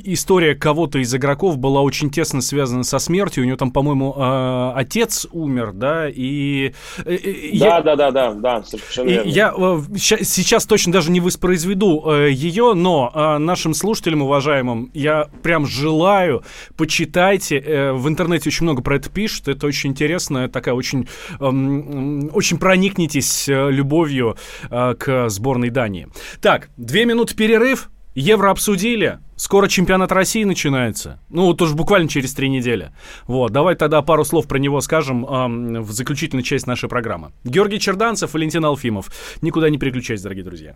история 0.05 0.55
кого-то 0.55 0.99
из 0.99 1.15
игроков 1.15 1.59
была 1.59 1.83
очень 1.83 2.11
тесно 2.11 2.41
связана 2.41 2.85
со 2.85 2.99
смертью. 2.99 3.43
У 3.43 3.47
него 3.47 3.57
там, 3.57 3.73
по-моему, 3.73 4.15
э, 4.17 4.73
отец 4.77 5.27
умер, 5.33 5.73
да, 5.75 6.09
и... 6.09 6.73
Э, 7.05 7.15
э 7.15 7.59
да, 7.59 7.67
я, 7.67 7.81
да, 7.83 7.97
да, 7.97 8.11
да, 8.11 8.33
да, 8.35 8.63
совершенно 8.63 9.09
верно. 9.09 9.29
Я 9.29 9.53
э, 9.57 9.81
сейчас 9.97 10.65
точно 10.67 10.93
даже 10.93 11.11
не 11.11 11.21
воспроизведу 11.21 12.05
э, 12.07 12.31
ее, 12.31 12.75
но 12.75 13.11
э, 13.13 13.39
нашим 13.39 13.75
слушателям, 13.75 14.23
уважаемым, 14.23 14.91
я 14.95 15.29
прям 15.43 15.67
желаю, 15.67 16.45
почитайте, 16.77 17.59
э, 17.59 17.80
в 17.93 18.09
интернете 18.09 18.49
очень 18.49 18.65
много 18.65 18.83
про 18.83 18.97
это 18.97 19.11
пишут, 19.11 19.49
это 19.49 19.67
очень 19.67 19.91
интересно, 19.91 20.49
такая 20.49 20.75
очень, 20.75 21.09
э, 21.39 22.29
очень 22.33 22.59
проникнитесь 22.59 23.49
э, 23.49 23.71
любовью 23.71 24.37
э, 24.71 24.95
к 24.95 25.29
сборной 25.29 25.71
Дании. 25.71 26.09
Так, 26.41 26.69
две 26.77 27.05
минуты 27.05 27.35
перерыв, 27.35 27.91
Евро 28.15 28.51
обсудили, 28.51 29.21
скоро 29.37 29.69
чемпионат 29.69 30.11
России 30.11 30.43
начинается. 30.43 31.21
Ну, 31.29 31.47
вот 31.47 31.63
уж 31.63 31.73
буквально 31.75 32.09
через 32.09 32.35
три 32.35 32.49
недели. 32.49 32.93
Вот, 33.27 33.53
давай 33.53 33.77
тогда 33.77 34.03
пару 34.03 34.25
слов 34.25 34.49
про 34.49 34.59
него 34.59 34.81
скажем 34.81 35.25
эм, 35.25 35.83
в 35.83 35.93
заключительную 35.93 36.43
часть 36.43 36.67
нашей 36.67 36.89
программы. 36.89 37.33
Георгий 37.45 37.79
Черданцев, 37.79 38.35
Валентин 38.35 38.65
Алфимов. 38.65 39.11
Никуда 39.43 39.71
не 39.71 39.79
переключайтесь, 39.79 40.23
дорогие 40.23 40.45
друзья. 40.45 40.75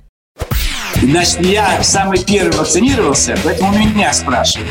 Значит, 1.03 1.41
я 1.41 1.83
самый 1.83 2.25
первый 2.25 2.57
вакцинировался, 2.57 3.37
поэтому 3.43 3.77
меня 3.77 4.13
спрашивают. 4.13 4.71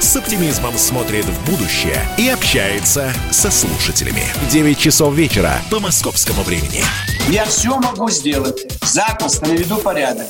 с 0.00 0.16
оптимизмом 0.16 0.76
смотрит 0.76 1.24
в 1.24 1.50
будущее 1.50 2.00
и 2.18 2.28
общается 2.28 3.12
со 3.30 3.50
слушателями. 3.50 4.24
9 4.50 4.78
часов 4.78 5.14
вечера 5.14 5.60
по 5.70 5.80
московскому 5.80 6.42
времени. 6.42 6.82
Я 7.28 7.44
все 7.44 7.76
могу 7.78 8.10
сделать. 8.10 8.66
Запросто 8.82 9.46
наведу 9.46 9.76
порядок. 9.78 10.26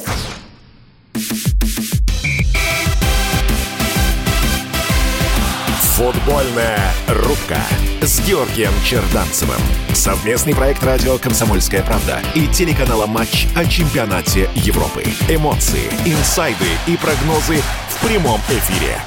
Футбольная 5.96 6.92
рубка 7.08 7.60
с 8.02 8.20
Георгием 8.26 8.72
Черданцевым. 8.84 9.60
Совместный 9.92 10.52
проект 10.52 10.82
радио 10.82 11.18
«Комсомольская 11.18 11.84
правда» 11.84 12.20
и 12.34 12.48
телеканала 12.48 13.06
«Матч» 13.06 13.46
о 13.54 13.64
чемпионате 13.64 14.50
Европы. 14.56 15.04
Эмоции, 15.28 15.88
инсайды 16.04 16.66
и 16.88 16.96
прогнозы 16.96 17.62
в 17.90 18.06
прямом 18.06 18.40
эфире. 18.50 18.98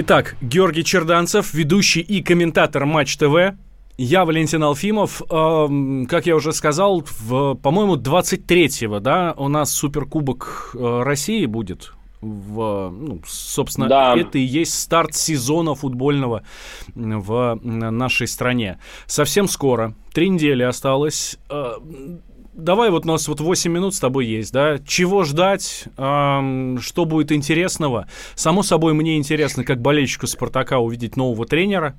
Итак, 0.00 0.36
Георгий 0.40 0.84
Черданцев, 0.84 1.52
ведущий 1.54 2.02
и 2.02 2.22
комментатор 2.22 2.86
Матч 2.86 3.16
ТВ. 3.16 3.56
Я 3.96 4.24
Валентин 4.24 4.62
Алфимов. 4.62 5.22
Э, 5.28 6.04
как 6.08 6.24
я 6.26 6.36
уже 6.36 6.52
сказал, 6.52 7.02
в, 7.18 7.56
по-моему, 7.56 7.96
23-го, 7.96 9.00
да, 9.00 9.34
у 9.36 9.48
нас 9.48 9.72
Суперкубок 9.72 10.70
э, 10.78 11.02
России 11.02 11.46
будет 11.46 11.94
в, 12.20 12.90
ну, 12.90 13.22
собственно, 13.26 13.88
да. 13.88 14.16
это 14.16 14.38
и 14.38 14.42
есть 14.42 14.78
старт 14.78 15.16
сезона 15.16 15.74
футбольного 15.74 16.44
в 16.94 17.58
нашей 17.64 18.28
стране. 18.28 18.78
Совсем 19.06 19.48
скоро, 19.48 19.96
три 20.12 20.28
недели 20.28 20.62
осталось. 20.62 21.38
Давай 22.58 22.90
вот 22.90 23.04
у 23.04 23.08
нас 23.08 23.28
вот 23.28 23.40
8 23.40 23.70
минут 23.70 23.94
с 23.94 24.00
тобой 24.00 24.26
есть, 24.26 24.52
да? 24.52 24.78
Чего 24.84 25.22
ждать? 25.22 25.84
Эм, 25.96 26.80
что 26.80 27.04
будет 27.04 27.30
интересного? 27.30 28.08
Само 28.34 28.64
собой, 28.64 28.94
мне 28.94 29.16
интересно, 29.16 29.62
как 29.62 29.80
болельщику 29.80 30.26
«Спартака» 30.26 30.80
увидеть 30.80 31.16
нового 31.16 31.46
тренера, 31.46 31.96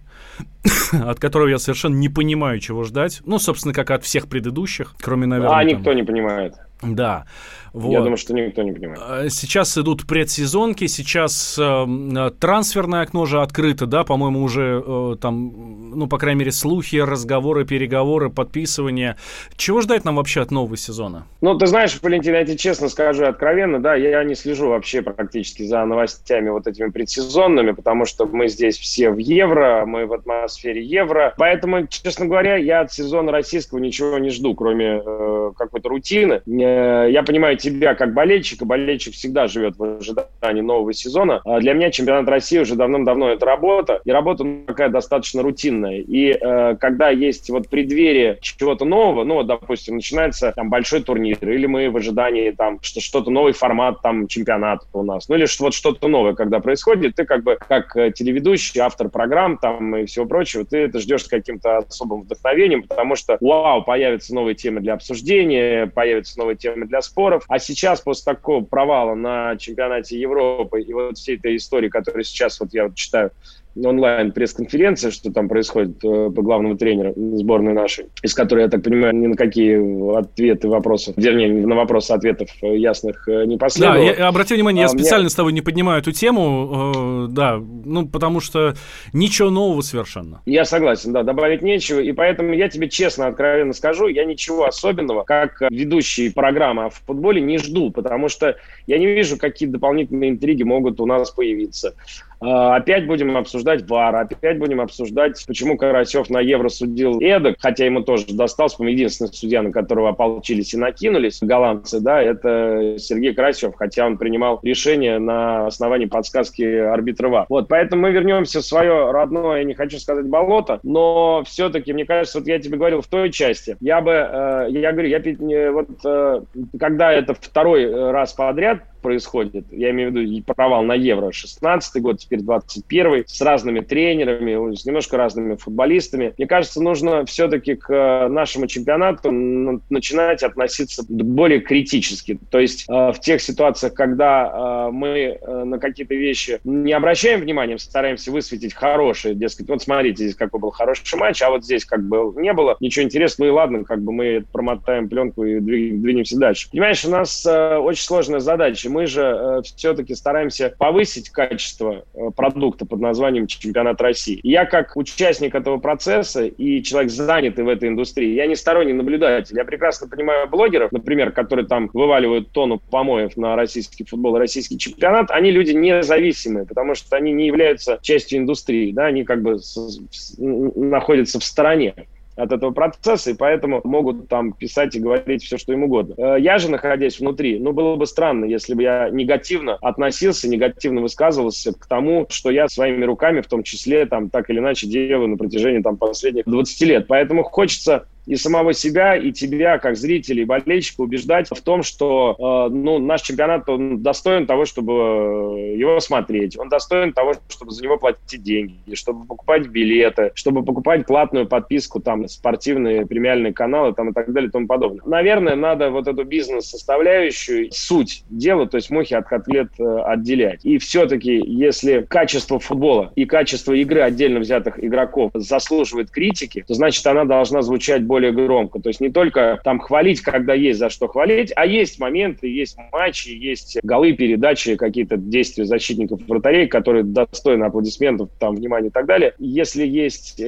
от 0.92 1.18
которого 1.18 1.48
я 1.48 1.60
совершенно 1.60 1.96
не 1.96 2.10
понимаю, 2.10 2.60
чего 2.60 2.84
ждать. 2.84 3.22
Ну, 3.26 3.40
собственно, 3.40 3.74
как 3.74 3.90
от 3.90 4.04
всех 4.04 4.28
предыдущих, 4.28 4.96
кроме, 5.00 5.28
наверное... 5.28 5.56
А, 5.56 5.60
там... 5.60 5.68
никто 5.68 5.94
не 5.94 6.04
понимает. 6.04 6.56
Да. 6.82 7.26
Вот. 7.74 7.92
Я 7.92 8.00
думаю, 8.00 8.18
что 8.18 8.34
никто 8.34 8.64
не 8.64 8.72
понимает. 8.72 9.00
А, 9.02 9.30
сейчас 9.30 9.78
идут 9.78 10.08
предсезонки, 10.08 10.88
сейчас 10.88 11.58
э, 11.60 12.32
трансферное 12.40 13.02
окно 13.02 13.26
же 13.26 13.42
открыто, 13.42 13.86
да, 13.86 14.04
по-моему, 14.04 14.44
уже 14.44 14.84
э, 14.86 15.16
там, 15.22 15.92
ну, 15.98 16.08
по 16.08 16.18
крайней 16.18 16.40
мере, 16.40 16.52
слухи, 16.52 16.98
разговоры, 16.98 17.66
переговоры, 17.66 18.30
подписывания. 18.30 19.18
Чего 19.56 19.82
ждать 19.82 20.06
нам 20.06 20.16
вообще 20.16 20.42
от 20.42 20.52
нового 20.52 20.78
сезона? 20.78 21.26
Ну, 21.42 21.58
ты 21.58 21.68
знаешь, 21.68 22.00
Валентин, 22.02 22.34
я 22.34 22.46
тебе 22.46 22.58
честно 22.58 22.90
скажу 22.90 23.26
откровенно, 23.26 23.80
да, 23.80 23.96
я 23.96 24.24
не 24.24 24.36
слежу 24.36 24.70
вообще 24.70 25.02
практически 25.02 25.64
за 25.64 25.86
новостями 25.86 26.50
вот 26.50 26.68
этими 26.68 26.90
предсезонными, 26.90 27.72
потому 27.72 28.06
что 28.06 28.26
мы 28.26 28.48
здесь 28.48 28.78
все 28.78 29.12
в 29.12 29.18
евро, 29.18 29.86
мы 29.86 30.06
в 30.06 30.14
атмосфере 30.14 30.84
евро, 30.84 31.34
поэтому, 31.38 31.88
честно 31.88 32.26
говоря, 32.26 32.56
я 32.56 32.82
от 32.82 32.92
сезона 32.92 33.32
российского 33.32 33.80
ничего 33.80 34.18
не 34.18 34.30
жду, 34.30 34.56
кроме 34.56 35.02
э, 35.06 35.52
какой-то 35.58 35.90
рутины. 35.90 36.42
Э, 36.46 37.08
я 37.10 37.24
понимаю 37.24 37.58
тебя 37.60 37.96
как 37.96 38.14
болельщика. 38.14 38.66
Болельщик 38.66 39.14
всегда 39.14 39.48
живет 39.48 39.78
в 39.78 39.98
ожидании 39.98 40.62
нового 40.62 40.94
сезона. 40.94 41.42
А 41.46 41.60
для 41.60 41.74
меня 41.74 41.92
чемпионат 41.92 42.28
России 42.28 42.60
уже 42.60 42.76
давным-давно 42.76 43.30
это 43.30 43.46
работа. 43.46 44.02
И 44.06 44.12
работа 44.12 44.44
ну, 44.44 44.64
такая 44.66 44.90
достаточно 44.90 45.42
рутинная. 45.44 46.00
И 46.00 46.32
э, 46.32 46.76
когда 46.80 47.10
есть 47.10 47.50
вот 47.50 47.70
преддверие 47.70 48.40
чего-то 48.42 48.86
нового, 48.86 49.24
ну 49.24 49.36
вот, 49.36 49.48
допустим, 49.48 49.96
начинается 49.96 50.52
там 50.56 50.70
большой 50.70 51.04
турнир, 51.04 51.38
или 51.42 51.66
мы 51.66 51.90
в 51.90 51.98
ожидании 51.98 52.52
там 52.52 52.80
что 52.82 53.02
что-то 53.02 53.30
новый 53.30 53.54
формат 53.54 54.02
там 54.02 54.28
чемпионата 54.28 54.86
у 54.94 55.04
нас, 55.04 55.30
ну 55.30 55.36
или 55.36 55.46
что 55.46 55.66
вот 55.66 55.74
что-то 55.74 56.08
новое, 56.08 56.34
когда 56.34 56.60
происходит, 56.60 57.16
ты 57.16 57.26
как 57.26 57.44
бы 57.44 57.58
как 57.68 57.96
э, 57.96 58.12
телеведущий, 58.12 58.80
автор 58.80 59.10
программ 59.10 59.58
там 59.58 59.96
и 59.96 60.06
всего 60.06 60.26
прочего, 60.26 60.66
ты 60.66 60.78
это 60.78 61.00
ждешь 61.00 61.26
с 61.26 61.28
каким-то 61.28 61.80
особым 61.80 62.22
вдохновением, 62.22 62.84
потому 62.84 63.16
что 63.16 63.38
вау, 63.42 63.84
появятся 63.84 64.34
новые 64.34 64.56
темы 64.56 64.82
для 64.82 64.94
обсуждения, 64.94 65.88
появятся 65.88 66.40
новые 66.40 66.56
темы 66.56 66.86
для 66.86 67.02
споров, 67.02 67.44
а 67.50 67.58
сейчас, 67.58 68.00
после 68.00 68.34
такого 68.34 68.64
провала 68.64 69.16
на 69.16 69.58
чемпионате 69.58 70.20
Европы 70.20 70.82
и 70.82 70.94
вот 70.94 71.18
всей 71.18 71.36
этой 71.36 71.58
истории, 71.58 71.90
которую 71.90 72.24
сейчас 72.24 72.60
вот 72.60 72.74
я 72.74 72.86
вот 72.86 72.96
читаю 72.96 73.32
онлайн 73.76 74.32
пресс-конференция, 74.32 75.12
что 75.12 75.32
там 75.32 75.48
происходит 75.48 76.04
э, 76.04 76.30
по 76.30 76.42
главному 76.42 76.78
тренеру 76.78 77.14
сборной 77.16 77.74
нашей, 77.74 78.08
из 78.24 78.34
которой, 78.34 78.64
я 78.64 78.70
так 78.70 78.84
понимаю, 78.84 79.16
ни 79.16 79.28
на 79.28 79.36
какие 79.36 80.18
ответы 80.18 80.68
вопросов, 80.68 81.16
вернее, 81.18 81.50
на 81.66 81.76
вопросы 81.76 82.12
ответов 82.12 82.50
э, 82.62 82.78
ясных 82.78 83.28
э, 83.28 83.46
не 83.46 83.58
последовало. 83.58 83.98
Да, 83.98 84.04
я 84.04 84.28
обратил 84.28 84.56
внимание, 84.56 84.82
я 84.82 84.88
а, 84.88 84.90
специально 84.90 85.24
мне... 85.24 85.30
с 85.30 85.36
тобой 85.36 85.54
не 85.54 85.62
поднимаю 85.62 86.02
эту 86.02 86.12
тему, 86.12 87.28
э, 87.28 87.32
да, 87.32 87.60
ну, 87.86 88.08
потому 88.08 88.40
что 88.40 88.76
ничего 89.14 89.50
нового 89.50 89.82
совершенно. 89.82 90.42
Я 90.46 90.66
согласен, 90.66 91.14
да, 91.14 91.24
добавить 91.24 91.62
нечего, 91.62 92.00
и 92.00 92.12
поэтому 92.12 92.54
я 92.54 92.70
тебе 92.70 92.90
честно, 92.90 93.28
откровенно 93.28 93.74
скажу, 93.74 94.08
я 94.08 94.26
ничего 94.26 94.66
особенного, 94.66 95.24
как 95.24 95.62
ведущий 95.70 96.30
программы 96.32 96.86
о 96.86 96.90
футболе, 96.90 97.42
не 97.42 97.58
жду, 97.58 97.92
потому 97.92 98.30
что 98.30 98.56
я 98.88 98.98
не 98.98 99.08
вижу, 99.08 99.38
какие 99.38 99.70
дополнительные 99.70 100.32
интриги 100.32 100.64
могут 100.64 101.00
у 101.00 101.06
нас 101.06 101.32
появиться. 101.32 101.96
А, 102.42 102.78
опять 102.78 103.06
будем 103.06 103.36
обсуждать 103.38 103.88
ВАР, 103.90 104.16
опять 104.16 104.60
будем 104.60 104.82
обсуждать, 104.82 105.44
почему 105.46 105.78
Карасев 105.78 106.30
на 106.30 106.40
Евро 106.40 106.70
судил 106.70 107.20
эдак, 107.20 107.58
хотя 107.60 107.86
ему 107.86 108.02
тоже 108.02 108.28
достался, 108.30 108.78
по 108.78 108.84
единственный 108.84 109.34
судья, 109.34 109.62
на 109.62 109.72
которого 109.72 110.10
ополчились 110.10 110.74
и 110.74 110.78
накинулись, 110.78 111.40
голландцы, 111.42 112.00
да, 112.00 112.22
это 112.22 112.96
Сергей 112.98 113.34
Карасев, 113.34 113.76
хотя 113.76 114.06
он 114.06 114.18
принимал 114.18 114.60
решение 114.64 115.20
на 115.20 115.68
основании 115.68 116.06
подсказки 116.06 116.64
арбитра 116.64 117.30
ВАР. 117.30 117.46
Вот, 117.50 117.68
поэтому 117.68 118.04
мы 118.04 118.12
вернемся 118.12 118.62
в 118.62 118.66
свое 118.66 119.12
родное, 119.12 119.60
я 119.60 119.64
не 119.64 119.74
хочу 119.74 120.00
сказать 120.00 120.26
болото, 120.26 120.80
но 120.84 121.44
все-таки, 121.46 121.94
мне 121.94 122.06
кажется, 122.06 122.40
вот 122.40 122.48
я 122.48 122.60
тебе 122.60 122.78
говорил 122.78 123.02
в 123.02 123.08
той 123.08 123.32
части, 123.32 123.76
я 123.82 124.02
бы, 124.02 124.12
э, 124.12 124.68
я 124.70 124.92
говорю, 124.92 125.10
я 125.10 125.72
вот 125.72 125.90
э, 126.06 126.42
когда 126.80 127.12
это 127.12 127.34
второй 127.34 128.12
раз 128.12 128.34
подряд 128.34 128.80
происходит, 129.00 129.66
я 129.72 129.92
имею 129.92 130.12
в 130.12 130.16
виду 130.16 130.44
провал 130.44 130.84
на 130.84 130.94
Евро 130.94 131.32
16 131.32 132.02
год, 132.02 132.20
теперь 132.20 132.42
21 132.42 133.24
с 133.28 133.42
разными 133.42 133.80
тренерами, 133.82 134.76
с 134.76 134.86
немножко 134.86 135.18
разными 135.18 135.56
футболистами. 135.56 136.34
Мне 136.38 136.48
кажется, 136.48 136.82
нужно 136.82 137.26
все-таки 137.26 137.76
к 137.76 137.94
э, 137.94 138.28
нашему 138.28 138.68
чемпионату 138.68 139.32
начинать 139.32 140.44
относиться 140.44 141.04
более 141.08 141.60
критически. 141.60 142.40
То 142.50 142.60
есть 142.60 142.86
э, 142.90 142.94
в 142.94 143.20
тех 143.20 143.42
ситуациях, 143.42 143.94
когда 143.94 144.88
э, 144.88 144.92
мы 144.92 145.40
на 145.46 145.80
какие-то 145.80 146.16
вещи 146.16 146.60
не 146.64 146.94
обращаем 146.94 147.42
внимания, 147.42 147.78
стараемся 147.78 148.32
высветить 148.32 148.74
хорошие, 148.74 149.36
дескать, 149.36 149.70
вот 149.70 149.82
смотрите, 149.82 150.24
здесь 150.24 150.36
какой 150.36 150.60
был 150.60 150.72
хороший 150.72 151.18
матч, 151.18 151.42
а 151.42 151.50
вот 151.50 151.64
здесь 151.64 151.86
как 151.86 152.04
бы 152.08 152.34
не 152.42 152.54
было 152.54 152.78
ничего 152.80 153.06
интересного, 153.06 153.48
ну 153.48 153.54
и 153.54 153.56
ладно, 153.56 153.84
как 153.84 154.02
бы 154.02 154.12
мы 154.12 154.46
промотаем 154.52 155.10
пленку 155.10 155.46
и 155.46 155.60
двинемся 155.60 156.38
дальше. 156.38 156.70
Понимаешь, 156.72 157.06
у 157.06 157.10
нас 157.10 157.46
очень 157.46 158.04
сложная 158.04 158.40
задача. 158.40 158.89
Мы 158.90 159.06
же 159.06 159.62
все-таки 159.64 160.16
стараемся 160.16 160.74
повысить 160.78 161.30
качество 161.30 162.04
продукта 162.36 162.86
под 162.86 163.00
названием 163.00 163.48
чемпионат 163.48 164.02
России. 164.02 164.40
Я 164.44 164.66
как 164.66 164.98
участник 164.98 165.56
этого 165.56 165.78
процесса 165.78 166.46
и 166.46 166.84
человек 166.84 167.12
занятый 167.12 167.64
в 167.64 167.70
этой 167.70 167.90
индустрии, 167.90 168.34
я 168.34 168.48
не 168.48 168.56
сторонний 168.56 168.94
наблюдатель. 168.94 169.56
Я 169.56 169.66
прекрасно 169.66 170.08
понимаю 170.08 170.48
блогеров, 170.50 170.92
например, 170.92 171.32
которые 171.32 171.68
там 171.68 171.90
вываливают 171.94 172.52
тонну 172.52 172.80
помоев 172.80 173.38
на 173.38 173.56
российский 173.56 174.04
футбол 174.04 174.38
российский 174.38 174.78
чемпионат, 174.78 175.32
они 175.32 175.52
люди 175.52 175.72
независимые, 175.72 176.66
потому 176.66 176.96
что 176.96 177.16
они 177.16 177.32
не 177.32 177.48
являются 177.48 178.00
частью 178.02 178.40
индустрии, 178.40 178.92
да, 178.92 179.06
они 179.06 179.24
как 179.24 179.42
бы 179.42 179.60
с, 179.60 179.78
с, 180.12 180.36
находятся 180.38 181.40
в 181.40 181.44
стороне 181.44 181.94
от 182.40 182.52
этого 182.52 182.72
процесса, 182.72 183.32
и 183.32 183.34
поэтому 183.34 183.82
могут 183.84 184.28
там 184.28 184.54
писать 184.54 184.96
и 184.96 185.00
говорить 185.00 185.44
все, 185.44 185.58
что 185.58 185.74
им 185.74 185.84
угодно. 185.84 186.16
Э, 186.18 186.40
я 186.40 186.58
же, 186.58 186.72
находясь 186.72 187.20
внутри, 187.20 187.60
ну, 187.60 187.74
было 187.74 187.96
бы 187.96 188.06
странно, 188.06 188.46
если 188.46 188.74
бы 188.74 188.84
я 188.84 189.10
негативно 189.12 189.76
относился, 189.82 190.48
негативно 190.48 191.02
высказывался 191.02 191.74
к 191.74 191.86
тому, 191.86 192.28
что 192.30 192.50
я 192.50 192.68
своими 192.68 193.04
руками, 193.06 193.42
в 193.42 193.48
том 193.48 193.64
числе, 193.64 194.06
там, 194.06 194.30
так 194.30 194.50
или 194.50 194.60
иначе 194.60 194.88
делаю 194.88 195.28
на 195.28 195.38
протяжении 195.38 195.82
там 195.82 195.98
последних 195.98 196.46
20 196.46 196.82
лет. 196.82 197.08
Поэтому 197.08 197.44
хочется 197.44 198.06
и 198.30 198.36
самого 198.36 198.74
себя, 198.74 199.16
и 199.16 199.32
тебя, 199.32 199.80
как 199.80 199.98
зрителей 199.98 200.44
и 200.44 200.46
болельщика, 200.46 201.02
убеждать 201.02 201.50
в 201.50 201.62
том, 201.64 201.82
что 201.82 202.36
э, 202.70 202.74
ну, 202.74 203.00
наш 203.00 203.24
чемпионат 203.24 203.68
он 203.68 204.04
достоин 204.04 204.46
того, 204.46 204.66
чтобы 204.66 204.94
э, 204.94 205.78
его 205.78 206.00
смотреть, 206.00 206.56
он 206.56 206.70
достоин 206.70 207.12
того, 207.12 207.34
чтобы 207.50 207.72
за 207.72 207.84
него 207.84 207.98
платить 207.98 208.44
деньги, 208.44 208.94
чтобы 208.94 209.26
покупать 209.26 209.66
билеты, 209.70 210.32
чтобы 210.36 210.64
покупать 210.64 211.08
платную 211.08 211.48
подписку, 211.48 212.00
там, 212.00 212.28
спортивные 212.28 213.08
премиальные 213.08 213.52
каналы 213.52 213.96
там, 213.96 214.10
и 214.10 214.14
так 214.14 214.32
далее 214.32 214.50
и 214.50 214.52
тому 214.52 214.68
подобное. 214.68 215.02
Наверное, 215.08 215.56
надо 215.56 215.90
вот 215.90 216.08
эту 216.08 216.24
бизнес-составляющую, 216.24 217.72
суть 217.72 218.24
дела, 218.30 218.68
то 218.68 218.76
есть 218.78 218.92
мухи 218.92 219.16
от 219.16 219.26
котлет 219.26 219.70
э, 219.80 220.02
отделять. 220.06 220.64
И 220.64 220.78
все-таки, 220.78 221.34
если 221.34 222.06
качество 222.08 222.60
футбола 222.60 223.12
и 223.16 223.26
качество 223.26 223.74
игры 223.74 224.02
отдельно 224.02 224.40
взятых 224.40 224.84
игроков 224.84 225.32
заслуживает 225.34 226.12
критики, 226.12 226.64
то 226.68 226.76
значит 226.76 227.08
она 227.08 227.26
должна 227.26 227.64
звучать 227.64 228.04
более 228.04 228.19
более 228.20 228.34
громко. 228.34 228.80
То 228.80 228.90
есть 228.90 229.00
не 229.00 229.10
только 229.10 229.60
там 229.64 229.80
хвалить, 229.80 230.22
когда 230.22 230.54
есть 230.54 230.80
за 230.80 230.90
что 230.90 231.08
хвалить, 231.08 231.54
а 231.56 231.66
есть 231.66 232.00
моменты, 232.00 232.48
есть 232.48 232.78
матчи, 232.92 233.30
есть 233.30 233.80
голы, 233.82 234.14
передачи, 234.14 234.76
какие-то 234.76 235.16
действия 235.16 235.64
защитников 235.64 236.22
вратарей, 236.28 236.68
которые 236.68 237.04
достойны 237.04 237.64
аплодисментов, 237.64 238.30
там, 238.38 238.56
внимания 238.56 238.88
и 238.88 238.92
так 238.92 239.06
далее. 239.06 239.34
Если 239.40 239.86
есть 239.86 240.42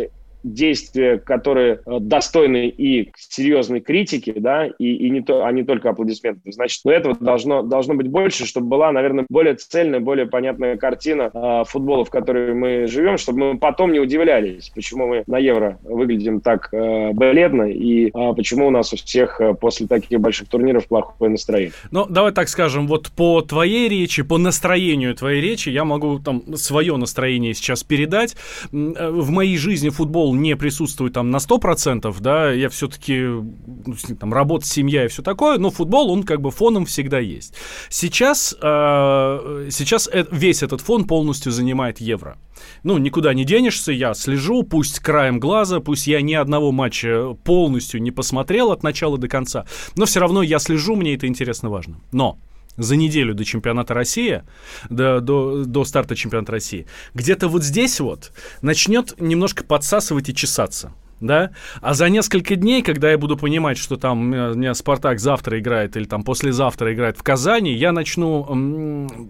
действия, 0.44 1.18
которые 1.18 1.82
э, 1.86 2.00
достойны 2.00 2.68
и 2.68 3.12
серьезной 3.16 3.82
критики, 3.82 4.34
да, 4.36 4.66
и, 4.66 4.96
и 4.96 5.10
не 5.10 5.22
то, 5.22 5.46
а 5.46 5.52
не 5.52 5.64
только 5.64 5.89
аплодисменты. 5.89 6.52
Значит, 6.52 6.82
ну, 6.86 6.92
этого 6.92 7.16
должно, 7.20 7.62
должно 7.62 7.94
быть 7.96 8.08
больше, 8.08 8.46
чтобы 8.46 8.68
была, 8.68 8.92
наверное, 8.92 9.26
более 9.30 9.56
цельная, 9.56 10.00
более 10.00 10.26
понятная 10.26 10.78
картина 10.78 11.30
э, 11.34 11.64
футбола, 11.68 12.06
в 12.06 12.10
которой 12.10 12.54
мы 12.54 12.88
живем, 12.88 13.18
чтобы 13.18 13.54
мы 13.54 13.58
потом 13.58 13.92
не 13.92 14.00
удивлялись, 14.00 14.72
почему 14.74 15.08
мы 15.08 15.24
на 15.28 15.38
Евро 15.38 15.80
выглядим 15.84 16.42
так 16.42 16.70
э, 16.74 17.12
бледно 17.14 17.64
и 17.64 18.08
э, 18.08 18.34
почему 18.36 18.68
у 18.68 18.72
нас 18.72 18.94
у 18.94 18.96
всех 18.96 19.39
э, 19.42 19.54
после 19.54 19.88
таких 19.88 20.20
больших 20.20 20.50
турниров 20.50 20.88
плохое 20.88 21.32
настроение. 21.32 21.74
Ну, 21.92 22.06
давай 22.10 22.32
так 22.32 22.50
скажем, 22.50 22.88
вот 22.88 23.12
по 23.12 23.42
твоей 23.42 23.89
речи, 23.89 24.24
по 24.24 24.38
настроению 24.38 25.16
твоей 25.16 25.42
речи, 25.42 25.70
я 25.70 25.86
могу 25.86 26.20
там 26.20 26.56
свое 26.56 26.96
настроение 26.98 27.54
сейчас 27.54 27.84
передать. 27.84 28.36
Э, 28.72 29.10
в 29.10 29.30
моей 29.30 29.58
жизни 29.58 29.89
футбол 29.89 30.30
футбол 30.32 30.36
не 30.36 30.55
присутствует 30.55 31.13
там 31.13 31.29
на 31.29 31.38
100%, 31.38 32.15
да, 32.19 32.51
я 32.51 32.69
все-таки, 32.69 33.19
ну, 33.19 33.95
там, 34.19 34.34
работа, 34.34 34.65
семья 34.65 35.05
и 35.05 35.07
все 35.07 35.21
такое, 35.21 35.57
но 35.57 35.69
футбол, 35.69 36.11
он 36.11 36.23
как 36.23 36.41
бы 36.41 36.51
фоном 36.51 36.86
всегда 36.86 37.19
есть. 37.19 37.53
Сейчас, 37.89 38.55
э, 38.61 39.69
сейчас 39.71 40.09
э, 40.11 40.25
весь 40.32 40.63
этот 40.63 40.82
фон 40.82 41.05
полностью 41.05 41.51
занимает 41.51 42.01
евро. 42.01 42.38
Ну, 42.84 42.97
никуда 42.97 43.34
не 43.34 43.45
денешься, 43.45 43.91
я 43.91 44.13
слежу, 44.13 44.63
пусть 44.63 44.99
краем 44.99 45.39
глаза, 45.39 45.79
пусть 45.79 46.07
я 46.07 46.21
ни 46.21 46.34
одного 46.34 46.71
матча 46.71 47.34
полностью 47.43 48.01
не 48.01 48.11
посмотрел 48.11 48.71
от 48.71 48.84
начала 48.84 49.17
до 49.17 49.27
конца, 49.27 49.65
но 49.95 50.05
все 50.05 50.19
равно 50.19 50.43
я 50.43 50.59
слежу, 50.59 50.95
мне 50.95 51.15
это 51.15 51.27
интересно 51.27 51.69
важно. 51.69 51.95
Но 52.11 52.38
за 52.78 52.95
неделю 52.95 53.34
до 53.34 53.45
чемпионата 53.45 53.93
России, 53.93 54.43
до, 54.89 55.19
до, 55.19 55.65
до 55.65 55.84
старта 55.84 56.15
чемпионата 56.15 56.51
России, 56.51 56.88
где-то 57.13 57.47
вот 57.47 57.63
здесь 57.63 57.99
вот 57.99 58.32
начнет 58.61 59.19
немножко 59.19 59.63
подсасывать 59.63 60.30
и 60.30 60.36
чесаться. 60.36 60.93
Да? 61.19 61.51
А 61.82 61.93
за 61.93 62.09
несколько 62.09 62.55
дней, 62.55 62.82
когда 62.82 63.11
я 63.11 63.17
буду 63.17 63.38
понимать, 63.38 63.78
что 63.78 63.95
там 63.95 64.19
у 64.19 64.55
меня 64.55 64.74
Спартак 64.74 65.19
завтра 65.19 65.59
играет 65.59 65.95
или 65.95 66.05
там 66.05 66.24
послезавтра 66.24 66.93
играет 66.93 67.17
в 67.17 67.22
Казани, 67.22 67.74
я 67.74 67.91
начну 67.91 69.30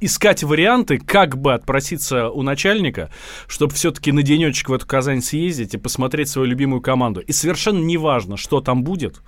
искать 0.00 0.42
варианты, 0.42 0.98
как 0.98 1.38
бы 1.38 1.54
отпроситься 1.54 2.30
у 2.30 2.42
начальника, 2.42 3.10
чтобы 3.46 3.74
все-таки 3.74 4.12
на 4.12 4.22
денечек 4.22 4.68
в 4.68 4.72
эту 4.72 4.86
Казань 4.86 5.22
съездить 5.22 5.74
и 5.74 5.78
посмотреть 5.78 6.28
свою 6.28 6.48
любимую 6.48 6.80
команду. 6.80 7.20
И 7.20 7.32
совершенно 7.32 7.78
неважно, 7.78 8.36
что 8.36 8.60
там 8.60 8.82
будет. 8.82 9.20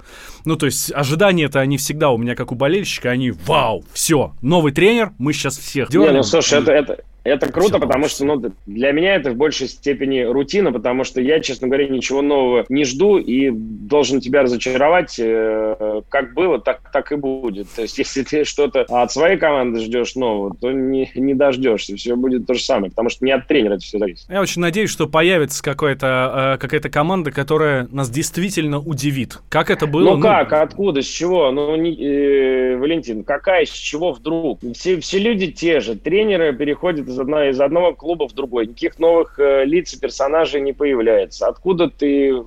Ну, 0.44 0.56
то 0.56 0.66
есть 0.66 0.92
ожидания-то 0.92 1.60
они 1.60 1.76
всегда 1.76 2.10
у 2.10 2.18
меня, 2.18 2.34
как 2.34 2.52
у 2.52 2.54
болельщика, 2.54 3.10
они 3.10 3.30
вау, 3.30 3.84
все, 3.92 4.34
новый 4.42 4.72
тренер, 4.72 5.12
мы 5.18 5.32
сейчас 5.32 5.58
всех 5.58 5.90
делаем. 5.90 6.12
Не, 6.12 6.16
ну, 6.18 6.22
слушай, 6.22 6.58
это, 6.60 6.72
это, 6.72 7.04
это 7.24 7.52
круто, 7.52 7.76
Все 7.76 7.80
потому 7.80 8.08
что 8.08 8.24
ну, 8.24 8.52
для 8.66 8.92
меня 8.92 9.14
это 9.14 9.30
в 9.30 9.36
большей 9.36 9.68
степени 9.68 10.20
рутина, 10.20 10.72
потому 10.72 11.04
что 11.04 11.20
я, 11.20 11.40
честно 11.40 11.68
говоря, 11.68 11.86
ничего 11.88 12.20
нового 12.20 12.64
не 12.68 12.84
жду 12.84 13.18
и 13.18 13.50
должен 13.52 14.20
тебя 14.20 14.42
разочаровать. 14.42 15.16
Э, 15.18 16.02
как 16.08 16.34
было, 16.34 16.60
так, 16.60 16.90
так 16.92 17.12
и 17.12 17.16
будет. 17.16 17.68
То 17.70 17.82
есть, 17.82 17.98
если 17.98 18.22
ты 18.22 18.44
что-то 18.44 18.84
от 18.88 19.12
своей 19.12 19.38
команды 19.38 19.80
ждешь 19.80 20.16
нового, 20.16 20.54
то 20.60 20.72
не, 20.72 21.10
не 21.14 21.34
дождешься. 21.34 21.96
Все 21.96 22.16
будет 22.16 22.46
то 22.46 22.54
же 22.54 22.62
самое, 22.62 22.90
потому 22.90 23.08
что 23.08 23.24
не 23.24 23.30
от 23.30 23.46
тренера 23.46 23.74
это 23.74 23.84
все 23.84 23.98
зависит. 23.98 24.28
Я 24.28 24.40
очень 24.40 24.60
надеюсь, 24.60 24.90
что 24.90 25.06
появится 25.06 25.62
какая-то, 25.62 26.54
э, 26.56 26.58
какая-то 26.58 26.90
команда, 26.90 27.30
которая 27.30 27.86
нас 27.90 28.10
действительно 28.10 28.80
удивит. 28.80 29.38
Как 29.48 29.70
это 29.70 29.86
было? 29.86 30.10
Ну, 30.10 30.16
ну... 30.16 30.22
как, 30.22 30.52
откуда, 30.52 31.02
с 31.02 31.06
чего? 31.06 31.52
Ну, 31.52 31.76
не, 31.76 31.94
э, 31.94 32.76
Валентин, 32.76 33.22
какая, 33.22 33.64
с 33.64 33.70
чего 33.70 34.12
вдруг? 34.12 34.60
Все, 34.74 34.98
все 35.00 35.18
люди 35.18 35.52
те 35.52 35.78
же. 35.78 35.94
Тренеры 35.94 36.52
переходят 36.54 37.11
из, 37.12 37.20
одной, 37.20 37.50
из 37.50 37.60
одного 37.60 37.94
клуба 37.94 38.28
в 38.28 38.32
другой. 38.32 38.66
Никаких 38.66 38.98
новых 38.98 39.38
э, 39.38 39.64
лиц 39.64 39.94
и 39.94 40.00
персонажей 40.00 40.60
не 40.60 40.72
появляется. 40.72 41.46
Откуда 41.46 41.88
ты 41.88 42.30
э, 42.30 42.42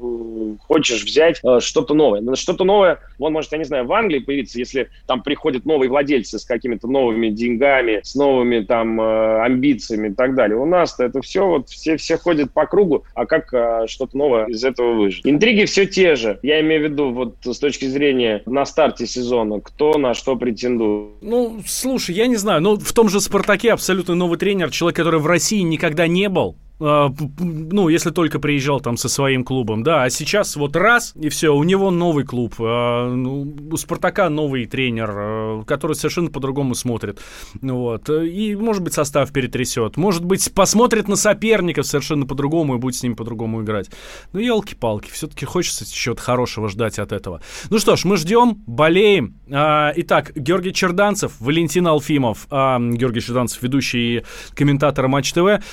хочешь 0.67 1.03
взять 1.03 1.39
э, 1.43 1.59
что-то 1.59 1.93
новое? 1.93 2.21
Ну, 2.21 2.35
что-то 2.35 2.63
новое, 2.63 2.99
вон, 3.19 3.33
может, 3.33 3.51
я 3.51 3.57
не 3.57 3.63
знаю, 3.63 3.85
в 3.85 3.93
Англии 3.93 4.19
появиться, 4.19 4.59
если 4.59 4.89
там 5.07 5.23
приходят 5.23 5.65
новые 5.65 5.89
владельцы 5.89 6.39
с 6.39 6.45
какими-то 6.45 6.87
новыми 6.87 7.29
деньгами, 7.29 8.01
с 8.03 8.15
новыми 8.15 8.61
там 8.61 8.99
э, 8.99 9.41
амбициями 9.41 10.09
и 10.09 10.13
так 10.13 10.35
далее. 10.35 10.57
У 10.57 10.65
нас-то 10.65 11.03
это 11.03 11.21
все, 11.21 11.45
вот 11.45 11.69
все, 11.69 11.97
все 11.97 12.17
ходят 12.17 12.51
по 12.51 12.65
кругу, 12.65 13.03
а 13.13 13.25
как 13.25 13.53
э, 13.53 13.85
что-то 13.87 14.17
новое 14.17 14.45
из 14.47 14.63
этого 14.63 14.93
выжить? 14.93 15.25
Интриги 15.25 15.65
все 15.65 15.85
те 15.85 16.15
же. 16.15 16.39
Я 16.41 16.59
имею 16.61 16.81
в 16.81 16.91
виду 16.91 17.11
вот 17.11 17.35
с 17.43 17.59
точки 17.59 17.85
зрения 17.85 18.41
на 18.45 18.65
старте 18.65 19.05
сезона, 19.05 19.59
кто 19.59 19.97
на 19.97 20.13
что 20.13 20.35
претендует. 20.35 21.11
Ну, 21.21 21.59
слушай, 21.65 22.15
я 22.15 22.27
не 22.27 22.35
знаю, 22.35 22.61
ну, 22.61 22.77
в 22.77 22.93
том 22.93 23.09
же 23.09 23.21
«Спартаке» 23.21 23.71
абсолютно 23.71 24.15
новый 24.15 24.37
тренер 24.37 24.54
тренер, 24.55 24.71
человек, 24.71 24.95
который 24.95 25.19
в 25.19 25.27
России 25.27 25.59
никогда 25.61 26.07
не 26.07 26.29
был, 26.29 26.55
ну, 26.77 27.87
если 27.87 28.09
только 28.09 28.39
приезжал 28.39 28.81
там 28.81 28.97
со 28.97 29.07
своим 29.07 29.45
клубом, 29.45 29.81
да, 29.83 30.03
а 30.03 30.09
сейчас 30.09 30.57
вот 30.57 30.75
раз, 30.75 31.13
и 31.15 31.29
все, 31.29 31.55
у 31.55 31.63
него 31.63 31.89
новый 31.89 32.25
клуб, 32.25 32.55
а, 32.59 33.09
ну, 33.09 33.55
у 33.71 33.77
Спартака 33.77 34.29
новый 34.29 34.65
тренер, 34.65 35.09
а, 35.15 35.63
который 35.63 35.93
совершенно 35.93 36.29
по-другому 36.29 36.75
смотрит, 36.75 37.21
вот, 37.61 38.09
и, 38.09 38.55
может 38.55 38.83
быть, 38.83 38.93
состав 38.93 39.31
перетрясет, 39.31 39.95
может 39.95 40.25
быть, 40.25 40.53
посмотрит 40.53 41.07
на 41.07 41.15
соперников 41.15 41.85
совершенно 41.85 42.25
по-другому 42.25 42.75
и 42.75 42.77
будет 42.77 42.95
с 42.95 43.03
ними 43.03 43.13
по-другому 43.13 43.63
играть. 43.63 43.89
Ну, 44.33 44.39
елки-палки, 44.39 45.09
все-таки 45.09 45.45
хочется 45.45 45.85
чего-то 45.89 46.21
хорошего 46.21 46.67
ждать 46.67 46.99
от 46.99 47.13
этого. 47.13 47.41
Ну 47.69 47.79
что 47.79 47.95
ж, 47.95 48.03
мы 48.03 48.17
ждем, 48.17 48.63
болеем. 48.67 49.35
Итак, 49.47 50.33
Георгий 50.35 50.73
Черданцев, 50.73 51.33
Валентин 51.39 51.87
Алфимов, 51.87 52.47
Георгий 52.49 53.21
Черданцев, 53.21 53.61
ведущий 53.63 54.17
и 54.17 54.23
комментатор 54.53 55.07
Матч 55.07 55.31
ТВ. 55.31 55.63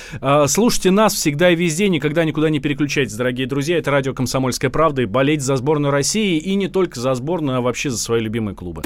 Слушайте 0.47 0.92
нас 0.93 1.13
всегда 1.13 1.51
и 1.51 1.55
везде. 1.55 1.89
Никогда 1.89 2.23
никуда 2.23 2.49
не 2.49 2.59
переключайтесь, 2.59 3.15
дорогие 3.15 3.47
друзья. 3.47 3.77
Это 3.77 3.91
радио 3.91 4.13
«Комсомольская 4.13 4.69
правда». 4.69 5.01
И 5.01 5.05
болеть 5.05 5.41
за 5.41 5.57
сборную 5.57 5.91
России. 5.91 6.37
И 6.37 6.55
не 6.55 6.67
только 6.67 6.99
за 6.99 7.13
сборную, 7.15 7.57
а 7.57 7.61
вообще 7.61 7.89
за 7.89 7.97
свои 7.97 8.21
любимые 8.21 8.55
клубы. 8.55 8.83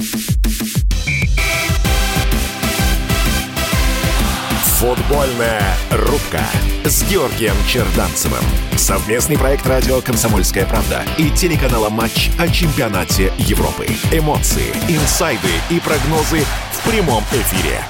Футбольная 4.80 5.76
рубка 5.92 6.44
с 6.86 7.04
Георгием 7.10 7.56
Черданцевым. 7.68 8.44
Совместный 8.76 9.38
проект 9.38 9.66
радио 9.66 10.02
«Комсомольская 10.02 10.68
правда» 10.68 11.04
и 11.18 11.32
телеканала 11.32 11.90
«Матч» 11.90 12.30
о 12.38 12.48
чемпионате 12.48 13.34
Европы. 13.40 13.88
Эмоции, 14.12 14.70
инсайды 14.88 15.48
и 15.72 15.80
прогнозы 15.80 16.42
в 16.72 16.90
прямом 16.90 17.24
эфире. 17.32 17.82